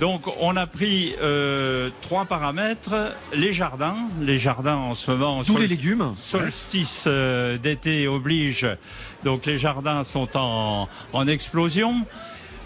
Donc 0.00 0.22
on 0.40 0.56
a 0.56 0.66
pris 0.66 1.14
euh, 1.22 1.88
trois 2.02 2.24
paramètres 2.24 3.14
les 3.32 3.52
jardins, 3.52 3.96
les 4.20 4.38
jardins 4.38 4.76
en 4.76 4.94
ce 4.94 5.10
moment. 5.12 5.44
Tous 5.44 5.56
les 5.56 5.68
légumes. 5.68 6.14
Solstice 6.18 7.04
euh, 7.06 7.58
d'été 7.58 8.08
oblige, 8.08 8.66
donc 9.22 9.46
les 9.46 9.56
jardins 9.56 10.02
sont 10.02 10.28
en, 10.36 10.88
en 11.12 11.28
explosion. 11.28 11.94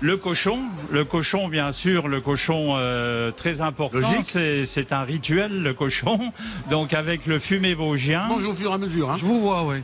Le 0.01 0.17
cochon, 0.17 0.61
le 0.91 1.05
cochon 1.05 1.49
bien 1.49 1.73
sûr, 1.73 2.07
le 2.09 2.21
cochon 2.21 2.75
euh, 2.77 3.31
très 3.33 3.61
important, 3.61 3.99
Logique. 3.99 4.27
c'est 4.27 4.65
c'est 4.65 4.93
un 4.93 5.03
rituel 5.03 5.63
le 5.63 5.75
cochon, 5.75 6.33
donc 6.71 6.95
avec 6.95 7.27
le 7.27 7.39
fumé 7.41 7.75
vosgien. 7.75 8.27
Mange 8.29 8.47
au 8.47 8.55
fur 8.55 8.71
et 8.71 8.75
à 8.75 8.79
mesure. 8.79 9.11
Hein. 9.11 9.17
Je 9.19 9.25
vous 9.25 9.41
vois, 9.41 9.65
oui. 9.65 9.79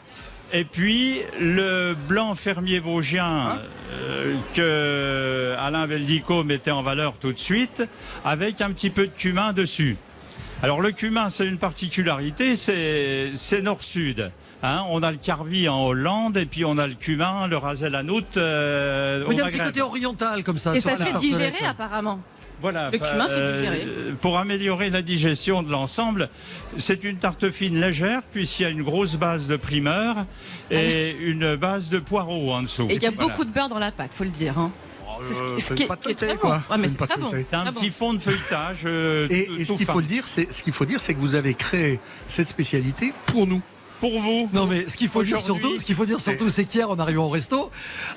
Et 0.56 0.64
puis 0.64 1.20
le 1.40 1.94
blanc 1.94 2.36
fermier 2.36 2.78
vosgien 2.78 3.58
euh, 3.92 4.36
que 4.54 5.52
Alain 5.58 5.88
Beldico 5.88 6.44
mettait 6.44 6.70
en 6.70 6.80
valeur 6.80 7.14
tout 7.14 7.32
de 7.32 7.38
suite, 7.38 7.82
avec 8.24 8.60
un 8.60 8.70
petit 8.70 8.90
peu 8.90 9.08
de 9.08 9.12
cumin 9.12 9.52
dessus. 9.52 9.96
Alors 10.62 10.80
le 10.80 10.92
cumin, 10.92 11.28
c'est 11.28 11.44
une 11.44 11.58
particularité, 11.58 12.54
c'est 12.54 13.62
nord-sud. 13.62 14.30
Hein, 14.62 14.84
on 14.90 15.02
a 15.02 15.10
le 15.10 15.18
carvi 15.18 15.68
en 15.68 15.84
Hollande 15.84 16.36
et 16.36 16.46
puis 16.46 16.64
on 16.64 16.78
a 16.78 16.86
le 16.86 16.94
cumin, 16.94 17.48
le 17.48 17.56
rasel 17.56 17.96
hanout 17.96 18.24
euh, 18.36 19.24
Mais 19.28 19.34
il 19.34 19.38
y 19.38 19.42
a 19.42 19.46
un 19.46 19.48
petit 19.48 19.58
côté 19.58 19.82
oriental 19.82 20.44
comme 20.44 20.56
ça. 20.56 20.74
Et 20.74 20.80
sur 20.80 20.90
ça 20.90 20.98
la 20.98 21.06
fait 21.06 21.18
digérer 21.18 21.66
apparemment. 21.66 22.20
Voilà, 22.64 22.90
Le 22.90 22.98
cumin 22.98 23.28
fait 23.28 23.34
euh, 23.36 23.56
digérer. 23.58 23.86
Pour 24.22 24.38
améliorer 24.38 24.88
la 24.88 25.02
digestion 25.02 25.62
de 25.62 25.70
l'ensemble, 25.70 26.30
c'est 26.78 27.04
une 27.04 27.18
tarte 27.18 27.50
fine 27.50 27.78
légère, 27.78 28.22
puisqu'il 28.32 28.62
y 28.62 28.66
a 28.66 28.70
une 28.70 28.82
grosse 28.82 29.16
base 29.16 29.46
de 29.46 29.56
primeur 29.56 30.24
et 30.70 31.10
une 31.20 31.56
base 31.56 31.90
de 31.90 31.98
poireaux 31.98 32.52
en 32.54 32.62
dessous. 32.62 32.86
Et 32.88 32.94
il 32.96 33.02
y 33.02 33.06
a 33.06 33.10
Voilà. 33.10 33.28
beaucoup 33.30 33.44
de 33.44 33.50
beurre 33.52 33.68
dans 33.68 33.78
la 33.78 33.92
pâte, 33.92 34.12
faut 34.14 34.24
le 34.24 34.30
dire. 34.30 34.58
hein. 34.58 34.70
C'est 35.28 35.34
ce 35.34 35.38
qui- 35.42 35.60
ce 35.60 35.66
c'est 35.68 35.74
qui 35.74 35.82
est- 35.82 35.86
pas 35.86 35.96
qui 35.96 36.08
est 36.10 36.14
teuté, 36.14 36.26
très 36.32 36.36
quoi. 36.38 36.62
bon. 36.68 36.74
Ouais, 36.74 36.80
mais 36.80 36.88
C'est 36.88 36.92
c'est 36.94 36.98
pas 36.98 37.06
très 37.06 37.20
bon. 37.20 37.30
teuté. 37.30 37.42
C'est 37.44 37.54
un 37.56 37.72
petit 37.72 37.90
fond 37.90 38.14
de 38.14 38.18
feuilletage. 38.18 38.78
euh, 38.86 39.28
Et, 39.30 39.44
tout- 39.46 39.54
et 39.56 39.64
ce 39.64 39.70
tout 39.72 39.76
qu'il 39.76 39.86
fin. 39.86 39.92
faut 39.92 40.00
le 40.00 40.06
dire, 40.06 40.26
c'est 40.26 40.52
ce 40.52 40.62
qu'il 40.62 40.72
faut 40.72 40.86
dire, 40.86 41.00
c'est 41.00 41.14
que 41.14 41.20
vous 41.20 41.34
avez 41.34 41.54
créé 41.54 42.00
cette 42.26 42.48
spécialité 42.48 43.12
pour 43.26 43.46
nous. 43.46 43.60
Pour 44.00 44.20
vous. 44.20 44.50
Non 44.52 44.66
mais 44.66 44.88
ce 44.88 44.96
qu'il 44.96 45.08
faut 45.08 45.22
dire 45.22 45.40
surtout, 45.40 45.78
ce 45.78 45.84
qu'il 45.84 45.94
faut 45.94 46.04
dire 46.04 46.20
surtout, 46.20 46.48
c'est 46.48 46.64
qu'hier 46.64 46.90
en 46.90 46.98
arrivant 46.98 47.26
au 47.26 47.28
resto, 47.30 47.70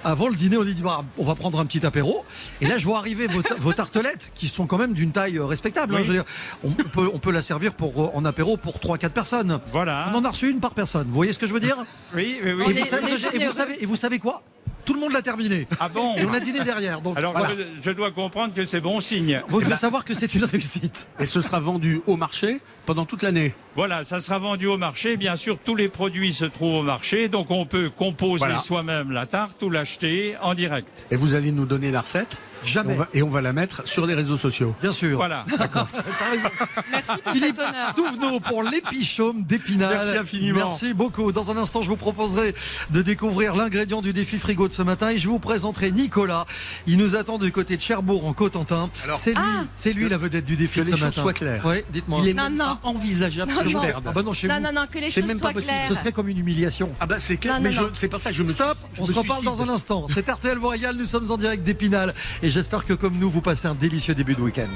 avant 0.04 0.28
le 0.28 0.36
dîner, 0.36 0.58
on 0.58 0.64
dit 0.64 0.74
bah, 0.84 1.04
on 1.18 1.24
va 1.24 1.36
prendre 1.36 1.60
un 1.60 1.66
petit 1.66 1.86
apéro. 1.86 2.26
Et 2.62 2.68
là, 2.68 2.78
je 2.78 2.86
vois 2.86 2.98
arriver 2.98 3.28
vos, 3.28 3.42
ta- 3.42 3.56
vos 3.56 3.74
tartelettes 3.74 4.32
qui 4.36 4.48
sont 4.48 4.66
quand 4.68 4.78
même 4.78 4.94
d'une 4.94 5.12
taille 5.12 5.38
euh, 5.38 5.46
respectable. 5.46 5.94
hein. 5.96 6.00
Oui. 6.00 6.04
Je 6.04 6.12
veux 6.12 6.18
dire, 6.18 6.26
on 6.64 6.72
peut, 6.72 7.10
on 7.14 7.20
peut 7.20 7.32
la 7.32 7.42
servir 7.42 7.74
pour 7.74 8.02
euh, 8.04 8.10
en 8.14 8.26
apéro 8.26 8.58
pour 8.58 8.78
3-4 8.78 9.10
personnes. 9.12 9.60
Voilà. 9.72 10.12
On 10.14 10.18
en 10.18 10.26
a 10.26 10.30
reçu 10.30 10.50
une 10.50 10.60
par 10.60 10.74
personne. 10.74 11.08
Vous 11.08 11.14
voyez 11.14 11.32
ce 11.34 11.40
que 11.40 11.48
je 11.48 11.54
veux 11.54 11.60
dire? 11.60 11.78
Oui, 12.16 12.40
oui, 12.44 12.52
oui. 12.54 12.64
et, 12.70 12.74
vous 12.82 12.86
savez, 12.86 13.04
on 13.04 13.08
est 13.08 13.12
et 13.12 13.16
vous 13.16 13.32
généreux. 13.32 13.52
savez, 13.54 13.78
et 13.82 13.86
vous 13.86 13.96
savez 13.96 14.20
quoi? 14.20 14.42
Tout 14.86 14.94
le 14.94 15.00
monde 15.02 15.12
l'a 15.12 15.22
terminé. 15.22 15.68
Ah 15.82 15.90
bon? 15.90 16.16
Et 16.16 16.24
on 16.26 16.34
a 16.34 16.40
dîné 16.40 16.62
derrière. 16.64 17.02
Donc 17.02 17.18
Alors 17.18 17.34
voilà. 17.34 17.50
je, 17.56 17.64
je 17.82 17.92
dois 17.92 18.12
comprendre 18.12 18.54
que 18.54 18.64
c'est 18.66 18.80
bon 18.80 19.00
signe. 19.02 19.42
Vous 19.50 19.62
devez 19.62 19.76
savoir 19.76 20.06
que 20.06 20.14
c'est 20.14 20.34
une 20.34 20.46
réussite. 20.46 21.08
Et 21.20 21.26
ce 21.26 21.42
sera 21.42 21.60
vendu 21.60 22.02
au 22.08 22.16
marché 22.16 22.60
pendant 22.88 23.06
toute 23.06 23.22
l'année. 23.22 23.54
Voilà, 23.76 24.04
ça 24.06 24.22
sera 24.22 24.40
vendu 24.40 24.66
au 24.66 24.78
marché. 24.78 25.18
Bien 25.18 25.36
sûr, 25.36 25.60
tous 25.64 25.76
les 25.76 25.90
produits 25.90 26.34
se 26.34 26.46
trouvent 26.46 26.78
au 26.80 26.82
marché, 26.84 27.28
donc 27.28 27.52
on 27.52 27.66
peut 27.68 27.92
composer 27.96 28.40
Voilà. 28.40 28.60
soi-même 28.60 29.12
la 29.12 29.28
tarte 29.28 29.62
ou 29.62 29.70
l'acheter 29.70 30.36
en 30.42 30.56
direct. 30.56 31.06
Et 31.12 31.16
vous 31.18 31.36
allez 31.36 31.52
nous 31.52 31.66
donner 31.66 31.92
la 31.92 32.02
recette. 32.02 32.38
Jamais. 32.64 32.94
Et 32.94 32.96
on 32.96 33.00
va, 33.00 33.08
et 33.14 33.24
on 33.24 33.30
va 33.30 33.42
la 33.42 33.54
mettre 33.54 33.88
sur 33.88 34.08
les 34.08 34.16
réseaux 34.16 34.38
sociaux. 34.38 34.74
Bien 34.82 34.92
sûr. 34.92 35.18
Voilà. 35.18 35.46
Raison. 36.32 36.50
Merci 36.92 37.12
pour 37.24 37.34
Philippe 37.34 37.56
cet 37.56 37.60
honneur. 37.70 37.94
Touvenot 37.94 38.40
pour 38.40 38.64
l'épichaume 38.64 39.44
d'Épinal. 39.44 39.94
Merci 39.94 40.18
infiniment. 40.18 40.60
Merci 40.60 40.94
beaucoup. 40.94 41.32
Dans 41.32 41.52
un 41.52 41.58
instant, 41.58 41.84
je 41.84 41.88
vous 41.90 41.96
proposerai 41.98 42.56
de 42.90 43.02
découvrir 43.04 43.56
l'ingrédient 43.56 44.02
du 44.02 44.12
défi 44.12 44.40
frigo 44.40 44.68
de 44.68 44.74
ce 44.74 44.82
matin 44.82 45.10
et 45.12 45.18
je 45.20 45.28
vous 45.28 45.38
présenterai 45.40 45.92
Nicolas. 45.92 46.46
Il 46.88 46.98
nous 46.98 47.16
attend 47.16 47.38
du 47.38 47.52
côté 47.52 47.78
de 47.78 47.82
Cherbourg 47.82 48.26
en 48.26 48.34
Cotentin. 48.34 48.90
Alors- 49.04 49.18
C'est 49.18 49.34
lui, 49.34 49.42
Ah. 49.46 49.66
c'est 49.76 49.94
lui 49.94 50.10
la 50.10 50.18
vedette 50.18 50.46
du 50.46 50.56
défi 50.56 50.80
Que 50.80 50.86
de 50.86 50.86
les 50.86 50.92
ce 50.94 50.98
choses 50.98 51.06
matin. 51.10 51.22
soient 51.22 51.34
claires. 51.34 51.62
Oui, 51.64 51.84
dites-moi. 51.92 52.22
Il 52.24 52.30
est 52.30 52.34
Non, 52.34 52.50
non. 52.50 52.77
Pas 52.78 52.88
envisageable 52.88 53.52
Non, 53.52 53.62
que 53.64 53.70
je 53.70 53.74
non. 53.76 53.82
perde. 53.82 54.04
Ah 54.08 54.12
bah 54.12 54.24
non, 54.24 54.34
chez 54.34 54.48
Non, 54.48 54.56
vous. 54.58 54.62
non, 54.64 54.72
non, 54.74 54.82
que 54.92 55.00
les 55.00 55.12
C'est 55.12 55.22
choses 55.22 55.28
même 55.28 55.40
pas 55.40 55.46
soient 55.48 55.54
possible. 55.54 55.74
claires. 55.74 55.88
Ce 55.90 55.96
serait 55.96 56.12
comme 56.12 56.28
une 56.30 56.38
humiliation. 56.38 56.90
Ah 57.00 57.06
bah 57.06 57.16
c'est 57.20 57.38
clair, 57.38 57.56
Non, 57.56 57.62
mais 57.62 57.70
non, 57.70 57.76
je- 57.76 57.82
non. 57.84 57.90
c'est 57.94 58.08
pas 58.08 58.20
ça 58.20 58.30
que 58.30 58.36
je 58.36 58.44
me 58.44 58.50
Stop, 58.50 58.78
je 58.94 59.02
on 59.02 59.08
me 59.08 59.14
se 59.14 59.18
reparle 59.20 59.44
dans 59.44 59.62
un 59.62 59.70
instant. 59.70 60.08
C'est 60.14 60.28
RTL 60.30 60.58
vous 60.58 60.68
régale, 60.68 60.96
nous 60.96 61.06
sommes 61.06 61.30
en 61.32 61.38
direct 61.38 61.64
d'Épinal 61.64 62.14
et 62.42 62.50
j'espère 62.50 62.86
que 62.86 62.94
comme 62.94 63.16
nous, 63.18 63.30
vous 63.30 63.42
passez 63.42 63.68
un 63.68 63.76
délicieux 63.76 64.16
début 64.16 64.36
de 64.36 64.42
week-end. 64.42 64.70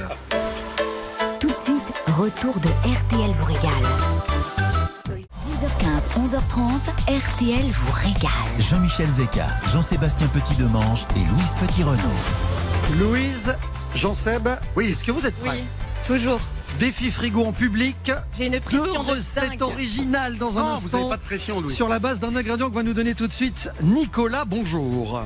Tout 1.40 1.50
de 1.50 1.56
suite, 1.56 1.94
retour 2.08 2.60
de 2.60 2.68
RTL 2.68 3.32
vous 3.32 3.46
régale. 3.46 3.72
10h15, 5.08 6.10
11h30, 6.18 6.70
RTL 7.08 7.66
vous 7.72 7.92
régale. 7.92 8.30
Jean-Michel 8.60 9.08
Zeka, 9.08 9.48
Jean-Sébastien 9.72 10.28
Petit-Demange 10.28 11.06
et 11.16 11.20
Louise 11.20 11.56
Petit-Renault. 11.60 13.00
Louise, 13.00 13.56
Jean-Seb, 13.96 14.48
Oui. 14.76 14.92
est-ce 14.92 15.04
que 15.04 15.12
vous 15.12 15.26
êtes 15.26 15.36
prêts? 15.36 15.60
Oui, 15.62 15.64
toujours. 16.06 16.40
Défi 16.80 17.12
frigo 17.12 17.44
en 17.46 17.52
public. 17.52 18.12
J'ai 18.38 18.48
une 18.48 18.54
Deux 18.54 18.60
pression 18.60 19.04
de 19.04 19.10
recettes 19.12 19.62
originales 19.62 20.38
dans 20.38 20.58
un 20.58 20.62
Oh, 20.64 20.78
vous 20.78 20.86
instant. 20.86 21.10
pas 21.10 21.18
de 21.18 21.22
pression, 21.22 21.62
Louis. 21.62 21.74
Sur 21.74 21.88
la 21.88 22.00
base 22.00 22.20
d'un 22.20 22.36
ingrédient 22.36 22.70
que 22.70 22.76
va 22.76 22.84
nous 22.84 22.94
donner 22.94 23.14
tout 23.14 23.28
de 23.28 23.34
suite 23.34 23.70
Nicolas. 23.84 24.46
Bonjour. 24.46 25.22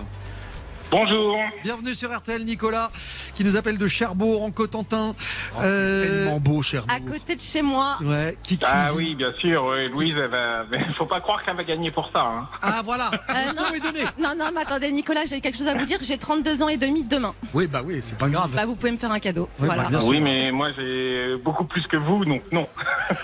Bonjour. 0.91 1.39
Bienvenue 1.63 1.93
sur 1.93 2.15
RTL, 2.15 2.45
Nicolas, 2.45 2.91
qui 3.33 3.43
nous 3.43 3.57
appelle 3.57 3.77
de 3.77 3.87
Cherbourg 3.87 4.43
en 4.43 4.51
Cotentin. 4.51 5.15
Oh, 5.55 5.59
Euh, 5.63 6.03
tellement 6.25 6.39
beau, 6.39 6.61
cher. 6.61 6.85
À 6.87 6.99
côté 6.99 7.35
de 7.35 7.41
chez 7.41 7.61
moi. 7.61 7.97
Ouais, 8.01 8.37
qui 8.43 8.59
Ah 8.63 8.89
cuisine. 8.91 8.97
oui, 8.97 9.15
bien 9.15 9.33
sûr, 9.39 9.65
oui, 9.65 9.89
Louise, 9.89 10.15
elle 10.15 10.29
va... 10.29 10.63
faut 10.97 11.05
pas 11.07 11.19
croire 11.21 11.41
qu'elle 11.43 11.57
va 11.57 11.63
gagner 11.63 11.91
pour 11.91 12.09
ça. 12.13 12.21
Hein. 12.21 12.47
Ah 12.61 12.81
voilà. 12.85 13.09
Euh, 13.29 13.33
non. 13.55 13.63
Vous. 13.73 14.21
Non, 14.23 14.33
non, 14.37 14.51
mais 14.53 14.61
attendez, 14.61 14.91
Nicolas, 14.91 15.25
j'ai 15.25 15.41
quelque 15.41 15.57
chose 15.57 15.67
à 15.67 15.73
vous 15.75 15.85
dire. 15.85 15.97
J'ai 16.01 16.17
32 16.17 16.61
ans 16.61 16.69
et 16.69 16.77
demi 16.77 17.03
demain. 17.03 17.33
Oui, 17.53 17.67
bah 17.67 17.81
oui, 17.83 17.99
c'est 18.03 18.17
pas 18.17 18.29
grave. 18.29 18.51
Bah, 18.55 18.65
vous 18.65 18.75
pouvez 18.75 18.91
me 18.91 18.97
faire 18.97 19.11
un 19.11 19.19
cadeau. 19.19 19.49
Oui, 19.59 19.65
voilà. 19.65 19.89
bah. 19.89 19.99
Oui, 20.03 20.19
mais 20.21 20.51
moi 20.51 20.69
j'ai 20.77 21.35
beaucoup 21.43 21.65
plus 21.65 21.85
que 21.87 21.97
vous, 21.97 22.23
donc 22.25 22.43
non. 22.51 22.67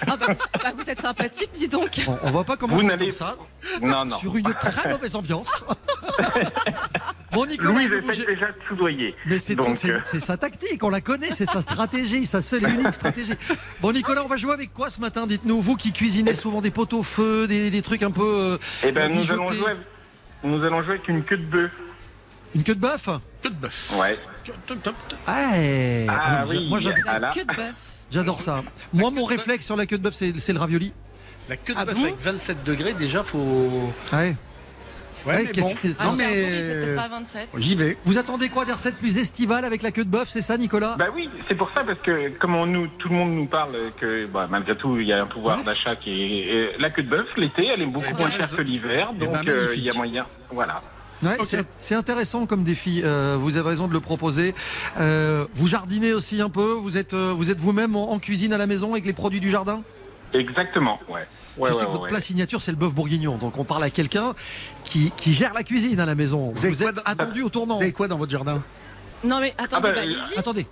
Ah 0.08 0.17
bah, 0.17 0.34
bah, 0.63 0.71
vous 0.78 0.89
êtes 0.89 1.02
sympathique, 1.02 1.52
dis 1.54 1.67
donc. 1.67 2.02
On 2.24 2.32
va 2.32 2.43
pas 2.43 2.54
Vous 2.54 2.67
commencer 2.67 2.88
n'allez 2.88 3.06
comme 3.06 3.12
ça, 3.12 3.36
Non, 3.82 4.06
non. 4.06 4.15
sur 4.15 4.36
une 4.36 4.54
très 4.54 4.89
mauvaise 4.91 5.15
ambiance. 5.15 5.63
Bon, 7.32 7.46
Nicolas, 7.46 7.72
bougez- 8.02 8.26
déjà. 8.26 8.48
Mais 9.26 9.39
c'est 9.39 9.56
Donc, 9.56 9.76
c'est- 9.76 9.91
euh, 9.91 10.00
c'est 10.04 10.20
sa 10.20 10.38
tactique, 10.38 10.84
on 10.84 10.89
la 10.89 11.02
connaît, 11.02 11.32
c'est 11.32 11.46
sa 11.46 11.62
stratégie, 11.62 12.26
sa 12.26 12.41
seule 12.41 12.65
et 12.65 12.70
unique 12.70 12.94
stratégie. 12.94 13.34
Bon, 13.82 13.91
Nicolas, 13.91 14.24
on 14.24 14.28
va 14.28 14.38
jouer 14.38 14.54
avec 14.54 14.74
quoi 14.74 14.89
ce 14.89 15.00
matin 15.02 15.28
Dites-nous, 15.28 15.62
vous 15.62 15.76
qui 15.76 15.91
cuisinez 15.91 16.34
souvent 16.34 16.62
des 16.62 16.72
pots 16.72 16.88
au 16.94 17.04
feu, 17.04 17.48
des, 17.48 17.72
des 17.72 17.82
trucs 17.82 18.04
un 18.04 18.12
peu. 18.12 18.24
euh, 18.24 18.58
Eh 18.84 18.91
ben, 18.91 19.12
nous 19.12 19.32
allons, 19.32 19.48
jouer... 19.48 19.74
nous 20.44 20.63
allons 20.63 20.82
jouer 20.84 20.96
avec 20.96 21.08
une 21.08 21.24
queue 21.24 21.38
de 21.38 21.46
bœuf. 21.46 21.72
Une 22.54 22.63
queue 22.63 22.76
de 22.76 22.80
bœuf 22.82 23.08
Que 23.41 23.48
de 23.48 23.54
bœuf. 23.56 23.91
Ouais. 23.96 24.17
Ouais. 25.28 26.08
Ah 26.10 26.44
Moi, 26.46 26.46
oui, 26.50 26.67
moi, 26.70 26.80
j'adore- 26.80 26.98
ah 27.08 27.32
j'adore 28.12 28.41
ça. 28.41 28.63
Moi, 28.94 29.10
mon 29.12 29.24
réflexe 29.26 29.65
sur 29.65 29.76
la 29.78 29.86
queue 29.86 29.98
de 29.98 30.04
bœuf, 30.04 30.13
c'est 30.13 30.34
c'est 30.38 30.54
le 30.54 30.60
ravioli. 30.60 30.91
La 31.50 31.56
queue 31.58 31.74
de 31.74 31.80
Ah 31.80 31.86
bœuf 31.86 31.96
bon 31.96 32.04
avec 32.04 32.20
27 32.20 32.63
degrés, 32.63 32.94
déjà, 32.94 33.24
faut. 33.24 33.91
Ouais. 34.13 34.36
Ouais, 35.26 35.44
mais 35.44 35.52
qu'est-ce 35.52 35.68
bon. 35.76 35.80
que- 35.82 35.88
Ah, 36.00 36.06
Non, 36.06 36.12
mais. 36.14 36.24
il 36.24 36.34
fait 36.34 36.86
peut-être 36.86 36.96
pas 36.96 37.08
27. 37.10 37.50
J'y 37.58 37.76
vais. 37.76 37.98
Vous 38.06 38.18
attendez 38.18 38.50
quoi 38.50 38.66
des 38.66 38.72
recettes 38.74 38.98
plus 38.98 39.18
estivales 39.18 39.66
avec 39.66 39.82
la 39.84 39.92
queue 39.92 40.04
de 40.06 40.10
bœuf, 40.10 40.30
c'est 40.30 40.42
ça, 40.42 40.58
Nicolas? 40.58 40.96
Bah 40.98 41.08
oui, 41.14 41.30
c'est 41.48 41.56
pour 41.56 41.70
ça, 41.72 41.84
parce 41.84 42.00
que 42.00 42.30
comme 42.40 42.56
on 42.56 42.66
nous, 42.66 42.88
tout 42.88 43.10
le 43.10 43.16
monde 43.16 43.32
nous 43.34 43.46
parle 43.46 43.76
que 44.00 44.26
bah, 44.28 44.48
malgré 44.50 44.76
tout, 44.76 44.98
il 45.00 45.08
y 45.08 45.14
a 45.14 45.22
un 45.22 45.26
pouvoir 45.28 45.60
Ouais. 45.60 45.64
d'achat 45.64 45.96
qui 45.96 46.40
est... 46.42 46.80
la 46.80 46.90
queue 46.90 47.04
de 47.04 47.10
bœuf, 47.10 47.28
l'été, 47.38 47.68
elle 47.74 47.82
est 47.82 47.86
beaucoup 47.86 48.06
Ouais, 48.08 48.14
moins 48.14 48.32
chère 48.32 48.50
que 48.56 48.62
l'hiver, 48.62 49.12
Eh 49.16 49.20
donc 49.20 49.32
ben, 49.34 49.48
euh, 49.48 49.74
il 49.76 49.84
y 49.84 49.90
a 49.90 49.94
moyen. 49.94 50.26
Voilà. 50.52 50.82
Ouais, 51.24 51.38
c'est- 51.80 51.94
intéressant 51.96 52.48
comme 52.48 52.64
défi. 52.64 53.02
euh, 53.06 53.36
vous 53.40 53.56
avez 53.58 53.70
raison 53.70 53.88
de 53.88 53.94
le 53.94 54.00
proposer. 54.00 54.56
Euh, 55.00 55.46
vous 55.54 55.68
jardinez 55.68 56.14
aussi 56.14 56.42
un 56.42 56.50
peu. 56.50 56.72
Vous 56.74 56.98
êtes, 56.98 57.14
vous 57.14 57.52
êtes 57.52 57.60
vous-même 57.60 57.96
en, 57.96 58.12
en 58.12 58.18
cuisine 58.18 58.54
à 58.54 58.58
la 58.58 58.66
maison 58.66 58.94
avec 58.94 59.06
les 59.06 59.14
produits 59.14 59.40
du 59.40 59.52
jardin? 59.52 59.84
Exactement, 60.34 61.00
ouais. 61.10 61.28
Ouais, 61.58 61.70
Je 61.70 61.74
ouais, 61.74 61.80
sais 61.80 61.86
que 61.86 61.92
votre 61.92 62.04
ouais. 62.04 62.10
plat 62.10 62.22
signature, 62.22 62.62
c'est 62.62 62.72
le 62.72 62.78
bœuf 62.78 62.94
bourguignon. 62.94 63.38
Donc 63.38 63.58
on 63.58 63.64
parle 63.64 63.84
à 63.84 63.90
quelqu'un 63.90 64.34
qui, 64.84 65.12
qui 65.18 65.34
gère 65.34 65.54
la 65.54 65.64
cuisine 65.64 66.00
à 66.00 66.06
la 66.06 66.16
maison. 66.16 66.54
Vous, 66.56 66.66
êtes 66.84 66.96
dans- 66.96 67.02
attendu 67.04 67.44
au 67.44 67.50
tournant. 67.50 67.76
Vous 67.76 67.82
avez 67.82 67.92
quoi 67.92 68.08
dans 68.08 68.18
votre 68.18 68.32
jardin? 68.32 68.62
Non, 69.24 69.40
mais 69.40 69.54
attendez, 69.58 69.70
Ah 69.74 69.80
bah, 69.82 69.92
bah, 69.94 70.02
allez-y. 70.02 70.38
Attendez. 70.38 70.68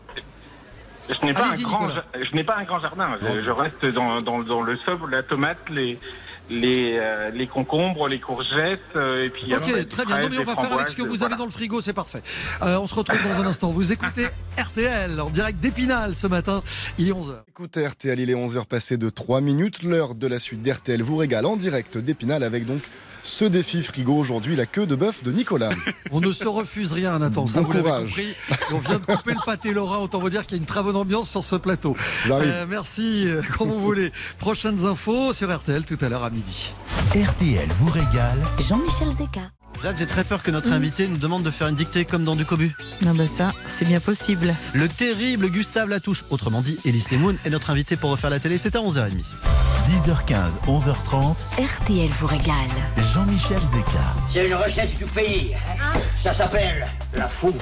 Je 1.09 1.25
n'ai 1.25 1.33
pas, 1.33 1.47
un 1.51 1.57
grand, 1.57 1.87
pas 1.87 2.57
un 2.77 2.79
jardin. 2.81 3.17
Je, 3.21 3.49
reste 3.51 3.83
dans, 3.85 4.21
dans, 4.21 4.39
dans 4.43 4.61
le 4.61 4.77
sobre, 4.77 5.07
la 5.07 5.23
tomate, 5.23 5.57
les, 5.69 5.99
les, 6.49 6.97
euh, 6.99 7.29
les 7.31 7.47
concombres, 7.47 8.07
les 8.07 8.19
courgettes, 8.19 8.79
euh, 8.95 9.25
et 9.25 9.29
puis 9.29 9.53
Ok, 9.53 9.73
des 9.73 9.85
très 9.87 10.05
bien. 10.05 10.19
Non, 10.19 10.29
mais 10.29 10.39
on 10.39 10.43
va 10.43 10.55
faire 10.55 10.73
avec 10.73 10.89
ce 10.89 10.95
que 10.95 11.01
vous 11.01 11.15
voilà. 11.15 11.25
avez 11.25 11.35
dans 11.37 11.45
le 11.45 11.51
frigo, 11.51 11.81
c'est 11.81 11.93
parfait. 11.93 12.21
Euh, 12.61 12.77
on 12.79 12.87
se 12.87 12.95
retrouve 12.95 13.21
dans 13.23 13.41
un 13.41 13.45
instant. 13.47 13.71
Vous 13.71 13.91
écoutez 13.91 14.27
RTL 14.57 15.19
en 15.19 15.29
direct 15.29 15.59
d'Épinal 15.59 16.15
ce 16.15 16.27
matin. 16.27 16.63
Il 16.97 17.07
est 17.07 17.13
11h. 17.13 17.41
Écoutez 17.49 17.85
RTL, 17.85 18.19
il 18.19 18.29
est 18.29 18.35
11h 18.35 18.65
passé 18.65 18.97
de 18.97 19.09
3 19.09 19.41
minutes. 19.41 19.83
L'heure 19.83 20.15
de 20.15 20.27
la 20.27 20.39
suite 20.39 20.61
d'RTL 20.61 21.01
vous 21.01 21.17
régale 21.17 21.45
en 21.45 21.55
direct 21.55 21.97
d'Épinal 21.97 22.43
avec 22.43 22.65
donc 22.65 22.81
ce 23.23 23.45
défi 23.45 23.83
frigo 23.83 24.13
aujourd'hui, 24.15 24.55
la 24.55 24.65
queue 24.65 24.85
de 24.85 24.95
bœuf 24.95 25.23
de 25.23 25.31
Nicolas. 25.31 25.71
On 26.11 26.19
ne 26.21 26.31
se 26.31 26.47
refuse 26.47 26.91
rien, 26.91 27.17
Nathan. 27.19 27.47
Ça, 27.47 27.61
Bon 27.61 27.67
vous 27.67 27.73
l'avez 27.73 27.83
courage. 27.85 28.05
compris. 28.09 28.35
On 28.73 28.79
vient 28.79 28.99
de 28.99 29.05
couper 29.05 29.31
le 29.33 29.45
pâté 29.45 29.73
lorrain. 29.73 29.97
Autant 29.99 30.19
vous 30.19 30.29
dire 30.29 30.43
qu'il 30.45 30.57
y 30.57 30.59
a 30.59 30.61
une 30.61 30.65
très 30.67 30.83
bonne 30.83 30.95
ambiance 30.95 31.29
sur 31.29 31.43
ce 31.43 31.55
plateau. 31.55 31.95
J'arrive. 32.27 32.49
Euh, 32.53 32.65
merci, 32.67 33.23
euh, 33.27 33.41
comme 33.57 33.69
vous 33.69 33.79
voulez. 33.79 34.11
Prochaines 34.37 34.85
infos 34.85 35.33
sur 35.33 35.53
RTL 35.55 35.85
tout 35.85 35.97
à 36.01 36.09
l'heure 36.09 36.23
à 36.23 36.29
midi. 36.29 36.73
RTL 37.15 37.67
vous 37.69 37.89
régale. 37.89 38.39
Jean-Michel 38.67 39.11
Zeka. 39.11 39.51
Jade, 39.81 39.95
j'ai 39.97 40.05
très 40.05 40.25
peur 40.25 40.43
que 40.43 40.51
notre 40.51 40.71
invité 40.73 41.07
nous 41.07 41.17
demande 41.17 41.43
de 41.43 41.51
faire 41.51 41.67
une 41.67 41.75
dictée 41.75 42.03
comme 42.03 42.25
dans 42.25 42.35
du 42.35 42.43
cobu. 42.43 42.75
Non, 43.05 43.15
bah 43.15 43.25
ça, 43.27 43.49
c'est 43.71 43.85
bien 43.85 44.01
possible. 44.01 44.53
Le 44.73 44.89
terrible 44.89 45.49
Gustave 45.49 45.87
Latouche, 45.87 46.25
autrement 46.29 46.61
dit 46.61 46.77
Elise 46.83 47.11
Moon, 47.13 47.35
est 47.45 47.49
notre 47.49 47.69
invité 47.69 47.95
pour 47.95 48.09
refaire 48.11 48.29
la 48.29 48.39
télé. 48.39 48.57
C'est 48.57 48.75
à 48.75 48.79
11h30. 48.79 49.23
10h15, 49.87 50.59
11h30, 50.67 51.35
RTL 51.57 52.09
vous 52.19 52.27
régale. 52.27 52.53
Jean-Michel 53.13 53.61
Zeka. 53.63 54.15
C'est 54.29 54.47
une 54.47 54.55
recette 54.55 54.97
du 54.97 55.05
pays. 55.05 55.53
Ça 56.15 56.33
s'appelle 56.33 56.85
la 57.15 57.29
fouille. 57.29 57.53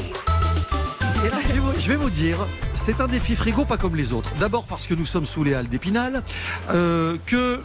Et 1.25 1.30
là, 1.30 1.38
je 1.47 1.53
vais, 1.53 1.60
vous, 1.60 1.71
je 1.80 1.88
vais 1.88 1.95
vous 1.95 2.10
dire, 2.10 2.38
c'est 2.73 2.99
un 2.99 3.08
défi 3.08 3.36
frigo 3.36 3.63
pas 3.65 3.77
comme 3.77 3.95
les 3.95 4.12
autres. 4.12 4.30
D'abord 4.39 4.65
parce 4.65 4.88
que 4.88 4.93
nous 4.93 5.06
sommes 5.06 5.25
sous 5.25 5.43
les 5.43 5.53
halles 5.53 5.69
d'Épinal, 5.69 6.23
euh, 6.71 7.17
que 7.25 7.62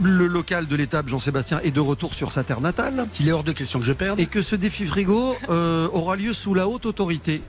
le 0.00 0.26
local 0.26 0.66
de 0.66 0.76
l'étape 0.76 1.08
Jean-Sébastien 1.08 1.60
est 1.62 1.70
de 1.70 1.80
retour 1.80 2.14
sur 2.14 2.32
sa 2.32 2.44
terre 2.44 2.60
natale. 2.60 3.06
Qu'il 3.12 3.28
est 3.28 3.32
hors 3.32 3.44
de 3.44 3.52
question 3.52 3.78
que 3.78 3.84
je 3.84 3.92
perde. 3.92 4.20
Et 4.20 4.26
que 4.26 4.42
ce 4.42 4.56
défi 4.56 4.86
frigo 4.86 5.36
euh, 5.48 5.88
aura 5.92 6.16
lieu 6.16 6.32
sous 6.32 6.54
la 6.54 6.68
haute 6.68 6.86
autorité 6.86 7.42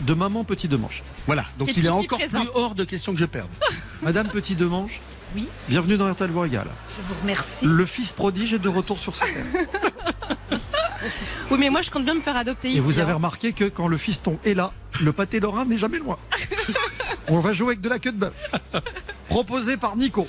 de 0.00 0.14
Maman 0.14 0.44
Petit 0.44 0.68
Demanche. 0.68 1.02
Voilà, 1.26 1.44
donc 1.58 1.76
il 1.76 1.86
est 1.86 1.88
encore 1.88 2.18
présente. 2.18 2.42
plus 2.50 2.50
hors 2.60 2.74
de 2.74 2.84
question 2.84 3.12
que 3.12 3.18
je 3.18 3.24
perde. 3.24 3.48
Madame 4.02 4.28
Petit 4.28 4.54
Demanche, 4.54 5.00
Oui. 5.34 5.48
bienvenue 5.68 5.96
dans 5.96 6.10
RTL 6.10 6.30
vous 6.30 6.40
régale. 6.40 6.68
Je 6.96 7.02
vous 7.06 7.20
remercie. 7.20 7.66
Le 7.66 7.86
fils 7.86 8.12
prodige 8.12 8.54
est 8.54 8.58
de 8.58 8.68
retour 8.68 8.98
sur 8.98 9.14
sa 9.14 9.26
terre. 9.26 9.44
Oui, 11.50 11.58
mais 11.58 11.70
moi 11.70 11.82
je 11.82 11.90
compte 11.90 12.04
bien 12.04 12.14
me 12.14 12.20
faire 12.20 12.36
adopter 12.36 12.68
ici. 12.68 12.78
Et 12.78 12.80
vous 12.80 12.98
avez 12.98 13.12
hein. 13.12 13.16
remarqué 13.16 13.52
que 13.52 13.64
quand 13.64 13.88
le 13.88 13.96
fiston 13.96 14.38
est 14.44 14.54
là, 14.54 14.72
le 15.02 15.12
pâté 15.12 15.40
lorrain 15.40 15.64
n'est 15.64 15.78
jamais 15.78 15.98
loin. 15.98 16.16
On 17.28 17.38
va 17.40 17.52
jouer 17.52 17.68
avec 17.68 17.80
de 17.80 17.88
la 17.88 17.98
queue 17.98 18.12
de 18.12 18.18
bœuf. 18.18 18.50
Proposé 19.28 19.76
par 19.76 19.96
Nico. 19.96 20.26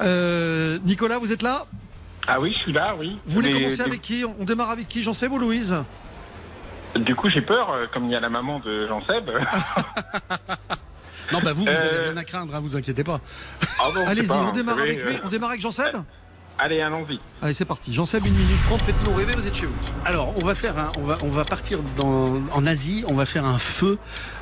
Euh, 0.00 0.78
Nicolas, 0.84 1.18
vous 1.18 1.32
êtes 1.32 1.42
là? 1.42 1.66
Ah 2.26 2.38
oui, 2.40 2.52
je 2.56 2.58
suis 2.62 2.72
là, 2.72 2.94
oui. 2.98 3.18
Vous 3.26 3.34
voulez 3.34 3.48
Mais 3.50 3.54
commencer 3.60 3.76
du- 3.76 3.82
avec 3.82 4.02
qui? 4.02 4.24
On 4.38 4.44
démarre 4.44 4.70
avec 4.70 4.88
qui? 4.88 5.02
Jean-Seb 5.02 5.32
ou 5.32 5.38
Louise? 5.38 5.74
Du 6.96 7.14
coup, 7.14 7.30
j'ai 7.30 7.40
peur, 7.40 7.70
euh, 7.70 7.86
comme 7.92 8.04
il 8.04 8.10
y 8.10 8.14
a 8.16 8.20
la 8.20 8.28
maman 8.28 8.58
de 8.60 8.86
Jean-Seb. 8.88 9.30
Non, 11.32 11.40
bah 11.42 11.52
vous, 11.52 11.62
vous 11.62 11.68
Euh, 11.68 11.98
avez 12.00 12.08
rien 12.10 12.16
à 12.16 12.24
craindre, 12.24 12.54
hein, 12.54 12.60
vous 12.60 12.76
inquiétez 12.76 13.04
pas. 13.04 13.20
Ah 13.78 13.84
bon, 13.94 14.04
je 14.04 14.10
Allez-y, 14.10 14.26
pas, 14.26 14.34
on 14.36 14.48
hein, 14.48 14.52
démarre 14.52 14.74
vous 14.76 14.80
savez, 14.82 14.92
avec 14.94 15.04
lui. 15.06 15.14
euh, 15.14 15.20
On 15.24 15.28
démarre 15.28 15.50
avec 15.50 15.60
Jean-Seb? 15.62 15.96
Allez, 16.62 16.80
allons-y. 16.82 17.18
Allez, 17.40 17.54
c'est 17.54 17.64
parti. 17.64 17.90
Jean-Seb, 17.92 18.22
1 18.22 18.28
minute 18.28 18.62
30, 18.66 18.82
faites-nous 18.82 19.14
rêver, 19.14 19.32
vous 19.34 19.46
êtes 19.46 19.54
chez 19.56 19.64
vous. 19.64 19.72
Alors, 20.04 20.34
on 20.42 20.44
va 20.44 20.54
faire 20.54 20.78
un- 20.78 20.90
on 20.98 21.04
va, 21.04 21.16
on 21.22 21.28
va 21.28 21.44
partir 21.46 21.78
dans, 21.96 22.34
en 22.52 22.66
Asie, 22.66 23.02
on 23.08 23.14
va 23.14 23.24
faire 23.24 23.46
un 23.46 23.56
feu 23.58 23.96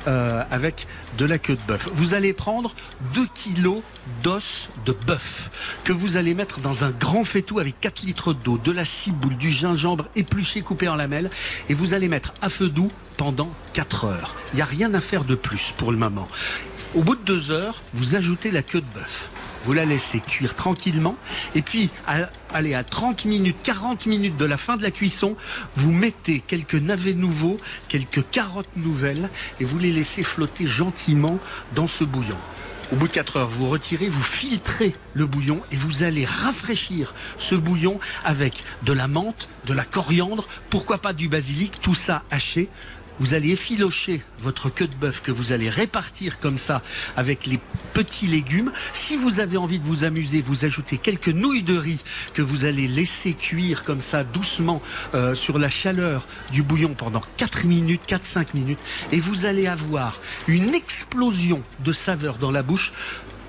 euh, 0.07 0.43
avec 0.51 0.85
de 1.17 1.23
la 1.23 1.37
queue 1.37 1.55
de 1.55 1.61
bœuf. 1.65 1.87
Vous 1.93 2.13
allez 2.15 2.33
prendre 2.33 2.75
2 3.13 3.25
kilos 3.33 3.81
d'os 4.21 4.67
de 4.85 4.91
bœuf 4.91 5.49
que 5.85 5.93
vous 5.93 6.17
allez 6.17 6.33
mettre 6.33 6.59
dans 6.59 6.83
un 6.83 6.89
grand 6.89 7.23
faitout 7.23 7.59
avec 7.59 7.79
4 7.79 8.01
litres 8.01 8.33
d'eau, 8.33 8.57
de 8.57 8.71
la 8.73 8.83
ciboule, 8.83 9.37
du 9.37 9.49
gingembre 9.51 10.05
épluché 10.17 10.61
coupé 10.61 10.89
en 10.89 10.95
lamelles 10.95 11.29
et 11.69 11.73
vous 11.73 11.93
allez 11.93 12.09
mettre 12.09 12.33
à 12.41 12.49
feu 12.49 12.67
doux 12.67 12.89
pendant 13.15 13.49
4 13.73 14.05
heures. 14.05 14.35
Il 14.53 14.57
n'y 14.57 14.61
a 14.61 14.65
rien 14.65 14.93
à 14.93 14.99
faire 14.99 15.23
de 15.23 15.35
plus 15.35 15.73
pour 15.77 15.91
le 15.93 15.97
moment. 15.97 16.27
Au 16.95 17.03
bout 17.03 17.15
de 17.15 17.21
2 17.21 17.51
heures, 17.51 17.83
vous 17.93 18.15
ajoutez 18.15 18.49
la 18.49 18.63
queue 18.63 18.81
de 18.81 18.93
bœuf. 18.95 19.29
Vous 19.63 19.73
la 19.73 19.85
laissez 19.85 20.19
cuire 20.19 20.55
tranquillement. 20.55 21.17
Et 21.53 21.61
puis, 21.61 21.91
à, 22.07 22.29
allez, 22.51 22.73
à 22.73 22.83
30 22.83 23.25
minutes, 23.25 23.57
40 23.61 24.07
minutes 24.07 24.37
de 24.37 24.45
la 24.45 24.57
fin 24.57 24.75
de 24.75 24.81
la 24.81 24.89
cuisson, 24.89 25.35
vous 25.75 25.91
mettez 25.91 26.39
quelques 26.39 26.73
navets 26.73 27.13
nouveaux, 27.13 27.57
quelques 27.89 28.27
carottes 28.31 28.75
nouvelles, 28.75 29.29
et 29.59 29.65
vous 29.65 29.77
les 29.77 29.91
laissez 29.91 30.23
flotter 30.23 30.65
gentiment 30.65 31.37
dans 31.75 31.87
ce 31.87 32.03
bouillon. 32.03 32.37
Au 32.91 32.95
bout 32.95 33.07
de 33.07 33.13
4 33.13 33.37
heures, 33.37 33.49
vous 33.49 33.69
retirez, 33.69 34.09
vous 34.09 34.23
filtrez 34.23 34.93
le 35.13 35.27
bouillon 35.27 35.61
et 35.71 35.75
vous 35.75 36.01
allez 36.01 36.25
rafraîchir 36.25 37.13
ce 37.37 37.53
bouillon 37.53 37.99
avec 38.25 38.63
de 38.81 38.93
la 38.93 39.07
menthe, 39.07 39.47
de 39.67 39.75
la 39.75 39.85
coriandre, 39.85 40.47
pourquoi 40.71 40.97
pas 40.97 41.13
du 41.13 41.29
basilic, 41.29 41.79
tout 41.81 41.93
ça 41.93 42.23
haché. 42.31 42.67
Vous 43.19 43.33
allez 43.33 43.51
effilocher 43.51 44.21
votre 44.41 44.69
queue 44.69 44.87
de 44.87 44.95
bœuf 44.95 45.21
que 45.21 45.31
vous 45.31 45.51
allez 45.51 45.69
répartir 45.69 46.39
comme 46.39 46.57
ça 46.57 46.81
avec 47.17 47.45
les 47.45 47.59
petits 47.93 48.27
légumes. 48.27 48.71
Si 48.93 49.17
vous 49.17 49.41
avez 49.41 49.57
envie 49.57 49.79
de 49.79 49.85
vous 49.85 50.05
amuser, 50.05 50.41
vous 50.41 50.63
ajoutez 50.63 50.97
quelques 50.97 51.27
nouilles 51.27 51.63
de 51.63 51.77
riz 51.77 52.01
que 52.33 52.41
vous 52.41 52.63
allez 52.63 52.87
laisser 52.87 53.33
cuire 53.33 53.83
comme 53.83 54.01
ça 54.01 54.23
doucement 54.23 54.81
euh, 55.15 55.35
sur 55.35 55.59
la 55.59 55.69
chaleur 55.69 56.27
du 56.53 56.63
bouillon 56.63 56.93
pendant 56.93 57.21
4 57.37 57.65
minutes, 57.65 58.03
4-5 58.07 58.47
minutes. 58.53 58.79
Et 59.11 59.19
vous 59.19 59.45
allez 59.45 59.67
avoir 59.67 60.21
une 60.47 60.73
explosion 60.73 61.61
de 61.83 61.91
saveurs 61.91 62.37
dans 62.37 62.51
la 62.51 62.63
bouche. 62.63 62.93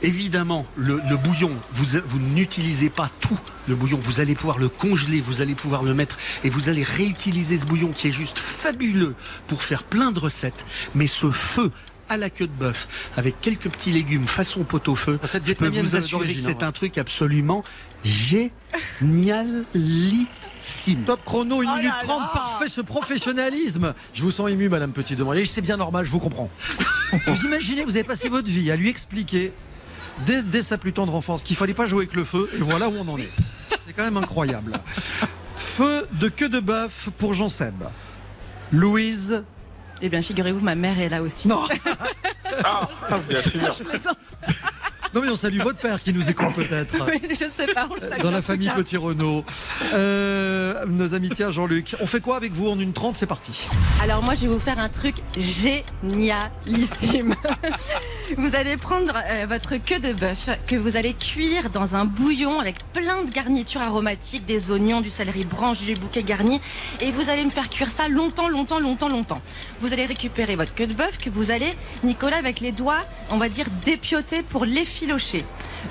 Évidemment, 0.02 0.66
le, 0.76 1.00
le 1.08 1.16
bouillon, 1.16 1.50
vous, 1.74 1.98
vous 2.06 2.18
n'utilisez 2.18 2.90
pas 2.90 3.10
tout 3.20 3.38
le 3.68 3.74
bouillon, 3.74 3.98
vous 4.02 4.20
allez 4.20 4.34
pouvoir 4.34 4.58
le 4.58 4.68
congeler, 4.68 5.20
vous 5.20 5.42
allez 5.42 5.54
pouvoir 5.54 5.82
le 5.82 5.94
mettre 5.94 6.18
et 6.42 6.50
vous 6.50 6.68
allez 6.68 6.82
réutiliser 6.82 7.58
ce 7.58 7.64
bouillon 7.64 7.88
qui 7.88 8.08
est 8.08 8.12
juste 8.12 8.38
fabuleux 8.38 9.14
pour 9.46 9.62
faire 9.62 9.82
plein 9.82 10.12
de 10.12 10.18
recettes. 10.18 10.64
Mais 10.94 11.06
ce 11.06 11.30
feu 11.30 11.70
à 12.08 12.16
la 12.16 12.28
queue 12.28 12.48
de 12.48 12.52
bœuf 12.52 12.88
avec 13.16 13.40
quelques 13.40 13.70
petits 13.70 13.92
légumes 13.92 14.26
façon 14.26 14.64
pot-au-feu, 14.64 15.20
je 15.22 15.28
peux 15.28 15.38
vietnamienne 15.44 15.86
vous 15.86 15.96
assurer 15.96 16.34
que 16.34 16.40
c'est 16.40 16.64
hein, 16.64 16.68
un 16.68 16.72
truc 16.72 16.98
absolument 16.98 17.62
génialissime. 18.04 18.50
Top 21.06 21.20
chrono, 21.24 21.60
1 21.60 21.64
Oh 21.64 21.76
minute 21.76 21.84
là 21.84 21.98
30, 22.02 22.20
là. 22.20 22.30
parfait 22.34 22.68
ce 22.68 22.80
professionnalisme. 22.80 23.94
Je 24.12 24.22
vous 24.22 24.32
sens 24.32 24.50
ému, 24.50 24.68
Madame 24.68 24.92
Petit 24.92 25.14
Demanche. 25.14 25.36
Et 25.36 25.44
c'est 25.44 25.60
bien 25.60 25.76
normal, 25.76 26.04
je 26.04 26.10
vous 26.10 26.18
comprends. 26.18 26.50
vous 27.26 27.44
imaginez, 27.44 27.84
vous 27.84 27.94
avez 27.94 28.04
passé 28.04 28.28
votre 28.28 28.48
vie 28.48 28.70
à 28.72 28.76
lui 28.76 28.88
expliquer, 28.88 29.52
dès, 30.26 30.42
dès 30.42 30.62
sa 30.62 30.78
plus 30.78 30.92
tendre 30.92 31.14
enfance, 31.14 31.42
qu'il 31.42 31.56
fallait 31.56 31.74
pas 31.74 31.86
jouer 31.86 32.04
avec 32.04 32.14
le 32.14 32.24
feu, 32.24 32.48
et 32.54 32.58
voilà 32.58 32.88
où 32.88 32.94
on 32.98 33.08
en 33.08 33.18
est. 33.18 33.30
C'est 33.86 33.92
quand 33.92 34.04
même 34.04 34.16
incroyable. 34.16 34.72
Feu 35.56 36.06
de 36.12 36.28
queue 36.28 36.48
de 36.48 36.60
bœuf 36.60 37.08
pour 37.18 37.34
Jean 37.34 37.48
Seb. 37.48 37.84
Louise. 38.72 39.44
Eh 40.02 40.08
bien, 40.08 40.22
figurez-vous, 40.22 40.60
ma 40.60 40.74
mère 40.74 40.98
est 40.98 41.08
là 41.08 41.22
aussi. 41.22 41.48
Non. 41.48 41.62
Ah, 42.62 42.88
bien 43.26 43.40
sûr. 43.40 43.74
Non 45.14 45.22
mais 45.22 45.28
on 45.28 45.34
salue 45.36 45.60
votre 45.60 45.78
père 45.80 46.00
qui 46.00 46.12
nous 46.12 46.30
écoute 46.30 46.54
peut-être. 46.54 46.94
Oui, 47.10 47.20
je 47.22 47.44
ne 47.46 47.50
sais 47.50 47.66
pas. 47.66 47.88
on 47.90 47.94
le 47.94 48.00
salue 48.08 48.22
Dans 48.22 48.30
la 48.30 48.42
famille. 48.42 48.70
Petit 48.76 48.96
Renault. 48.96 49.44
Euh, 49.92 50.84
nos 50.86 51.14
amitiés 51.14 51.44
à 51.44 51.50
Jean-Luc. 51.50 51.96
On 52.00 52.06
fait 52.06 52.20
quoi 52.20 52.36
avec 52.36 52.52
vous 52.52 52.68
en 52.68 52.78
une 52.78 52.92
30 52.92 53.16
C'est 53.16 53.26
parti. 53.26 53.66
Alors 54.02 54.22
moi 54.22 54.34
je 54.36 54.42
vais 54.42 54.46
vous 54.48 54.60
faire 54.60 54.78
un 54.78 54.88
truc 54.88 55.16
génialissime. 55.36 57.34
vous 58.36 58.54
allez 58.54 58.76
prendre 58.76 59.12
euh, 59.16 59.46
votre 59.48 59.76
queue 59.76 59.98
de 59.98 60.12
bœuf 60.12 60.48
que 60.68 60.76
vous 60.76 60.96
allez 60.96 61.14
cuire 61.14 61.70
dans 61.70 61.96
un 61.96 62.04
bouillon 62.04 62.60
avec 62.60 62.76
plein 62.92 63.24
de 63.24 63.30
garnitures 63.30 63.80
aromatiques, 63.82 64.44
des 64.46 64.70
oignons, 64.70 65.00
du 65.00 65.10
céleri 65.10 65.44
branche, 65.44 65.80
du 65.80 65.94
bouquet 65.94 66.22
garni 66.22 66.60
et 67.00 67.10
vous 67.10 67.28
allez 67.28 67.44
me 67.44 67.50
faire 67.50 67.68
cuire 67.68 67.90
ça 67.90 68.06
longtemps, 68.08 68.48
longtemps, 68.48 68.78
longtemps, 68.78 69.08
longtemps. 69.08 69.42
Vous 69.80 69.92
allez 69.92 70.06
récupérer 70.06 70.54
votre 70.54 70.74
queue 70.74 70.86
de 70.86 70.94
bœuf 70.94 71.18
que 71.18 71.30
vous 71.30 71.50
allez, 71.50 71.70
Nicolas, 72.04 72.36
avec 72.36 72.60
les 72.60 72.70
doigts, 72.72 73.00
on 73.30 73.36
va 73.38 73.48
dire 73.48 73.66
dépioter 73.84 74.42
pour 74.42 74.64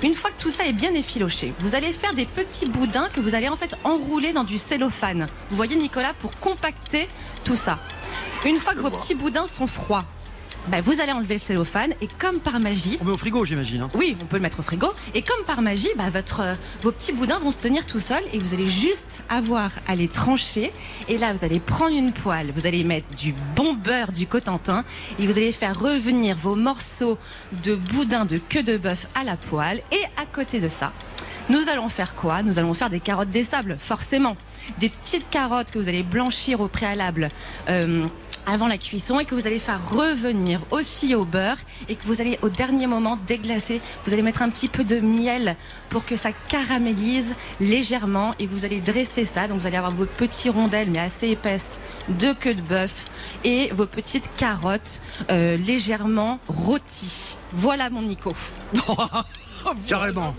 Une 0.02 0.14
fois 0.14 0.30
que 0.30 0.40
tout 0.40 0.50
ça 0.50 0.66
est 0.66 0.72
bien 0.72 0.94
effiloché, 0.94 1.52
vous 1.58 1.74
allez 1.74 1.92
faire 1.92 2.14
des 2.14 2.26
petits 2.26 2.66
boudins 2.66 3.08
que 3.08 3.20
vous 3.20 3.34
allez 3.34 3.48
en 3.48 3.56
fait 3.56 3.74
enrouler 3.82 4.32
dans 4.32 4.44
du 4.44 4.58
cellophane. 4.58 5.26
Vous 5.50 5.56
voyez 5.56 5.76
Nicolas 5.76 6.14
pour 6.20 6.38
compacter 6.38 7.08
tout 7.44 7.56
ça. 7.56 7.78
Une 8.46 8.58
fois 8.58 8.74
que 8.74 8.80
vos 8.80 8.90
petits 8.90 9.14
boudins 9.14 9.46
sont 9.46 9.66
froids, 9.66 10.04
ben, 10.68 10.80
vous 10.82 11.00
allez 11.00 11.12
enlever 11.12 11.34
le 11.34 11.40
cellophane 11.40 11.92
et 12.00 12.08
comme 12.18 12.38
par 12.38 12.60
magie. 12.60 12.98
On 13.00 13.04
met 13.06 13.12
au 13.12 13.16
frigo, 13.18 13.44
j'imagine. 13.44 13.82
hein. 13.82 13.90
Oui, 13.94 14.16
on 14.22 14.26
peut 14.26 14.36
le 14.36 14.42
mettre 14.42 14.60
au 14.60 14.62
frigo. 14.62 14.88
Et 15.14 15.22
comme 15.22 15.44
par 15.46 15.62
magie, 15.62 15.88
bah, 15.96 16.10
votre, 16.10 16.40
euh, 16.40 16.54
vos 16.82 16.92
petits 16.92 17.12
boudins 17.12 17.38
vont 17.38 17.50
se 17.50 17.58
tenir 17.58 17.86
tout 17.86 18.00
seuls 18.00 18.22
et 18.32 18.38
vous 18.38 18.54
allez 18.54 18.68
juste 18.68 19.22
avoir 19.28 19.70
à 19.88 19.94
les 19.94 20.08
trancher. 20.08 20.72
Et 21.08 21.18
là, 21.18 21.32
vous 21.32 21.44
allez 21.44 21.60
prendre 21.60 21.96
une 21.96 22.12
poêle, 22.12 22.52
vous 22.54 22.66
allez 22.66 22.84
mettre 22.84 23.14
du 23.16 23.34
bon 23.56 23.74
beurre, 23.74 24.12
du 24.12 24.26
Cotentin 24.26 24.84
et 25.18 25.26
vous 25.26 25.36
allez 25.38 25.52
faire 25.52 25.78
revenir 25.78 26.36
vos 26.36 26.54
morceaux 26.54 27.18
de 27.64 27.74
boudin 27.74 28.24
de 28.24 28.36
queue 28.36 28.62
de 28.62 28.76
bœuf 28.76 29.06
à 29.14 29.24
la 29.24 29.36
poêle. 29.36 29.82
Et 29.92 30.02
à 30.20 30.26
côté 30.26 30.60
de 30.60 30.68
ça, 30.68 30.92
nous 31.48 31.68
allons 31.68 31.88
faire 31.88 32.14
quoi? 32.14 32.42
Nous 32.42 32.58
allons 32.58 32.74
faire 32.74 32.90
des 32.90 33.00
carottes 33.00 33.30
des 33.30 33.44
sables, 33.44 33.76
forcément. 33.80 34.36
Des 34.78 34.88
petites 34.88 35.28
carottes 35.30 35.70
que 35.72 35.78
vous 35.78 35.88
allez 35.88 36.02
blanchir 36.04 36.60
au 36.60 36.68
préalable. 36.68 37.28
euh, 37.68 38.06
avant 38.46 38.66
la 38.66 38.78
cuisson 38.78 39.20
et 39.20 39.24
que 39.24 39.34
vous 39.34 39.46
allez 39.46 39.58
faire 39.58 39.80
revenir 39.90 40.60
aussi 40.70 41.14
au 41.14 41.24
beurre 41.24 41.58
et 41.88 41.96
que 41.96 42.04
vous 42.06 42.20
allez 42.20 42.38
au 42.42 42.48
dernier 42.48 42.86
moment 42.86 43.18
déglacer. 43.26 43.80
Vous 44.04 44.12
allez 44.12 44.22
mettre 44.22 44.42
un 44.42 44.50
petit 44.50 44.68
peu 44.68 44.84
de 44.84 45.00
miel 45.00 45.56
pour 45.88 46.04
que 46.04 46.16
ça 46.16 46.30
caramélise 46.48 47.34
légèrement 47.60 48.32
et 48.38 48.46
vous 48.46 48.64
allez 48.64 48.80
dresser 48.80 49.26
ça. 49.26 49.48
Donc 49.48 49.60
vous 49.60 49.66
allez 49.66 49.76
avoir 49.76 49.94
vos 49.94 50.06
petits 50.06 50.50
rondelles 50.50 50.90
mais 50.90 51.00
assez 51.00 51.28
épaisses 51.28 51.78
de 52.08 52.32
queue 52.32 52.54
de 52.54 52.62
bœuf 52.62 53.06
et 53.44 53.70
vos 53.72 53.86
petites 53.86 54.30
carottes 54.36 55.00
euh, 55.30 55.56
légèrement 55.56 56.40
rôties. 56.48 57.36
Voilà 57.52 57.90
mon 57.90 58.02
Nico. 58.02 58.32
Carrément. 59.86 60.34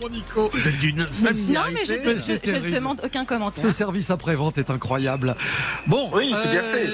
D'une 0.79 1.05
Non 1.51 1.61
mais 1.71 1.85
je 1.85 1.93
ne 1.93 2.17
je 2.17 2.73
demande 2.73 3.01
aucun 3.03 3.25
commentaire. 3.25 3.61
Ce 3.61 3.71
service 3.71 4.09
après-vente 4.09 4.57
est 4.57 4.69
incroyable. 4.69 5.35
Bon, 5.87 6.07
euh, 6.07 6.17
Oui, 6.17 6.33
c'est 6.43 6.51
bien 6.51 6.61
fait. 6.63 6.87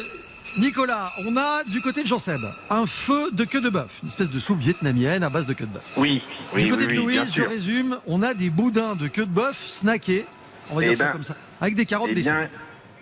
Nicolas, 0.57 1.11
on 1.25 1.37
a 1.37 1.63
du 1.65 1.81
côté 1.81 2.01
de 2.01 2.07
Jean-Seb 2.07 2.41
un 2.71 2.85
feu 2.87 3.29
de 3.31 3.43
queue 3.45 3.61
de 3.61 3.69
bœuf, 3.69 3.99
une 4.01 4.09
espèce 4.09 4.29
de 4.29 4.39
soupe 4.39 4.57
vietnamienne 4.57 5.21
à 5.23 5.29
base 5.29 5.45
de 5.45 5.53
queue 5.53 5.67
de 5.67 5.71
bœuf. 5.73 5.83
Oui, 5.97 6.21
oui, 6.53 6.63
du 6.63 6.71
côté 6.71 6.85
oui, 6.87 6.93
de 6.95 6.99
oui, 6.99 7.15
Louise, 7.17 7.27
je 7.27 7.41
sûr. 7.41 7.49
résume, 7.49 7.99
on 8.07 8.23
a 8.23 8.33
des 8.33 8.49
boudins 8.49 8.95
de 8.95 9.07
queue 9.07 9.25
de 9.25 9.31
bœuf 9.31 9.63
snackés, 9.67 10.25
on 10.71 10.75
va 10.75 10.83
Eh 10.83 10.87
dire 10.89 10.97
ça 10.97 11.05
ben, 11.05 11.11
comme 11.11 11.23
ça, 11.23 11.35
avec 11.61 11.75
des 11.75 11.85
carottes 11.85 12.09
Eh 12.11 12.15
des 12.15 12.21
bien, 12.21 12.49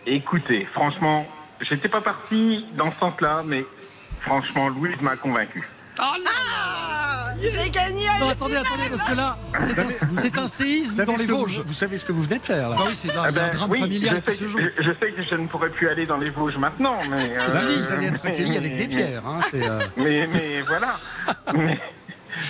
écoutez, 0.06 0.66
franchement, 0.74 1.26
j'étais 1.62 1.88
pas 1.88 2.02
parti 2.02 2.66
dans 2.76 2.92
ce 2.92 3.00
sens-là, 3.00 3.44
mais 3.46 3.66
franchement, 4.22 4.68
Louise 4.68 5.00
m'a 5.02 5.16
convaincu. 5.16 5.64
Oh 6.00 6.04
Ah, 6.28 7.34
J'ai 7.42 7.70
gagné 7.70 8.06
Non, 8.20 8.30
attendez, 8.30 8.56
attendez, 8.56 8.90
parce 8.90 9.04
que 9.04 9.16
là, 9.16 9.38
c'est 9.60 9.80
un, 9.80 9.90
c'est 10.18 10.38
un 10.38 10.48
séisme 10.48 11.04
dans 11.06 11.16
les 11.16 11.26
vous- 11.26 11.38
Vosges. 11.40 11.62
Vous 11.66 11.74
savez 11.74 11.98
ce 11.98 12.06
que 12.06 12.12
vous 12.12 12.22
venez 12.24 12.40
de 12.40 12.46
faire 12.46 12.70
là 12.70 12.76
Bah 12.78 12.84
oui, 12.88 12.96
c'est 12.96 13.08
là, 13.10 13.24
Ah 13.26 13.30
il 13.30 13.36
y 13.36 13.40
a 13.40 13.44
un 13.44 13.48
ben, 13.50 13.56
drame 13.56 13.72
oui, 13.72 13.80
familial 13.82 14.16
je 14.26 14.32
qui 14.32 14.38
sais, 14.38 14.44
se 14.46 14.48
joue. 14.50 14.60
je, 14.60 14.84
je 14.84 14.90
sais 15.00 15.12
que 15.12 15.24
je 15.30 15.36
ne 15.36 15.48
pourrais 15.48 15.70
plus 15.70 15.88
aller 15.90 16.06
dans 16.06 16.18
les 16.18 16.30
Vosges 16.30 16.58
maintenant, 16.58 16.98
mais... 17.10 17.32
C'est 17.40 17.50
euh, 17.52 17.60
fini, 17.62 17.82
vous 17.82 17.92
allez 17.94 18.08
être 18.08 18.26
accueilli 18.26 18.58
avec 18.58 18.76
des 18.78 18.88
pierres. 18.88 19.26
hein, 19.26 19.40
c'est, 19.52 19.68
euh, 19.70 19.80
Mais, 19.98 20.28
mais 20.32 20.62
voilà. 20.62 20.98
mais, 21.54 21.80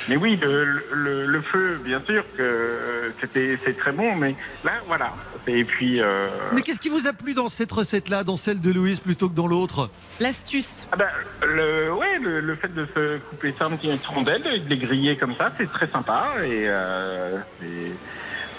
mais 0.09 0.15
oui, 0.15 0.37
le, 0.41 0.83
le, 0.93 1.25
le 1.25 1.41
feu, 1.41 1.79
bien 1.83 2.01
sûr 2.05 2.23
que 2.37 2.41
euh, 2.41 3.09
c'était 3.21 3.57
c'est 3.65 3.77
très 3.77 3.91
bon, 3.91 4.15
mais 4.15 4.35
là, 4.63 4.73
voilà. 4.87 5.13
Et 5.47 5.63
puis... 5.63 6.01
euh, 6.01 6.27
Mais 6.53 6.61
qu'est-ce 6.61 6.79
qui 6.79 6.89
vous 6.89 7.07
a 7.07 7.13
plu 7.13 7.33
dans 7.33 7.49
cette 7.49 7.71
recette-là, 7.71 8.23
dans 8.23 8.37
celle 8.37 8.59
de 8.61 8.71
Louise 8.71 8.99
plutôt 8.99 9.29
que 9.29 9.35
dans 9.35 9.47
l'autre? 9.47 9.89
L'astuce. 10.19 10.87
Ah 10.91 10.95
ben, 10.95 11.07
le, 11.45 11.93
ouais, 11.93 12.17
le, 12.19 12.39
le 12.39 12.55
fait 12.55 12.73
de 12.73 12.85
se 12.95 13.17
couper 13.29 13.53
ça 13.59 13.67
en 13.67 13.77
petites 13.77 14.05
rondelles 14.07 14.45
et 14.47 14.59
de 14.59 14.69
les 14.69 14.77
griller 14.77 15.17
comme 15.17 15.35
ça, 15.35 15.51
c'est 15.57 15.71
très 15.71 15.87
sympa. 15.87 16.29
Et, 16.43 16.63
euh, 16.67 17.37
et 17.63 17.91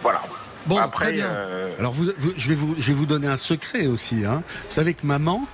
voilà. 0.02 0.22
Bon, 0.66 0.78
Après, 0.78 1.06
très 1.06 1.12
bien. 1.14 1.26
euh, 1.26 1.70
Alors 1.78 1.92
vous, 1.92 2.06
vous- 2.18 2.32
je, 2.36 2.48
vais 2.48 2.54
vous, 2.56 2.74
je 2.78 2.88
vais 2.88 2.92
vous 2.94 3.06
donner 3.06 3.28
un 3.28 3.36
secret 3.36 3.86
aussi. 3.86 4.24
hein. 4.24 4.42
Vous 4.68 4.72
savez 4.74 4.94
que 4.94 5.06
maman, 5.06 5.46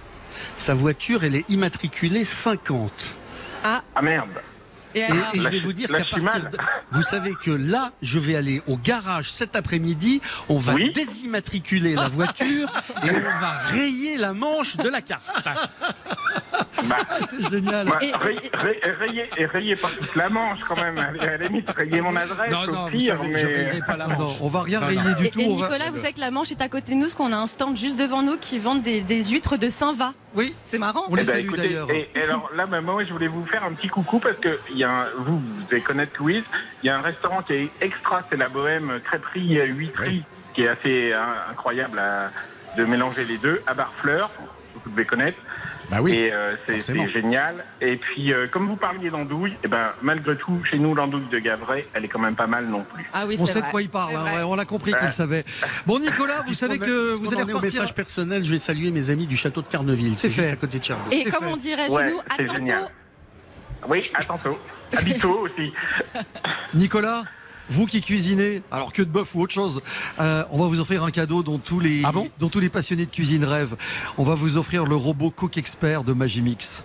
sa 0.56 0.72
voiture, 0.74 1.24
elle 1.24 1.34
est 1.36 1.48
immatriculée 1.50 2.24
50. 2.24 3.14
Ah, 3.64 3.82
ah 3.94 4.02
merde. 4.02 4.28
Et 4.94 5.00
Et, 5.00 5.04
alors 5.04 5.34
et 5.34 5.40
je 5.40 5.48
vais 5.48 5.60
vous 5.60 5.72
dire 5.72 5.88
qu'à 5.88 6.04
partir 6.04 6.50
de... 6.50 6.56
Vous 6.92 7.02
savez 7.02 7.34
que 7.42 7.50
là, 7.50 7.92
je 8.02 8.18
vais 8.18 8.36
aller 8.36 8.62
au 8.66 8.76
garage 8.76 9.30
cet 9.30 9.56
après-midi, 9.56 10.20
on 10.48 10.58
va 10.58 10.74
Oui. 10.74 10.92
désimmatriculer 10.92 11.94
la 11.94 12.08
voiture 12.08 12.68
et 13.04 13.10
on 13.10 13.40
va 13.40 13.52
rayer 13.70 14.16
la 14.16 14.32
manche 14.32 14.76
de 14.76 14.88
la 14.88 15.00
carte. 15.02 15.24
Bah, 16.88 16.96
C'est 17.24 17.48
génial. 17.50 17.86
bah, 17.86 17.98
Et- 18.02 18.12
ray- 18.14 18.50
ray- 18.52 18.80
rayez, 19.00 19.30
et 19.36 19.46
rayez 19.46 19.76
pas 19.76 19.88
toute 19.88 20.14
la 20.16 20.28
manche 20.28 20.58
quand 20.66 20.76
même. 20.76 20.98
À 20.98 21.12
la 21.12 21.36
limite, 21.36 21.70
rayez 21.70 22.00
mon 22.00 22.14
adresse 22.16 22.50
Non, 22.52 22.62
au 22.62 22.66
non, 22.72 22.84
vous 22.84 22.90
pire, 22.90 23.16
savez 23.16 23.28
mais... 23.30 23.42
rayerai 23.42 23.80
pas 23.86 23.96
la 23.96 24.06
Non, 24.08 24.18
manche. 24.18 24.36
on 24.40 24.48
va 24.48 24.62
rien 24.62 24.80
Non, 24.80 24.86
rayer 24.86 25.14
du 25.18 25.26
Et, 25.26 25.30
tout. 25.30 25.40
et 25.40 25.46
on 25.46 25.56
va- 25.56 25.66
Nicolas, 25.68 25.90
vous 25.90 25.96
savez 25.98 26.12
que 26.12 26.20
la 26.20 26.30
Manche 26.30 26.50
est 26.52 26.60
à 26.60 26.68
côté 26.68 26.92
de 26.92 26.96
nous, 26.96 27.02
parce 27.02 27.14
qu'on 27.14 27.32
a 27.32 27.36
un 27.36 27.46
stand 27.46 27.76
juste 27.76 27.98
devant 27.98 28.22
nous 28.22 28.36
qui 28.38 28.58
vend 28.58 28.74
des, 28.74 29.00
des 29.02 29.24
huîtres 29.24 29.56
de 29.56 29.68
Saint-Va. 29.68 30.12
Oui, 30.34 30.54
C'est 30.66 30.78
marrant. 30.78 31.04
on 31.08 31.14
les 31.14 31.24
ben, 31.24 31.34
salue 31.34 31.54
d'ailleurs. 31.54 31.90
Et, 31.90 32.08
et 32.14 32.22
alors 32.22 32.50
là, 32.54 32.66
bah, 32.66 32.80
moi, 32.80 33.02
je 33.04 33.12
voulais 33.12 33.28
vous 33.28 33.44
faire 33.46 33.64
un 33.64 33.72
petit 33.72 33.88
coucou 33.88 34.18
parce 34.18 34.36
que 34.36 34.58
il 34.70 34.78
y 34.78 34.84
a 34.84 34.90
un- 34.90 35.06
vous, 35.18 35.38
vous 35.38 35.62
devez 35.70 35.80
connaître 35.82 36.12
Louise. 36.18 36.44
Il 36.82 36.86
y 36.86 36.90
a 36.90 36.98
un 36.98 37.02
restaurant 37.02 37.42
qui 37.42 37.52
est 37.54 37.70
extra, 37.80 38.22
c'est 38.30 38.36
la 38.36 38.48
Bohème 38.48 39.00
Crêperie 39.04 39.58
Huîtrerie, 39.68 40.24
qui 40.54 40.62
est 40.64 40.68
assez 40.68 41.12
hein, 41.12 41.26
incroyable 41.50 41.98
à- 41.98 42.30
de 42.76 42.84
mélanger 42.86 43.24
les 43.24 43.36
deux 43.38 43.62
à 43.66 43.74
Barfleur. 43.74 44.30
Vous 44.84 44.90
devez 44.90 45.04
connaître. 45.04 45.38
Bah 45.92 45.98
oui. 46.00 46.12
Et 46.14 46.32
euh, 46.32 46.56
c'est 46.66 46.80
génial. 47.12 47.62
Et 47.82 47.96
puis, 47.96 48.32
euh, 48.32 48.46
comme 48.48 48.66
vous 48.66 48.76
parliez 48.76 49.10
d'andouille, 49.10 49.52
et 49.62 49.68
ben, 49.68 49.90
malgré 50.00 50.36
tout, 50.36 50.58
chez 50.64 50.78
nous, 50.78 50.94
l'andouille 50.94 51.28
de 51.30 51.38
Gavray, 51.38 51.86
elle 51.92 52.06
est 52.06 52.08
quand 52.08 52.18
même 52.18 52.34
pas 52.34 52.46
mal 52.46 52.64
non 52.64 52.82
plus. 52.82 53.04
Ah 53.12 53.26
oui, 53.26 53.36
On 53.38 53.44
c'est 53.44 53.52
sait 53.52 53.60
de 53.60 53.66
quoi 53.66 53.82
il 53.82 53.90
parle, 53.90 54.16
hein, 54.16 54.24
ouais, 54.36 54.42
on 54.42 54.54
l'a 54.54 54.64
compris 54.64 54.92
qu'il 54.92 55.00
Ouais. 55.00 55.06
le 55.06 55.12
savait. 55.12 55.44
Bon, 55.86 55.98
Nicolas, 55.98 56.42
vous 56.46 56.54
savez 56.54 56.78
que 56.78 57.12
vous 57.12 57.26
allez 57.34 57.42
au 57.42 57.46
repartir. 57.46 57.62
message 57.82 57.94
personnel, 57.94 58.42
je 58.42 58.50
vais 58.52 58.58
saluer 58.58 58.90
mes 58.90 59.10
amis 59.10 59.26
du 59.26 59.36
château 59.36 59.60
de 59.60 59.66
Carneville. 59.68 60.16
C'est 60.16 60.30
fait. 60.30 60.48
à 60.52 60.56
côté 60.56 60.78
de 60.78 60.84
Cherbourg. 60.84 61.12
Et 61.12 61.24
C'est 61.26 61.30
comme 61.30 61.44
fait. 61.44 61.52
on 61.52 61.56
dirait 61.58 61.88
chez 61.90 61.94
Ouais, 61.96 62.10
nous, 62.10 62.20
à 62.20 62.36
tantôt. 62.38 62.54
génial. 62.54 62.88
Oui, 63.86 64.10
à 64.14 64.24
tantôt. 64.24 64.58
À 64.96 65.02
bientôt 65.02 65.40
aussi. 65.40 65.74
Nicolas, 66.74 67.24
vous 67.70 67.86
qui 67.86 68.00
cuisinez, 68.00 68.62
alors 68.70 68.92
que 68.92 69.02
de 69.02 69.08
bœuf 69.08 69.34
ou 69.34 69.40
autre 69.42 69.54
chose, 69.54 69.82
euh, 70.20 70.44
on 70.50 70.58
va 70.58 70.66
vous 70.66 70.80
offrir 70.80 71.04
un 71.04 71.10
cadeau 71.10 71.42
dont 71.42 71.58
tous 71.58 71.80
les, 71.80 72.02
Ah 72.04 72.12
bon 72.12 72.28
dont 72.38 72.48
tous 72.48 72.60
les 72.60 72.68
passionnés 72.70 73.06
de 73.06 73.10
cuisine 73.10 73.44
rêvent. 73.44 73.76
On 74.18 74.24
va 74.24 74.34
vous 74.34 74.56
offrir 74.58 74.84
le 74.84 74.96
robot 74.96 75.30
Cook 75.30 75.56
Expert 75.58 76.04
de 76.04 76.12
Magimix. 76.12 76.84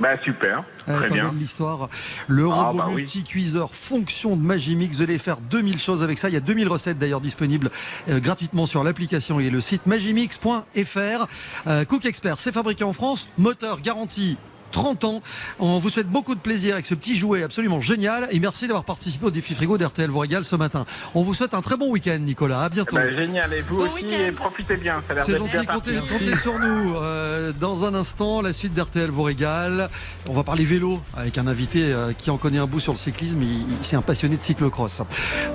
Bah, 0.00 0.16
super. 0.24 0.64
Euh, 0.88 0.98
Très 0.98 1.06
pas 1.08 1.14
bien. 1.14 1.32
l'histoire. 1.38 1.88
Le 2.26 2.48
Ah, 2.50 2.54
robot 2.64 2.78
bah 2.78 2.84
oui. 2.88 2.94
multi-cuiseur 2.96 3.72
fonction 3.74 4.34
de 4.34 4.42
Magimix. 4.42 4.96
Vous 4.96 5.02
allez 5.02 5.18
faire 5.18 5.36
2000 5.36 5.78
choses 5.78 6.02
avec 6.02 6.18
ça. 6.18 6.28
Il 6.28 6.32
y 6.34 6.36
a 6.36 6.40
2000 6.40 6.66
recettes 6.66 6.98
d'ailleurs 6.98 7.20
disponibles 7.20 7.70
euh, 8.08 8.18
gratuitement 8.18 8.66
sur 8.66 8.82
l'application 8.82 9.38
et 9.38 9.50
le 9.50 9.60
site 9.60 9.86
magimix.fr. 9.86 11.26
Euh, 11.68 11.84
Cook 11.84 12.04
Expert, 12.06 12.40
c'est 12.40 12.52
fabriqué 12.52 12.82
en 12.82 12.92
France. 12.92 13.28
Moteur 13.38 13.80
garanti 13.80 14.38
30 14.72 15.04
ans. 15.04 15.22
On 15.60 15.78
vous 15.78 15.88
souhaite 15.90 16.08
beaucoup 16.08 16.34
de 16.34 16.40
plaisir 16.40 16.74
avec 16.74 16.86
ce 16.86 16.94
petit 16.94 17.16
jouet 17.16 17.42
absolument 17.44 17.80
génial 17.80 18.26
et 18.32 18.40
merci 18.40 18.66
d'avoir 18.66 18.84
participé 18.84 19.26
au 19.26 19.30
défi 19.30 19.54
frigo 19.54 19.78
d'RTL 19.78 20.10
vous 20.10 20.18
régale 20.18 20.44
ce 20.44 20.56
matin. 20.56 20.84
On 21.14 21.22
vous 21.22 21.34
souhaite 21.34 21.54
un 21.54 21.60
très 21.62 21.76
bon 21.76 21.90
week-end 21.90 22.18
Nicolas. 22.18 22.62
À 22.64 22.68
bientôt. 22.68 22.96
Bah, 22.96 23.12
génial. 23.12 23.52
Et 23.54 23.62
vous 23.62 23.76
Bon 23.76 23.84
aussi, 23.92 24.12
et 24.12 24.32
profitez 24.32 24.76
bien. 24.76 25.02
Ça 25.06 25.12
a 25.12 25.16
l'air 25.16 25.24
C'est 25.24 25.32
d'être 25.32 25.52
gentil, 25.52 25.66
comptez, 26.12 26.36
sur 26.36 26.58
nous. 26.58 26.96
Euh, 26.96 27.52
dans 27.60 27.84
un 27.84 27.94
instant, 27.94 28.40
la 28.40 28.52
suite 28.52 28.74
d'RTL 28.74 29.10
vous 29.10 29.22
régale. 29.22 29.88
On 30.28 30.32
va 30.32 30.42
parler 30.42 30.64
vélo 30.64 31.00
avec 31.16 31.38
un 31.38 31.46
invité 31.46 31.92
euh, 31.92 32.12
qui 32.12 32.30
en 32.30 32.38
connaît 32.38 32.58
un 32.58 32.66
bout 32.66 32.80
sur 32.80 32.92
le 32.92 32.98
cyclisme. 32.98 33.42
Il, 33.42 33.48
il- 33.48 33.66
c'est 33.82 33.96
un 33.96 34.02
passionné 34.02 34.36
de 34.36 34.42
cyclocross. 34.42 35.02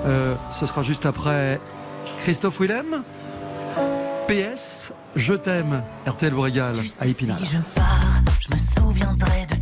Euh, 0.06 0.34
ce 0.52 0.66
sera 0.66 0.82
juste 0.82 1.04
après 1.06 1.60
Christophe 2.18 2.60
Willem. 2.60 3.02
PS, 4.28 4.92
je 5.16 5.34
t'aime. 5.34 5.82
RTL 6.06 6.32
vous 6.32 6.42
régale 6.42 6.74
à 7.00 7.06
Épinal. 7.06 7.38
Si 7.44 7.52
je 7.56 7.58
pars, 7.74 8.17
je 8.40 8.48
me 8.52 8.58
souviendrai 8.58 9.46
de 9.46 9.57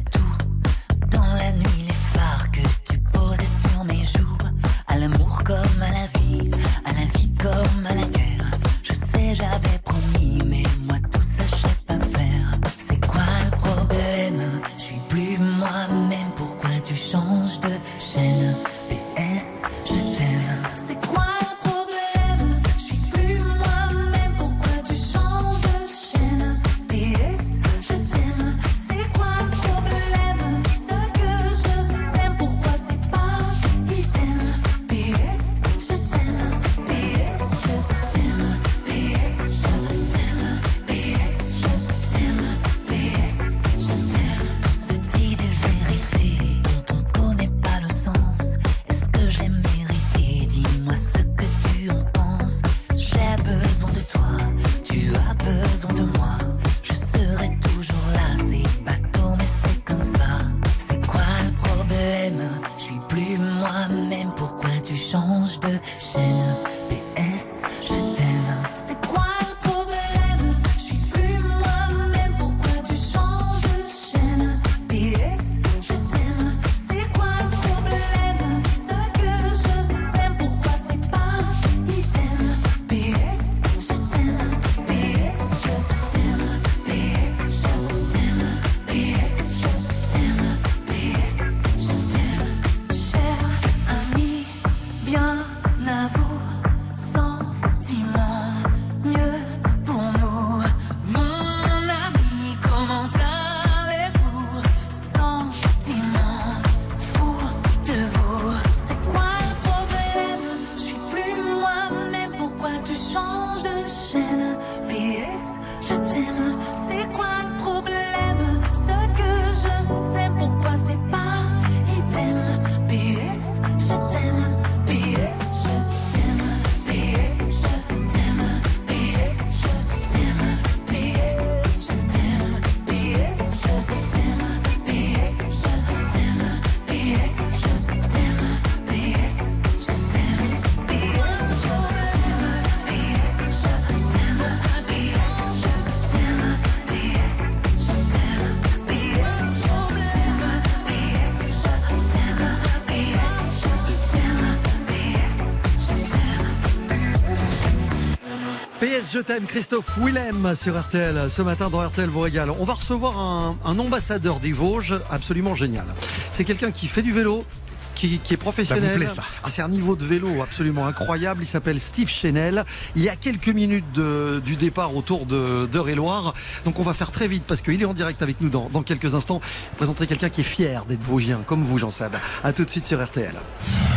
Je 159.16 159.22
t'aime, 159.22 159.46
Christophe 159.46 159.96
Willem 159.96 160.54
sur 160.54 160.78
RTL. 160.78 161.30
Ce 161.30 161.40
matin 161.40 161.70
dans 161.70 161.80
RTL 161.80 162.06
vous 162.06 162.20
régale. 162.20 162.50
On 162.50 162.64
va 162.64 162.74
recevoir 162.74 163.16
un, 163.18 163.56
un 163.64 163.78
ambassadeur 163.78 164.40
des 164.40 164.52
Vosges 164.52 164.94
absolument 165.10 165.54
génial. 165.54 165.86
C'est 166.32 166.44
quelqu'un 166.44 166.70
qui 166.70 166.86
fait 166.86 167.00
du 167.00 167.12
vélo, 167.12 167.46
qui, 167.94 168.18
qui 168.18 168.34
est 168.34 168.36
professionnel. 168.36 168.82
Ça 168.84 168.90
vous 168.92 168.96
plaît, 168.98 169.08
ça 169.08 169.22
Ah, 169.42 169.48
c'est 169.48 169.62
un 169.62 169.70
niveau 169.70 169.96
de 169.96 170.04
vélo 170.04 170.42
absolument 170.42 170.86
incroyable. 170.86 171.44
Il 171.44 171.46
s'appelle 171.46 171.80
Steve 171.80 172.10
Chenel. 172.10 172.66
Il 172.94 173.02
y 173.02 173.08
a 173.08 173.16
quelques 173.16 173.48
minutes 173.48 173.90
de- 173.94 174.42
du 174.44 174.54
départ 174.56 174.94
autour 174.94 175.24
de 175.24 175.64
d'Eure-et-Loire. 175.72 176.34
Donc 176.66 176.78
on 176.78 176.82
va 176.82 176.92
faire 176.92 177.10
très 177.10 177.26
vite 177.26 177.44
parce 177.46 177.62
qu'il 177.62 177.80
est 177.80 177.86
en 177.86 177.94
direct 177.94 178.20
avec 178.20 178.42
nous 178.42 178.50
dans, 178.50 178.68
dans 178.70 178.82
quelques 178.82 179.14
instants. 179.14 179.40
Je 179.72 179.76
présenterai 179.78 180.06
quelqu'un 180.08 180.28
qui 180.28 180.42
est 180.42 180.44
fier 180.44 180.84
d'être 180.84 181.02
Vosgien, 181.02 181.40
comme 181.46 181.62
vous, 181.62 181.78
Jean-Seb. 181.78 182.12
À 182.44 182.52
tout 182.52 182.66
de 182.66 182.70
suite 182.70 182.86
sur 182.86 183.02
RTL. 183.02 183.32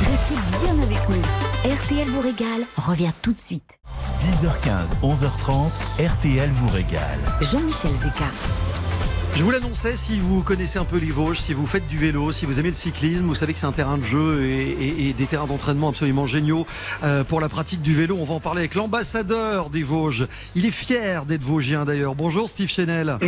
Restez 0.10 0.64
bien 0.64 0.82
avec 0.82 1.10
nous. 1.10 1.22
RTL 1.70 2.08
vous 2.08 2.22
régale 2.22 2.62
revient 2.78 3.12
tout 3.22 3.34
de 3.34 3.40
suite. 3.42 3.80
10h15, 4.20 4.94
11h30, 5.02 5.72
RTL 6.00 6.50
vous 6.52 6.68
régale. 6.70 7.20
Jean-Michel 7.42 7.92
Zeka. 7.96 8.26
Je 9.36 9.44
vous 9.46 9.52
l'annonçais, 9.52 9.96
si 9.96 10.20
vous 10.20 10.44
connaissez 10.44 10.80
un 10.80 10.84
peu 10.84 10.98
les 10.98 11.08
Vosges, 11.12 11.38
si 11.40 11.54
vous 11.54 11.66
faites 11.66 11.88
du 11.88 11.98
vélo, 11.98 12.34
si 12.34 12.46
vous 12.46 12.60
aimez 12.60 12.70
le 12.70 12.76
cyclisme, 12.76 13.26
vous 13.26 13.36
savez 13.36 13.54
que 13.54 13.60
c'est 13.60 13.66
un 13.66 13.72
terrain 13.72 13.98
de 13.98 14.04
jeu 14.04 14.44
et, 14.44 14.68
et- 14.70 15.08
et 15.10 15.14
des 15.14 15.28
terrains 15.28 15.48
d'entraînement 15.48 15.88
absolument 15.90 16.26
géniaux 16.26 16.68
euh, 17.04 17.24
pour 17.24 17.40
la 17.40 17.48
pratique 17.48 17.82
du 17.82 17.94
vélo. 17.96 18.18
On 18.20 18.26
va 18.26 18.34
en 18.34 18.42
parler 18.42 18.60
avec 18.60 18.76
l'ambassadeur 18.76 19.70
des 19.70 19.82
Vosges. 19.84 20.28
Il 20.56 20.66
est 20.66 20.72
fier 20.72 21.24
d'être 21.26 21.44
Vosgien 21.44 21.86
d'ailleurs. 21.86 22.16
Bonjour 22.16 22.50
Steve 22.50 22.70
Chenel. 22.70 23.18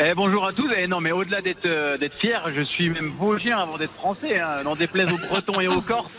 Eh, 0.00 0.14
bonjour 0.14 0.46
à 0.46 0.52
tous. 0.52 0.68
Eh, 0.76 0.86
non, 0.86 1.00
mais 1.00 1.10
au-delà 1.10 1.42
d'être 1.42 1.66
euh, 1.66 1.98
d'être 1.98 2.14
fier, 2.20 2.40
je 2.56 2.62
suis 2.62 2.88
même 2.88 3.08
vosgien 3.18 3.58
avant 3.58 3.78
d'être 3.78 3.92
français. 3.94 4.38
Hein, 4.38 4.62
n'en 4.64 4.76
déplaise 4.76 5.12
aux 5.12 5.16
Bretons 5.28 5.60
et 5.60 5.66
aux 5.66 5.80
Corses 5.80 6.10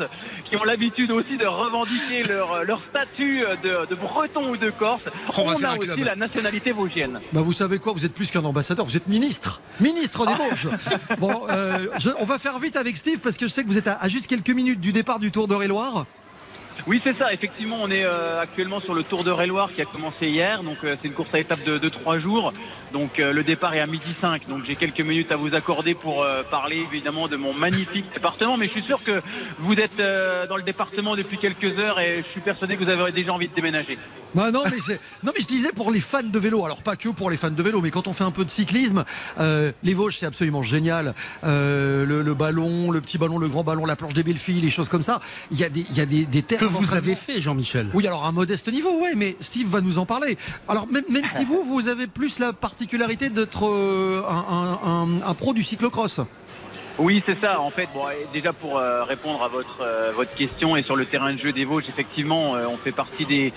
qui 0.50 0.58
ont 0.58 0.64
l'habitude 0.66 1.12
aussi 1.12 1.38
de 1.38 1.46
revendiquer 1.46 2.24
leur, 2.24 2.66
leur 2.66 2.82
statut 2.90 3.42
de, 3.64 3.86
de 3.90 3.96
Breton 3.96 4.50
ou 4.52 4.58
de 4.58 4.70
Corse. 4.70 5.02
On 5.38 5.44
va 5.46 5.54
On 5.54 5.58
faire 5.58 5.70
a 5.72 5.78
aussi 5.78 5.88
club. 5.88 6.00
la 6.04 6.16
nationalité 6.16 6.72
vosgienne. 6.72 7.20
Bah 7.32 7.42
vous 7.42 7.54
savez 7.54 7.80
quoi, 7.80 7.94
vous 7.94 8.04
êtes 8.04 8.14
plus 8.14 8.30
qu'un 8.32 8.44
ambassadeur, 8.44 8.86
vous 8.86 8.98
êtes 8.98 9.08
ministre. 9.20 9.62
Ministre 9.80 10.26
des 10.26 10.34
Vosges. 10.34 10.70
Bon, 11.20 11.44
euh, 11.50 11.88
je- 12.00 12.10
on 12.20 12.26
va 12.26 12.40
faire 12.40 12.58
vite 12.60 12.76
avec 12.76 12.98
Steve 12.98 13.20
parce 13.20 13.38
que 13.38 13.48
je 13.48 13.52
sais 13.52 13.64
que 13.64 13.68
vous 13.70 13.78
êtes 13.78 13.88
à, 13.88 13.96
à 13.96 14.08
juste 14.10 14.28
quelques 14.28 14.50
minutes 14.50 14.80
du 14.82 14.92
départ 14.92 15.20
du 15.20 15.32
Tour 15.32 15.48
d'Eure-et-Loire. 15.48 16.06
Oui, 16.88 17.02
c'est 17.04 17.18
ça. 17.18 17.34
Effectivement, 17.34 17.78
on 17.82 17.90
est 17.92 18.06
euh, 18.06 18.42
actuellement 18.42 18.80
sur 18.80 18.94
le 18.94 19.04
Tour 19.04 19.24
de 19.24 19.32
Réloir 19.32 19.72
qui 19.72 19.82
a 19.82 19.86
commencé 19.86 20.28
hier. 20.28 20.64
Donc, 20.64 20.78
euh, 20.84 20.96
c'est 21.02 21.08
une 21.08 21.14
course 21.14 21.34
à 21.34 21.40
étape 21.40 21.64
de, 21.64 21.78
de 21.78 21.90
trois 21.90 22.20
jours. 22.20 22.54
Donc, 22.94 23.20
euh, 23.20 23.34
le 23.34 23.44
départ 23.44 23.74
est 23.74 23.80
à 23.80 23.86
midi 23.86 24.14
5. 24.20 24.48
Donc, 24.48 24.64
j'ai 24.66 24.76
quelques 24.76 25.02
minutes 25.02 25.32
à 25.32 25.36
vous 25.36 25.54
accorder 25.56 25.94
pour 25.94 26.26
parler 26.50 26.78
évidemment 26.92 27.28
de 27.28 27.36
mon 27.36 27.54
magnifique 27.54 28.06
département. 28.14 28.58
Mais 28.58 28.68
je 28.68 28.72
suis 28.72 28.84
sûr 28.84 29.04
que 29.04 29.22
vous 29.60 29.74
êtes 29.80 29.98
dans 29.98 30.58
le 30.58 30.64
département 30.64 31.16
depuis 31.16 31.38
quelques 31.38 31.78
heures 31.78 32.00
et 32.00 32.24
je 32.26 32.32
suis 32.32 32.42
persuadé 32.42 32.76
que 32.76 32.84
vous 32.84 32.90
avez 32.90 33.12
déjà 33.12 33.34
envie 33.34 33.48
de 33.48 33.54
déménager. 33.54 33.98
Bah 34.36 34.52
non, 34.52 34.64
non, 35.24 35.32
mais 35.36 35.42
je 35.42 35.48
disais 35.48 35.72
pour 35.72 35.92
les 35.92 36.00
fans 36.00 36.24
de 36.24 36.40
vélo. 36.40 36.64
Alors 36.66 36.84
pas 36.84 36.96
que 36.96 37.10
pour 37.10 37.30
les 37.32 37.38
fans 37.38 37.50
de 37.50 37.64
vélo, 37.64 37.82
mais 37.82 37.92
quand 37.92 38.08
on 38.08 38.14
fait 38.14 38.24
un 38.24 38.32
peu 38.32 38.46
de 38.46 38.52
cyclisme, 38.52 39.04
les 39.38 39.94
Vosges 39.94 40.18
c'est 40.18 40.26
absolument 40.26 40.64
génial. 40.64 41.14
Le, 41.44 42.34
ballon, 42.34 42.92
le 42.92 43.02
petit 43.02 43.18
ballon, 43.18 43.38
le 43.38 43.48
grand 43.48 43.64
ballon, 43.64 43.86
la 43.86 43.96
planche 43.96 44.14
des 44.14 44.24
belles 44.24 44.38
filles, 44.38 44.62
les 44.62 44.70
choses 44.70 44.90
comme 44.90 45.04
ça. 45.04 45.20
Il 45.52 45.60
y 45.60 45.64
a 45.64 45.70
des, 45.70 45.86
il 45.90 45.98
y 45.98 46.02
a 46.02 46.06
des, 46.06 46.26
Que 46.42 46.66
vous 46.70 46.94
avez 46.96 47.16
fait, 47.16 47.42
Jean-Michel. 47.42 47.90
Oui, 47.94 48.06
alors 48.08 48.26
à 48.26 48.30
un 48.30 48.32
modeste 48.32 48.72
niveau, 48.72 49.02
ouais, 49.04 49.14
mais 49.16 49.36
Steve 49.40 49.68
va 49.68 49.82
nous 49.82 49.98
en 49.98 50.06
parler. 50.06 50.38
Alors 50.68 50.88
même, 50.88 51.04
même 51.10 51.26
si 51.26 51.44
vous, 51.46 51.64
vous 51.64 51.88
avez 51.88 52.08
plus 52.08 52.40
la 52.40 52.54
particularité 52.54 53.30
d'être 53.30 53.66
euh, 53.68 54.22
un, 54.28 54.46
un- 54.54 54.80
un- 54.92 55.22
un 55.30 55.34
pro 55.34 55.54
du 55.54 55.64
cyclocross. 55.64 56.22
Oui, 56.98 57.24
c'est 57.26 57.40
ça. 57.40 57.62
En 57.62 57.70
fait, 57.70 57.88
bon, 57.94 58.02
déjà 58.34 58.52
pour 58.52 58.78
euh, 58.78 59.04
répondre 59.06 59.42
à 59.42 59.48
votre 59.48 59.78
euh, 59.82 60.12
votre 60.14 60.34
question 60.36 60.76
et 60.76 60.82
sur 60.84 60.98
le 60.98 61.06
terrain 61.06 61.34
de 61.34 61.40
jeu 61.40 61.54
des 61.54 61.64
Vosges, 61.64 61.86
effectivement, 61.88 62.56
euh, 62.56 62.66
on 62.70 62.76
fait 62.78 62.92
partie 62.92 63.26
des 63.26 63.54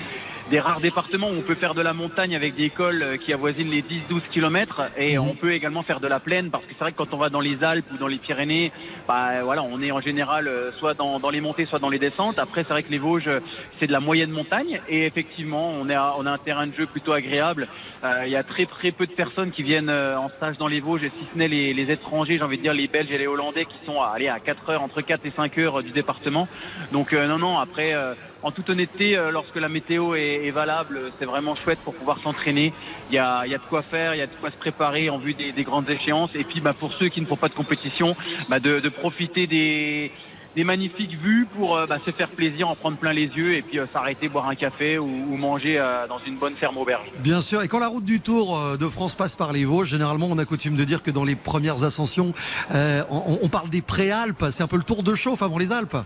des 0.53 0.61
rares 0.61 0.80
départements 0.80 1.28
où 1.30 1.34
on 1.38 1.40
peut 1.40 1.55
faire 1.55 1.72
de 1.74 1.80
la 1.80 1.94
montagne 1.94 2.36
avec 2.36 2.55
des 2.55 2.64
écoles 2.64 3.03
euh, 3.03 3.16
qui 3.16 3.32
avoisinent 3.32 3.70
les 3.70 3.80
10-12 3.80 4.20
km 4.30 4.82
et 4.98 5.18
on 5.18 5.34
peut 5.34 5.55
également 5.55 5.82
faire 5.82 5.98
de 5.98 6.07
la 6.07 6.20
plaine 6.20 6.50
parce 6.50 6.62
que 6.66 6.72
c'est 6.74 6.84
vrai 6.84 6.92
que 6.92 6.98
quand 6.98 7.14
on 7.14 7.16
va 7.16 7.30
dans 7.30 7.40
les 7.40 7.64
Alpes 7.64 7.86
ou 7.90 7.96
dans 7.96 8.07
les 8.07 8.18
Pyrénées, 8.18 8.70
bah, 9.09 9.42
voilà, 9.44 9.62
on 9.62 9.80
est 9.80 9.90
en 9.92 10.03
général 10.03 10.48
euh, 10.48 10.70
soit 10.72 10.92
dans, 10.92 11.18
dans 11.20 11.30
les 11.30 11.40
montées, 11.40 11.64
soit 11.64 11.78
dans 11.78 11.88
les 11.88 11.98
descentes. 11.98 12.38
Après, 12.38 12.64
c'est 12.64 12.68
vrai 12.74 12.82
que 12.82 12.90
les 12.90 12.98
Vosges, 12.98 13.28
euh, 13.28 13.40
c'est 13.80 13.86
de 13.86 13.92
la 13.92 14.00
moyenne 14.00 14.30
montagne 14.30 14.78
et 14.90 15.07
effectivement, 15.07 15.70
on, 15.70 15.88
est 15.88 15.94
à- 15.94 16.12
on 16.18 16.26
a 16.26 16.30
un 16.30 16.36
terrain 16.38 16.66
de 16.66 16.74
jeu 16.74 16.84
plutôt 16.84 17.12
agréable. 17.12 17.66
Euh, 18.05 18.24
Il 18.26 18.30
y 18.30 18.36
a 18.36 18.42
très 18.42 18.66
très 18.66 18.90
peu 18.92 19.07
de 19.07 19.12
personnes 19.12 19.53
qui 19.53 19.62
viennent 19.62 19.88
en 19.88 20.28
stage 20.36 20.59
dans 20.59 20.68
les 20.68 20.80
Vosges, 20.80 21.00
si 21.18 21.26
ce 21.32 21.38
n'est 21.38 21.48
les, 21.48 21.72
les 21.72 21.90
étrangers, 21.90 22.36
j'ai 22.36 22.44
envie 22.44 22.59
de 22.59 22.62
dire 22.62 22.74
les 22.74 22.88
Belges 22.88 23.11
et 23.11 23.16
les 23.16 23.26
Hollandais 23.26 23.64
qui 23.64 23.76
sont 23.86 24.03
à, 24.03 24.09
allez, 24.16 24.28
à 24.28 24.38
4 24.38 24.68
heures, 24.68 24.82
entre 24.82 25.00
4 25.00 25.24
et 25.24 25.32
5 25.34 25.57
heures 25.57 25.82
du 25.82 25.92
département. 25.92 26.46
Donc 26.92 27.14
euh, 27.14 27.26
non, 27.26 27.38
non, 27.38 27.59
après, 27.59 27.94
euh, 27.94 28.12
en 28.43 28.51
toute 28.51 28.68
honnêteté, 28.70 29.16
euh, 29.16 29.30
lorsque 29.30 29.57
la 29.57 29.68
météo 29.68 30.14
est, 30.14 30.51
valable, 30.51 31.12
c'est 31.18 31.24
vraiment 31.24 31.55
chouette 31.55 31.78
pour 31.84 31.95
pouvoir 31.95 32.18
s'entraîner. 32.18 32.72
Il 33.11 33.14
y 33.14 33.18
a, 33.18 33.45
de 33.47 33.68
quoi 33.68 33.82
faire, 33.82 34.14
il 34.14 34.18
y 34.18 34.22
a 34.22 34.26
de 34.26 34.32
quoi 34.40 34.51
se 34.51 34.57
préparer 34.57 35.11
en 35.11 35.18
vue 35.18 35.34
des, 35.34 35.53
des 35.53 35.62
grandes 35.62 35.88
échéances. 35.88 36.34
Et 36.34 36.45
puis 36.45 36.61
bah, 36.61 36.72
pour 36.72 36.93
ceux 36.93 37.09
qui 37.09 37.20
ne 37.20 37.26
font 37.26 37.36
pas 37.36 37.49
de 37.49 37.55
compétition, 37.55 38.16
bah, 38.49 38.61
de, 38.61 38.88
profiter 38.88 39.47
des 39.47 40.11
des 40.55 40.64
magnifiques 40.64 41.18
vues 41.18 41.47
pour 41.57 41.76
euh, 41.76 41.86
bah, 41.86 41.97
se 42.05 42.11
faire 42.11 42.28
plaisir, 42.28 42.68
en 42.68 42.74
prendre 42.74 42.99
plein 42.99 43.14
les 43.14 43.24
yeux 43.24 43.55
et 43.55 43.62
puis 43.62 43.78
euh, 43.78 43.86
s'arrêter, 43.90 44.28
boire 44.28 44.51
un 44.51 44.55
café 44.55 44.99
ou, 44.99 45.07
ou 45.07 45.36
manger 45.38 45.78
euh, 45.78 46.07
dans 46.07 46.18
une 46.18 46.36
bonne 46.36 46.55
ferme 46.55 46.76
auberge. 46.76 47.07
Bien 47.20 47.40
sûr, 47.40 47.62
et 47.62 47.68
quand 47.68 47.78
la 47.78 47.88
route 47.88 48.05
du 48.05 48.20
Tour 48.20 48.76
de 48.76 48.88
France 48.88 49.14
passe 49.14 49.34
par 49.34 49.55
les 49.55 49.64
Vosges, 49.64 49.88
généralement 49.88 50.28
on 50.30 50.36
a 50.36 50.45
coutume 50.45 50.76
de 50.76 50.84
dire 50.84 51.03
que 51.03 51.11
dans 51.11 51.24
les 51.24 51.36
premières 51.36 51.84
ascensions, 51.84 52.34
on, 52.70 53.38
on 53.43 53.49
parle 53.49 53.70
des 53.70 53.80
préalpes, 53.80 54.45
c'est 54.51 54.62
un 54.62 54.68
peu 54.68 54.76
le 54.76 54.82
tour 54.82 55.03
de 55.03 55.14
chauffe 55.14 55.43
avant 55.43 55.57
les 55.57 55.72
Alpes. 55.72 55.97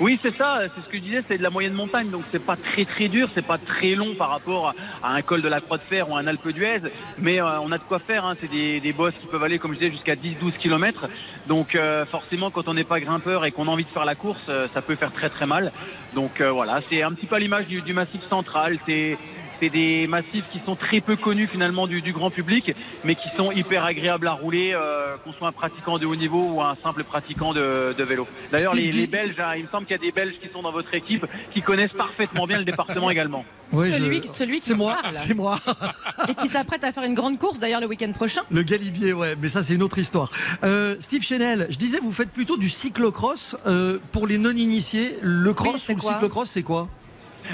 Oui, 0.00 0.18
c'est 0.22 0.36
ça, 0.36 0.60
c'est 0.74 0.82
ce 0.84 0.88
que 0.88 0.98
je 0.98 1.02
disais, 1.02 1.24
c'est 1.28 1.38
de 1.38 1.42
la 1.42 1.50
moyenne 1.50 1.72
montagne, 1.72 2.10
donc 2.10 2.24
c'est 2.32 2.44
pas 2.44 2.56
très 2.56 2.84
très 2.84 3.08
dur, 3.08 3.28
c'est 3.34 3.46
pas 3.46 3.58
très 3.58 3.94
long 3.94 4.14
par 4.14 4.30
rapport 4.30 4.74
à 5.02 5.14
un 5.14 5.22
col 5.22 5.42
de 5.42 5.48
la 5.48 5.60
Croix 5.60 5.78
de 5.78 5.82
Fer 5.82 6.08
ou 6.10 6.16
un 6.16 6.26
Alpe 6.26 6.48
d'Huez, 6.48 6.80
mais 7.18 7.40
euh, 7.40 7.60
on 7.60 7.70
a 7.72 7.78
de 7.78 7.82
quoi 7.84 7.98
faire, 7.98 8.24
hein. 8.24 8.34
c'est 8.40 8.50
des, 8.50 8.80
des 8.80 8.92
bosses 8.92 9.14
qui 9.20 9.26
peuvent 9.26 9.42
aller, 9.42 9.58
comme 9.58 9.72
je 9.72 9.78
disais, 9.78 9.90
jusqu'à 9.90 10.14
10-12 10.14 10.52
km, 10.58 11.08
donc 11.46 11.74
euh, 11.74 12.04
forcément 12.06 12.50
quand 12.50 12.68
on 12.68 12.74
n'est 12.74 12.84
pas 12.84 13.00
grimpeur 13.00 13.44
et 13.44 13.52
qu'on 13.52 13.68
a 13.68 13.70
envie 13.70 13.84
de 13.84 13.88
faire 13.88 14.04
la 14.04 14.14
course, 14.14 14.42
euh, 14.48 14.66
ça 14.74 14.82
peut 14.82 14.96
faire 14.96 15.12
très 15.12 15.30
très 15.30 15.46
mal, 15.46 15.72
donc 16.14 16.40
voilà, 16.40 16.80
c'est 16.88 17.02
un 17.02 17.12
petit 17.12 17.26
peu 17.26 17.38
l'image 17.38 17.66
du, 17.66 17.82
du 17.82 17.92
massif 17.92 18.24
central, 18.26 18.78
c'est 18.86 19.18
c'est 19.60 19.68
des 19.70 20.06
massifs 20.06 20.44
qui 20.52 20.60
sont 20.64 20.76
très 20.76 21.00
peu 21.00 21.16
connus 21.16 21.46
finalement 21.46 21.86
du, 21.86 22.02
du 22.02 22.12
grand 22.12 22.30
public, 22.30 22.72
mais 23.04 23.14
qui 23.14 23.28
sont 23.36 23.52
hyper 23.52 23.84
agréables 23.84 24.26
à 24.28 24.32
rouler, 24.32 24.72
euh, 24.74 25.16
qu'on 25.24 25.32
soit 25.32 25.48
un 25.48 25.52
pratiquant 25.52 25.98
de 25.98 26.06
haut 26.06 26.16
niveau 26.16 26.54
ou 26.54 26.62
un 26.62 26.76
simple 26.82 27.04
pratiquant 27.04 27.52
de, 27.52 27.94
de 27.96 28.04
vélo. 28.04 28.26
D'ailleurs, 28.50 28.74
les, 28.74 29.06
Belges, 29.06 29.34
hein, 29.38 29.52
il 29.56 29.64
me 29.64 29.68
semble 29.68 29.86
qu'il 29.86 29.96
y 29.96 29.98
a 30.00 30.02
des 30.02 30.12
Belges 30.12 30.34
qui 30.42 30.48
sont 30.52 30.62
dans 30.62 30.72
votre 30.72 30.92
équipe 30.94 31.26
qui 31.52 31.62
connaissent 31.62 31.92
parfaitement 31.92 32.46
bien 32.46 32.58
le 32.58 32.64
département 32.64 33.10
également. 33.10 33.44
Oui, 33.72 33.90
celui, 33.92 34.22
je- 34.22 34.32
celui 34.32 34.60
qui 34.60 34.66
c'est 34.68 34.74
moi, 34.74 34.98
parle. 35.02 35.14
c'est 35.14 35.34
moi. 35.34 35.58
Et 36.28 36.34
qui 36.34 36.48
s'apprête 36.48 36.84
à 36.84 36.92
faire 36.92 37.02
une 37.04 37.14
grande 37.14 37.38
course 37.38 37.58
d'ailleurs 37.58 37.80
le 37.80 37.86
week-end 37.86 38.12
prochain. 38.12 38.42
Le 38.50 38.62
Galibier, 38.62 39.12
ouais, 39.12 39.34
mais 39.40 39.48
ça 39.48 39.62
c'est 39.62 39.74
une 39.74 39.82
autre 39.82 39.98
histoire. 39.98 40.30
Euh, 40.64 40.96
Steve 41.00 41.22
Chenel, 41.22 41.66
je 41.70 41.76
disais, 41.76 41.98
vous 42.00 42.12
faites 42.12 42.30
plutôt 42.30 42.56
du 42.56 42.68
cyclocross. 42.68 43.56
Euh, 43.66 43.98
pour 44.12 44.26
les 44.26 44.38
non-initiés, 44.38 45.16
le 45.22 45.52
cross 45.54 45.88
Oui, 45.88 45.94
ou 45.94 45.98
le 45.98 46.02
cyclocross, 46.14 46.48
c'est 46.50 46.62
quoi? 46.62 46.88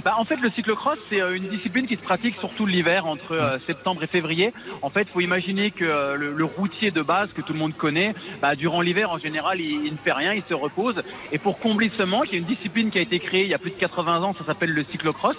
Bah, 0.05 0.15
en 0.19 0.25
fait, 0.25 0.37
le 0.37 0.51
cyclocross, 0.51 0.99
c'est 1.09 1.21
euh, 1.21 1.37
une 1.37 1.49
discipline 1.49 1.87
qui 1.87 1.97
se 1.97 2.03
pratique 2.03 2.37
surtout 2.39 2.67
l'hiver, 2.67 3.07
entre 3.07 3.33
euh, 3.33 3.59
septembre 3.67 4.03
et 4.03 4.07
février. 4.07 4.53
En 4.83 4.91
fait, 4.91 5.03
il 5.03 5.09
faut 5.09 5.21
imaginer 5.21 5.71
que 5.71 5.85
euh, 5.85 6.17
le, 6.17 6.33
le 6.33 6.45
routier 6.45 6.91
de 6.91 7.03
base, 7.03 7.31
que 7.33 7.43
tout 7.43 7.53
le 7.53 7.59
monde 7.59 7.75
connaît, 7.75 8.15
bah, 8.41 8.55
durant 8.55 8.81
l'hiver, 8.81 9.11
en 9.11 9.19
général, 9.19 9.61
il, 9.61 9.87
il 9.87 9.93
ne 9.93 9.99
fait 9.99 10.13
rien, 10.13 10.33
il 10.33 10.43
se 10.49 10.55
repose. 10.55 11.03
Et 11.33 11.39
pour 11.39 11.59
combler 11.59 11.91
ce 11.97 12.03
manque, 12.03 12.27
il 12.29 12.33
y 12.33 12.37
a 12.37 12.39
une 12.39 12.45
discipline 12.45 12.91
qui 12.91 12.99
a 12.99 13.03
été 13.03 13.19
créée 13.19 13.43
il 13.43 13.51
y 13.51 13.55
a 13.55 13.59
plus 13.59 13.71
de 13.71 13.77
80 13.77 14.23
ans, 14.23 14.35
ça 14.39 14.45
s'appelle 14.45 14.73
le 14.73 14.85
cyclocross. 14.85 15.37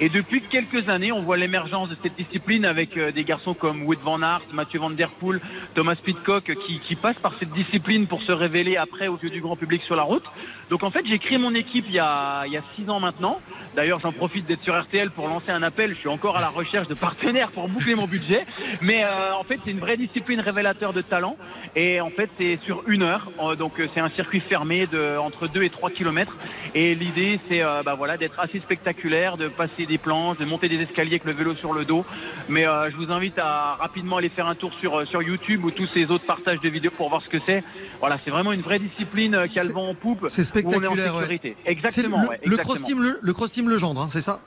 Et 0.00 0.08
depuis 0.08 0.42
quelques 0.42 0.88
années, 0.88 1.12
on 1.12 1.22
voit 1.22 1.36
l'émergence 1.36 1.88
de 1.88 1.96
cette 2.02 2.16
discipline 2.16 2.64
avec 2.64 2.98
des 2.98 3.24
garçons 3.24 3.54
comme 3.54 3.84
Wout 3.84 3.98
van 4.02 4.22
Aert, 4.22 4.42
Mathieu 4.52 4.80
Van 4.80 4.90
Der 4.90 5.10
Poel, 5.10 5.40
Thomas 5.74 5.96
Pitcock, 5.96 6.52
qui, 6.66 6.78
qui 6.80 6.94
passent 6.96 7.18
par 7.18 7.34
cette 7.38 7.50
discipline 7.52 8.06
pour 8.06 8.22
se 8.22 8.32
révéler 8.32 8.76
après 8.76 9.08
aux 9.08 9.18
yeux 9.22 9.30
du 9.30 9.40
grand 9.40 9.56
public 9.56 9.82
sur 9.82 9.96
la 9.96 10.02
route. 10.02 10.24
Donc 10.70 10.82
en 10.84 10.90
fait, 10.90 11.04
j'ai 11.06 11.18
créé 11.18 11.38
mon 11.38 11.54
équipe 11.54 11.84
il 11.88 11.94
y 11.94 11.98
a, 11.98 12.44
il 12.46 12.52
y 12.52 12.56
a 12.56 12.62
six 12.76 12.88
ans 12.88 13.00
maintenant. 13.00 13.40
D'ailleurs, 13.76 13.91
j'en 14.00 14.12
profite 14.12 14.46
d'être 14.46 14.62
sur 14.62 14.80
RTL 14.80 15.10
pour 15.10 15.28
lancer 15.28 15.50
un 15.50 15.62
appel. 15.62 15.90
Je 15.94 15.98
suis 15.98 16.08
encore 16.08 16.36
à 16.36 16.40
la 16.40 16.48
recherche 16.48 16.88
de 16.88 16.94
partenaires 16.94 17.50
pour 17.50 17.68
boucler 17.68 17.94
mon 17.94 18.06
budget. 18.06 18.46
Mais 18.80 19.04
euh, 19.04 19.34
en 19.34 19.44
fait, 19.44 19.58
c'est 19.64 19.70
une 19.70 19.80
vraie 19.80 19.96
discipline 19.96 20.40
révélateur 20.40 20.92
de 20.92 21.02
talent. 21.02 21.36
Et 21.76 22.00
en 22.00 22.10
fait, 22.10 22.30
c'est 22.38 22.58
sur 22.64 22.82
une 22.88 23.02
heure. 23.02 23.30
Euh, 23.40 23.56
donc 23.56 23.80
euh, 23.80 23.88
c'est 23.94 24.00
un 24.00 24.10
circuit 24.10 24.40
fermé 24.40 24.86
de 24.86 25.16
entre 25.18 25.46
2 25.48 25.62
et 25.64 25.70
3 25.70 25.90
kilomètres. 25.90 26.36
Et 26.74 26.94
l'idée, 26.94 27.38
c'est 27.48 27.62
euh, 27.62 27.82
bah, 27.84 27.94
voilà, 27.94 28.16
d'être 28.16 28.38
assez 28.40 28.60
spectaculaire, 28.60 29.36
de 29.36 29.48
passer 29.48 29.86
des 29.86 29.98
planches, 29.98 30.38
de 30.38 30.44
monter 30.44 30.68
des 30.68 30.80
escaliers 30.80 31.12
avec 31.12 31.24
le 31.24 31.32
vélo 31.32 31.54
sur 31.54 31.72
le 31.72 31.84
dos. 31.84 32.04
Mais 32.48 32.66
euh, 32.66 32.90
je 32.90 32.96
vous 32.96 33.10
invite 33.12 33.38
à 33.38 33.76
rapidement 33.80 34.16
aller 34.18 34.28
faire 34.28 34.46
un 34.48 34.54
tour 34.54 34.72
sur, 34.80 35.06
sur 35.06 35.22
YouTube 35.22 35.64
ou 35.64 35.70
tous 35.70 35.86
ces 35.94 36.10
autres 36.10 36.26
partages 36.26 36.60
de 36.60 36.68
vidéos 36.68 36.90
pour 36.96 37.08
voir 37.08 37.22
ce 37.22 37.28
que 37.28 37.38
c'est. 37.44 37.62
Voilà, 38.00 38.18
c'est 38.24 38.30
vraiment 38.30 38.52
une 38.52 38.60
vraie 38.60 38.78
discipline 38.78 39.46
qui 39.52 39.58
a 39.58 39.64
le 39.64 39.72
vent 39.72 39.88
en 39.88 39.94
poupe. 39.94 40.26
C'est 40.28 40.42
où 40.42 40.68
on 40.68 40.82
est 40.82 40.86
en 40.86 40.92
spectaculaire. 40.92 41.16
ouais. 41.16 41.56
Exactement. 41.66 42.22
Le, 42.22 42.28
ouais, 42.28 42.40
le 42.44 42.52
exactement. 42.52 42.74
cross 42.74 42.82
team, 42.82 43.02
le, 43.02 43.18
le 43.20 43.32
cross 43.32 43.52
team 43.52 43.68
Hein, 43.82 44.08
c'est 44.10 44.20
ça? 44.20 44.38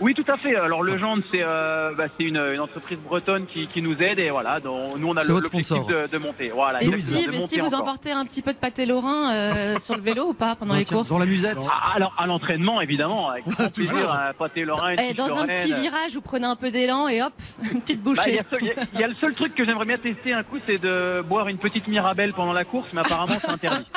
Oui, 0.00 0.14
tout 0.14 0.24
à 0.28 0.36
fait. 0.36 0.56
Alors 0.56 0.82
le 0.82 0.98
gendre, 0.98 1.22
c'est 1.32 1.42
euh, 1.42 1.92
bah, 1.96 2.04
c'est 2.16 2.24
une, 2.24 2.36
une 2.36 2.60
entreprise 2.60 2.98
bretonne 2.98 3.46
qui, 3.46 3.66
qui 3.68 3.80
nous 3.82 4.00
aide 4.02 4.18
et 4.18 4.30
voilà, 4.30 4.58
donc, 4.60 4.96
nous 4.98 5.08
on 5.08 5.16
a 5.16 5.22
l'objectif 5.24 5.86
de, 5.86 6.08
de 6.10 6.18
monter. 6.18 6.50
Voilà, 6.54 6.82
Et 6.82 6.90
Steve, 7.00 7.28
de 7.28 7.34
et 7.34 7.38
monter 7.38 7.48
Steve, 7.48 7.64
vous 7.64 7.74
emportez 7.74 8.10
un 8.12 8.24
petit 8.24 8.42
peu 8.42 8.52
de 8.52 8.58
pâté 8.58 8.86
lorrain 8.86 9.32
euh, 9.32 9.78
sur 9.78 9.94
le 9.96 10.02
vélo 10.02 10.24
ou 10.30 10.34
pas 10.34 10.56
pendant 10.56 10.74
les 10.74 10.84
courses 10.84 11.08
Ah, 11.70 11.92
Alors 11.94 12.14
à 12.18 12.26
l'entraînement 12.26 12.80
évidemment, 12.80 13.30
avec 13.30 13.44
grand 13.48 13.72
plaisir, 13.72 14.10
un 14.12 14.32
pâté 14.32 14.64
lorrain. 14.64 14.90
une 14.92 15.00
Eh, 15.00 15.14
Dans 15.14 15.36
un 15.36 15.46
petit 15.46 15.72
virage, 15.72 16.14
vous 16.14 16.20
prenez 16.20 16.46
un 16.46 16.56
peu 16.56 16.70
d'élan 16.70 17.08
et 17.08 17.22
hop, 17.22 17.32
une 17.72 17.80
petite 17.80 18.02
Bah, 18.02 18.12
Il 18.26 18.34
y, 18.34 18.36
bouchée. 18.38 18.60
il 18.60 18.66
y 18.66 18.70
a- 18.70 18.84
il 18.94 19.00
y 19.00 19.04
a 19.04 19.08
le 19.08 19.14
seul 19.20 19.34
truc 19.34 19.54
que 19.54 19.64
j'aimerais 19.64 19.86
bien 19.86 19.98
tester 19.98 20.32
un 20.32 20.42
coup, 20.42 20.58
c'est 20.66 20.78
de 20.78 21.22
boire 21.22 21.48
une 21.48 21.58
petite 21.58 21.86
Mirabelle 21.88 22.32
pendant 22.32 22.52
la 22.52 22.64
course, 22.64 22.88
mais 22.92 23.00
apparemment 23.00 23.34
c'est 23.40 23.48
interdit. 23.50 23.84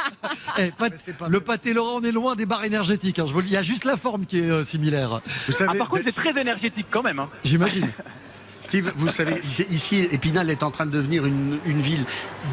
Eh, 0.60 0.72
pas- 0.72 0.88
le 1.30 1.39
pâté 1.39 1.74
Laurent, 1.74 2.00
on 2.00 2.04
est 2.04 2.12
loin 2.12 2.36
des 2.36 2.45
barres 2.45 2.64
énergétiques. 2.66 3.20
hein, 3.20 3.26
je 3.28 3.34
vous 3.34 3.41
il 3.41 3.52
y 3.52 3.58
a 3.58 3.62
juste 3.64 3.86
la 3.86 3.95
forme 3.98 4.26
qui 4.26 4.39
est 4.39 4.50
euh, 4.50 4.64
similaire. 4.64 5.20
Ah, 5.68 5.74
par 5.90 6.00
contre, 6.00 6.12
c'est 6.12 6.22
très 6.32 6.40
énergétique 6.42 6.88
quand 6.92 7.04
même. 7.04 7.20
hein. 7.20 7.30
J'imagine. 7.44 7.90
Steve, 8.60 8.92
vous 8.98 9.10
savez, 9.12 9.40
ici- 9.72 10.10
Épinal 10.12 10.50
est 10.50 10.64
en 10.64 10.72
train 10.72 10.86
de 10.88 10.92
devenir 10.92 11.26
une, 11.26 11.60
une 11.66 11.80
ville 11.80 12.04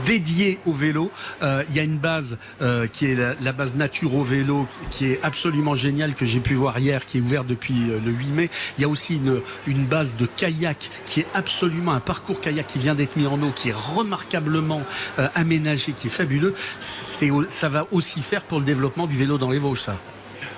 dédiée 0.05 0.61
au 0.67 0.73
vélo. 0.73 1.11
Euh, 1.43 1.65
Il 1.71 1.75
y 1.75 1.81
a 1.81 1.83
une 1.83 1.97
base 1.97 2.37
euh, 2.63 2.87
qui 2.87 3.07
est 3.07 3.15
la, 3.17 3.35
la 3.41 3.53
base 3.53 3.75
Nature 3.75 4.15
au 4.15 4.23
vélo, 4.23 4.69
qui 4.91 5.07
est 5.07 5.19
absolument 5.25 5.75
géniale, 5.75 6.15
que 6.15 6.27
j'ai 6.27 6.39
pu 6.41 6.55
voir 6.55 6.79
hier, 6.79 7.07
qui 7.07 7.19
est 7.19 7.21
ouverte 7.23 7.47
depuis 7.47 7.91
euh, 7.91 7.99
le 8.05 8.13
8 8.13 8.27
mai. 8.29 8.51
Il 8.79 8.83
y 8.83 8.85
a 8.85 8.89
aussi 8.89 9.17
une, 9.17 9.41
une 9.67 9.87
base 9.87 10.15
de 10.15 10.27
kayak, 10.27 10.91
qui 11.07 11.21
est 11.21 11.27
absolument 11.35 11.93
un 11.95 12.01
parcours 12.01 12.41
kayak 12.41 12.67
qui 12.67 12.79
vient 12.79 12.95
d'être 12.95 13.17
mis 13.17 13.27
en 13.27 13.41
eau, 13.43 13.51
qui 13.57 13.71
est 13.71 13.75
remarquablement 13.75 14.83
aménagé, 15.35 15.93
qui 15.93 16.09
est 16.09 16.11
fabuleux. 16.11 16.55
Ça 16.79 17.69
va 17.69 17.87
aussi 17.91 18.21
faire 18.23 18.43
pour 18.45 18.59
le 18.59 18.65
développement 18.65 19.07
du 19.07 19.17
vélo 19.17 19.39
dans 19.39 19.51
les 19.51 19.59
Vosges, 19.59 19.81
ça. 19.81 19.97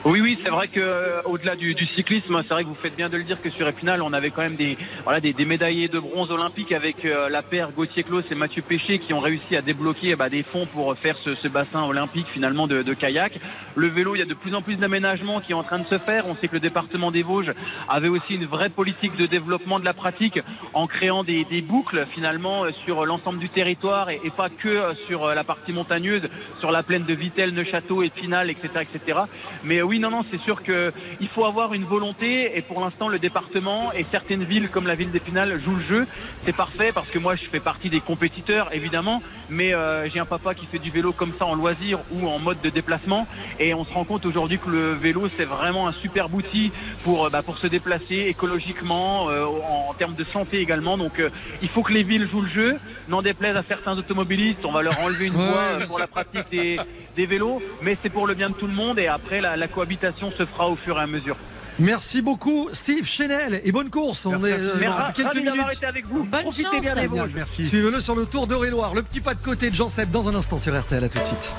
Oui, 0.09 0.21
oui, 0.21 0.39
c'est 0.41 0.51
vrai 0.51 0.69
que 0.69 0.79
euh, 0.79 1.21
au-delà 1.25 1.57
du, 1.57 1.75
cyclisme, 1.97 2.41
c'est 2.43 2.55
vrai 2.55 2.63
que 2.63 2.69
vous 2.69 2.77
faites 2.77 2.95
bien 2.95 3.09
de 3.09 3.17
le 3.17 3.25
dire 3.25 3.43
que 3.43 3.51
sur 3.51 3.67
Épinal, 3.67 4.03
on 4.03 4.13
avait 4.13 4.31
quand 4.31 4.43
même 4.43 4.55
des, 4.55 4.79
voilà, 5.03 5.19
des, 5.19 5.35
médaillés 5.45 5.89
de 5.89 5.99
bronze 5.99 6.31
olympiques 6.31 6.71
avec 6.71 7.05
euh, 7.05 7.29
la 7.29 7.43
paire 7.43 7.73
Gauthier 7.73 8.05
Clos 8.05 8.23
et 8.31 8.37
Mathieu 8.37 8.63
Péché 8.63 9.01
qui 9.01 9.13
ont 9.15 9.19
réussi 9.19 9.57
à 9.57 9.63
débloquer 9.63 10.15
bah, 10.15 10.29
des 10.29 10.45
fonds 10.45 10.65
pour 10.67 10.95
faire 10.97 11.17
ce, 11.19 11.49
bassin 11.49 11.83
olympique 11.83 12.29
finalement 12.33 12.69
de, 12.69 12.95
kayak. 12.95 13.33
Le 13.75 13.89
vélo, 13.89 14.15
il 14.15 14.21
y 14.21 14.23
a 14.23 14.27
de 14.27 14.35
plus 14.35 14.55
en 14.55 14.63
plus 14.63 14.77
d'aménagements 14.77 15.41
qui 15.41 15.51
est 15.51 15.57
en 15.57 15.65
train 15.65 15.81
de 15.81 15.87
se 15.87 15.99
faire. 15.99 16.29
On 16.29 16.37
sait 16.37 16.47
que 16.47 16.55
le 16.55 16.61
département 16.61 17.11
des 17.11 17.25
Vosges 17.25 17.53
avait 17.89 18.09
aussi 18.09 18.35
une 18.37 18.47
vraie 18.47 18.69
politique 18.69 19.17
de 19.17 19.27
développement 19.27 19.81
de 19.81 19.85
la 19.85 19.93
pratique 19.93 20.39
en 20.73 20.87
créant 20.87 21.25
des, 21.25 21.45
boucles 21.63 22.07
finalement 22.09 22.63
euh, 22.63 22.71
sur 22.85 23.07
l'ensemble 23.07 23.41
du 23.41 23.49
territoire 23.49 24.11
et, 24.11 24.21
pas 24.37 24.51
que 24.51 24.95
sur 25.09 25.27
la 25.27 25.43
partie 25.43 25.73
montagneuse, 25.73 26.29
sur 26.61 26.71
la 26.71 26.85
plaine 26.85 27.03
de 27.03 27.15
Vittel, 27.15 27.53
Neuchâteau, 27.55 28.05
Épinal, 28.05 28.51
etc., 28.51 28.69
etc. 28.83 29.19
Mais 29.65 29.79
euh, 29.79 29.96
non, 29.99 30.11
non, 30.11 30.25
c'est 30.31 30.41
sûr 30.41 30.63
que 30.63 30.93
il 31.21 31.29
faut 31.29 31.45
avoir 31.45 31.75
une 31.75 31.85
volonté 31.85 32.57
et 32.57 32.63
pour 32.63 32.81
l'instant 32.81 33.09
le 33.09 33.19
département 33.19 33.93
et 33.93 34.05
certaines 34.11 34.45
villes 34.45 34.69
comme 34.69 34.87
la 34.87 34.95
ville 34.95 35.11
d'Épinal 35.11 35.61
jouent 35.63 35.77
le 35.77 35.85
jeu. 35.85 36.07
C'est 36.45 36.55
parfait 36.55 36.93
parce 36.93 37.09
que 37.09 37.19
moi 37.19 37.37
je 37.37 37.45
fais 37.47 37.61
partie 37.61 37.89
des 37.91 38.01
compétiteurs 38.01 38.69
évidemment, 38.73 39.23
mais 39.51 39.75
euh, 39.75 40.09
j'ai 40.09 40.19
un 40.19 40.27
papa 40.27 40.55
qui 40.55 40.67
fait 40.67 40.79
du 40.79 40.91
vélo 40.91 41.13
comme 41.13 41.33
ça 41.39 41.47
en 41.47 41.55
loisir 41.55 41.99
ou 42.13 42.27
en 42.29 42.39
mode 42.39 42.61
de 42.61 42.71
déplacement 42.71 43.27
et 43.59 43.75
on 43.75 43.85
se 43.85 43.93
rend 43.93 44.05
compte 44.05 44.27
aujourd'hui 44.27 44.59
que 44.59 44.71
le 44.71 44.93
vélo 44.93 45.29
c'est 45.37 45.45
vraiment 45.45 45.89
un 45.89 45.93
super 45.93 46.33
outil 46.35 46.73
pour 47.05 47.27
euh, 47.27 47.31
bah, 47.31 47.43
pour 47.43 47.59
se 47.59 47.67
déplacer 47.67 48.27
écologiquement 48.29 49.29
euh, 49.31 49.45
en, 49.45 49.91
en 49.91 49.95
termes 49.95 50.15
de 50.15 50.25
santé 50.25 50.61
également. 50.61 50.99
Donc 50.99 51.21
euh, 51.21 51.31
il 51.63 51.69
faut 51.69 51.83
que 51.83 51.93
les 51.93 52.03
villes 52.03 52.29
jouent 52.29 52.43
le 52.43 52.49
jeu. 52.49 52.79
N'en 53.09 53.23
déplaise 53.23 53.57
à 53.57 53.63
certains 53.67 53.97
automobilistes, 53.97 54.65
on 54.65 54.73
va 54.73 54.83
leur 54.83 54.99
enlever 55.01 55.27
une 55.27 55.33
voie 55.35 55.45
euh, 55.81 55.87
pour 55.87 55.99
la 55.99 56.07
pratique 56.09 56.51
des, 56.51 56.79
des 57.15 57.27
vélos, 57.27 57.63
mais 57.83 57.97
c'est 58.03 58.09
pour 58.11 58.27
le 58.27 58.35
bien 58.35 58.49
de 58.51 58.55
tout 58.55 58.67
le 58.67 58.73
monde 58.75 58.99
et 58.99 59.07
après 59.07 59.41
la, 59.41 59.57
la 59.57 59.69
cohabitation 59.69 60.33
se 60.33 60.45
fera 60.45 60.69
au 60.69 60.77
fur 60.77 60.99
et 60.99 61.03
à 61.03 61.07
mesure. 61.07 61.37
Merci 61.79 62.23
beaucoup, 62.23 62.69
Steve 62.73 63.05
Chenel, 63.07 63.61
et 63.63 63.71
bonne 63.71 63.91
course. 63.91 64.25
On 64.27 64.31
Merci, 64.31 64.47
est 64.47 64.53
euh, 64.55 64.75
merci. 64.81 65.03
dans 65.23 65.31
quelques 65.31 65.45
minutes. 65.45 65.73
été 65.75 65.87
avec 65.87 66.07
vous. 66.07 66.25
Bonne 66.25 66.41
Profitez 66.43 66.69
chance. 66.69 66.81
bien 66.81 66.95
des 66.97 67.07
Vosges. 67.07 67.31
Merci. 67.35 67.67
Suivez-le 67.67 68.01
sur 68.01 68.17
le 68.17 68.25
Tour 68.27 68.47
de 68.47 68.55
Réloir. 68.55 68.95
Le 68.95 69.03
petit 69.03 69.21
pas 69.21 69.35
de 69.35 69.41
côté 69.41 69.69
de 69.71 69.75
Jean 69.75 69.89
Seb 69.91 70.11
dans 70.11 70.29
un 70.29 70.35
instant 70.35 70.57
sur 70.59 70.77
RTL. 70.79 71.05
À 71.05 71.09
tout 71.09 71.19
de 71.19 71.25
suite. 71.25 71.53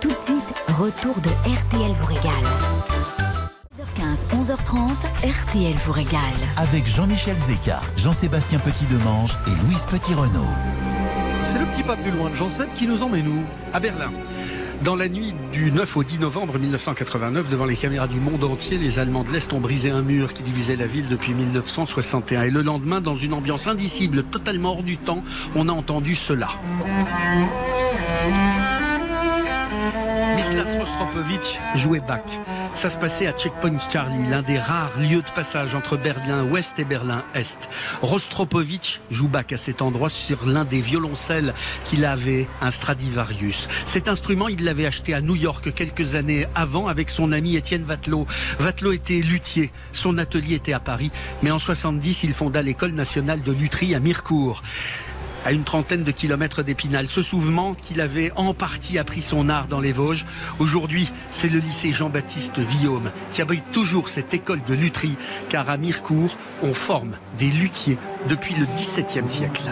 Tout 0.00 0.10
de 0.10 0.16
suite, 0.16 0.54
retour 0.68 1.20
de 1.20 1.28
RTL 1.28 1.92
vous 1.92 2.06
régale. 2.06 3.21
10h15, 4.12 4.26
11h30, 4.28 4.90
RTL 5.24 5.74
vous 5.84 5.92
régale. 5.92 6.20
Avec 6.56 6.86
Jean-Michel 6.86 7.36
Zeka, 7.36 7.80
Jean-Sébastien 7.96 8.58
Petit-Demange 8.58 9.32
et 9.46 9.64
Louise 9.64 9.86
Petit-Renault. 9.86 10.46
C'est 11.42 11.58
le 11.58 11.66
petit 11.66 11.82
pas 11.82 11.96
plus 11.96 12.10
loin 12.10 12.30
de 12.30 12.34
Jean 12.34 12.50
Seb 12.50 12.72
qui 12.74 12.86
nous 12.86 13.02
emmène 13.02 13.28
où? 13.28 13.42
À 13.72 13.80
Berlin. 13.80 14.10
Dans 14.84 14.96
la 14.96 15.08
nuit 15.08 15.32
du 15.52 15.70
9 15.70 15.96
au 15.96 16.02
10 16.02 16.18
novembre 16.18 16.58
1989, 16.58 17.48
devant 17.48 17.66
les 17.66 17.76
caméras 17.76 18.08
du 18.08 18.18
monde 18.18 18.42
entier, 18.44 18.78
les 18.78 18.98
Allemands 18.98 19.22
de 19.22 19.30
l'Est 19.30 19.52
ont 19.52 19.60
brisé 19.60 19.90
un 19.90 20.02
mur 20.02 20.34
qui 20.34 20.42
divisait 20.42 20.76
la 20.76 20.86
ville 20.86 21.08
depuis 21.08 21.34
1961. 21.34 22.42
Et 22.42 22.50
le 22.50 22.62
lendemain, 22.62 23.00
dans 23.00 23.16
une 23.16 23.32
ambiance 23.32 23.66
indicible, 23.66 24.24
totalement 24.24 24.72
hors 24.72 24.82
du 24.82 24.98
temps, 24.98 25.22
on 25.54 25.68
a 25.68 25.72
entendu 25.72 26.16
cela. 26.16 26.48
Rostropovich 30.42 31.60
jouait 31.76 32.00
Bach. 32.00 32.20
Ça 32.74 32.90
se 32.90 32.98
passait 32.98 33.28
à 33.28 33.32
Checkpoint 33.32 33.78
Charlie, 33.92 34.28
l'un 34.28 34.42
des 34.42 34.58
rares 34.58 34.98
lieux 34.98 35.22
de 35.22 35.30
passage 35.36 35.76
entre 35.76 35.96
Berlin 35.96 36.42
Ouest 36.44 36.80
et 36.80 36.84
Berlin 36.84 37.22
Est. 37.34 37.68
Rostropovich 38.02 39.00
joue 39.10 39.28
Bach 39.28 39.52
à 39.52 39.56
cet 39.56 39.82
endroit 39.82 40.10
sur 40.10 40.46
l'un 40.46 40.64
des 40.64 40.80
violoncelles 40.80 41.54
qu'il 41.84 42.04
avait, 42.04 42.48
un 42.60 42.72
Stradivarius. 42.72 43.68
Cet 43.86 44.08
instrument, 44.08 44.48
il 44.48 44.64
l'avait 44.64 44.86
acheté 44.86 45.14
à 45.14 45.20
New 45.20 45.36
York 45.36 45.72
quelques 45.74 46.16
années 46.16 46.46
avant 46.56 46.88
avec 46.88 47.08
son 47.08 47.30
ami 47.30 47.54
Étienne 47.54 47.84
Vatelot. 47.84 48.26
Vatelot 48.58 48.92
était 48.92 49.20
luthier, 49.20 49.70
son 49.92 50.18
atelier 50.18 50.56
était 50.56 50.72
à 50.72 50.80
Paris, 50.80 51.12
mais 51.42 51.52
en 51.52 51.60
70, 51.60 52.24
il 52.24 52.34
fonda 52.34 52.62
l'école 52.62 52.92
nationale 52.92 53.42
de 53.42 53.52
lutherie 53.52 53.94
à 53.94 54.00
Mirecourt 54.00 54.62
à 55.44 55.52
une 55.52 55.64
trentaine 55.64 56.04
de 56.04 56.10
kilomètres 56.10 56.62
d'Épinal. 56.62 57.06
Ce 57.08 57.22
souvenant 57.22 57.74
qu'il 57.74 58.00
avait 58.00 58.32
en 58.36 58.54
partie 58.54 58.98
appris 58.98 59.22
son 59.22 59.48
art 59.48 59.68
dans 59.68 59.80
les 59.80 59.92
Vosges. 59.92 60.24
Aujourd'hui, 60.58 61.10
c'est 61.30 61.48
le 61.48 61.58
lycée 61.58 61.92
Jean-Baptiste 61.92 62.58
Villaume 62.58 63.10
qui 63.32 63.42
abrite 63.42 63.70
toujours 63.72 64.08
cette 64.08 64.32
école 64.34 64.60
de 64.66 64.74
lutherie, 64.74 65.16
car 65.48 65.68
à 65.70 65.76
Mirecourt, 65.76 66.36
on 66.62 66.74
forme 66.74 67.12
des 67.38 67.50
luthiers 67.50 67.98
depuis 68.28 68.54
le 68.54 68.66
XVIIe 68.76 69.28
siècle. 69.28 69.62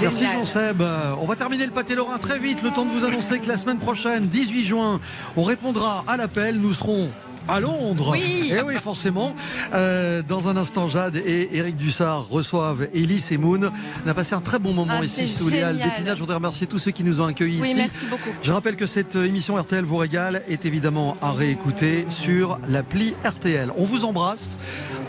Merci 0.00 0.24
Jean 0.24 0.44
Seb. 0.44 0.80
Euh, 0.82 1.14
On 1.20 1.26
va 1.26 1.36
terminer 1.36 1.66
le 1.66 1.72
pâté 1.72 1.94
lorrain 1.94 2.18
très 2.18 2.38
vite. 2.38 2.62
Le 2.62 2.70
temps 2.70 2.84
de 2.84 2.90
vous 2.90 3.04
annoncer 3.04 3.38
que 3.38 3.48
la 3.48 3.56
semaine 3.56 3.78
prochaine, 3.78 4.26
18 4.26 4.64
juin, 4.64 5.00
on 5.36 5.42
répondra 5.42 6.04
à 6.06 6.16
l'appel. 6.16 6.56
Nous 6.60 6.74
serons 6.74 7.10
à 7.48 7.60
Londres. 7.60 8.10
Oui. 8.12 8.52
Et 8.52 8.62
oui, 8.62 8.74
forcément. 8.82 9.34
Euh, 9.74 10.22
dans 10.26 10.48
un 10.48 10.56
instant, 10.56 10.88
Jade 10.88 11.16
et 11.16 11.56
Eric 11.56 11.76
Dussard 11.76 12.28
reçoivent 12.28 12.88
Elise 12.94 13.32
et 13.32 13.38
Moon. 13.38 13.70
On 14.04 14.08
a 14.08 14.14
passé 14.14 14.34
un 14.34 14.40
très 14.40 14.58
bon 14.58 14.72
moment 14.72 14.94
Ah, 15.00 15.04
ici 15.04 15.28
sous 15.28 15.48
les 15.48 15.62
halles 15.62 15.78
d'Épinal. 15.78 16.14
Je 16.16 16.20
voudrais 16.20 16.36
remercier 16.36 16.66
tous 16.66 16.78
ceux 16.78 16.90
qui 16.90 17.04
nous 17.04 17.20
ont 17.20 17.26
accueillis 17.26 17.60
Oui, 17.60 17.68
ici. 17.68 17.76
merci 17.76 18.06
beaucoup. 18.06 18.30
Je 18.42 18.52
rappelle 18.52 18.76
que 18.76 18.86
cette 18.86 19.16
émission 19.16 19.56
RTL 19.56 19.84
vous 19.84 19.96
régale 19.96 20.42
est 20.48 20.64
évidemment 20.64 21.16
à 21.22 21.32
réécouter 21.32 22.06
sur 22.08 22.58
l'appli 22.68 23.14
RTL. 23.24 23.70
On 23.76 23.84
vous 23.84 24.04
embrasse. 24.04 24.58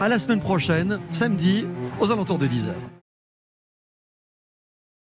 À 0.01 0.09
la 0.09 0.19
semaine 0.19 0.39
prochaine, 0.41 0.99
samedi, 1.11 1.65
aux 1.99 2.11
alentours 2.11 2.37
de 2.37 2.47
10h. 2.47 2.94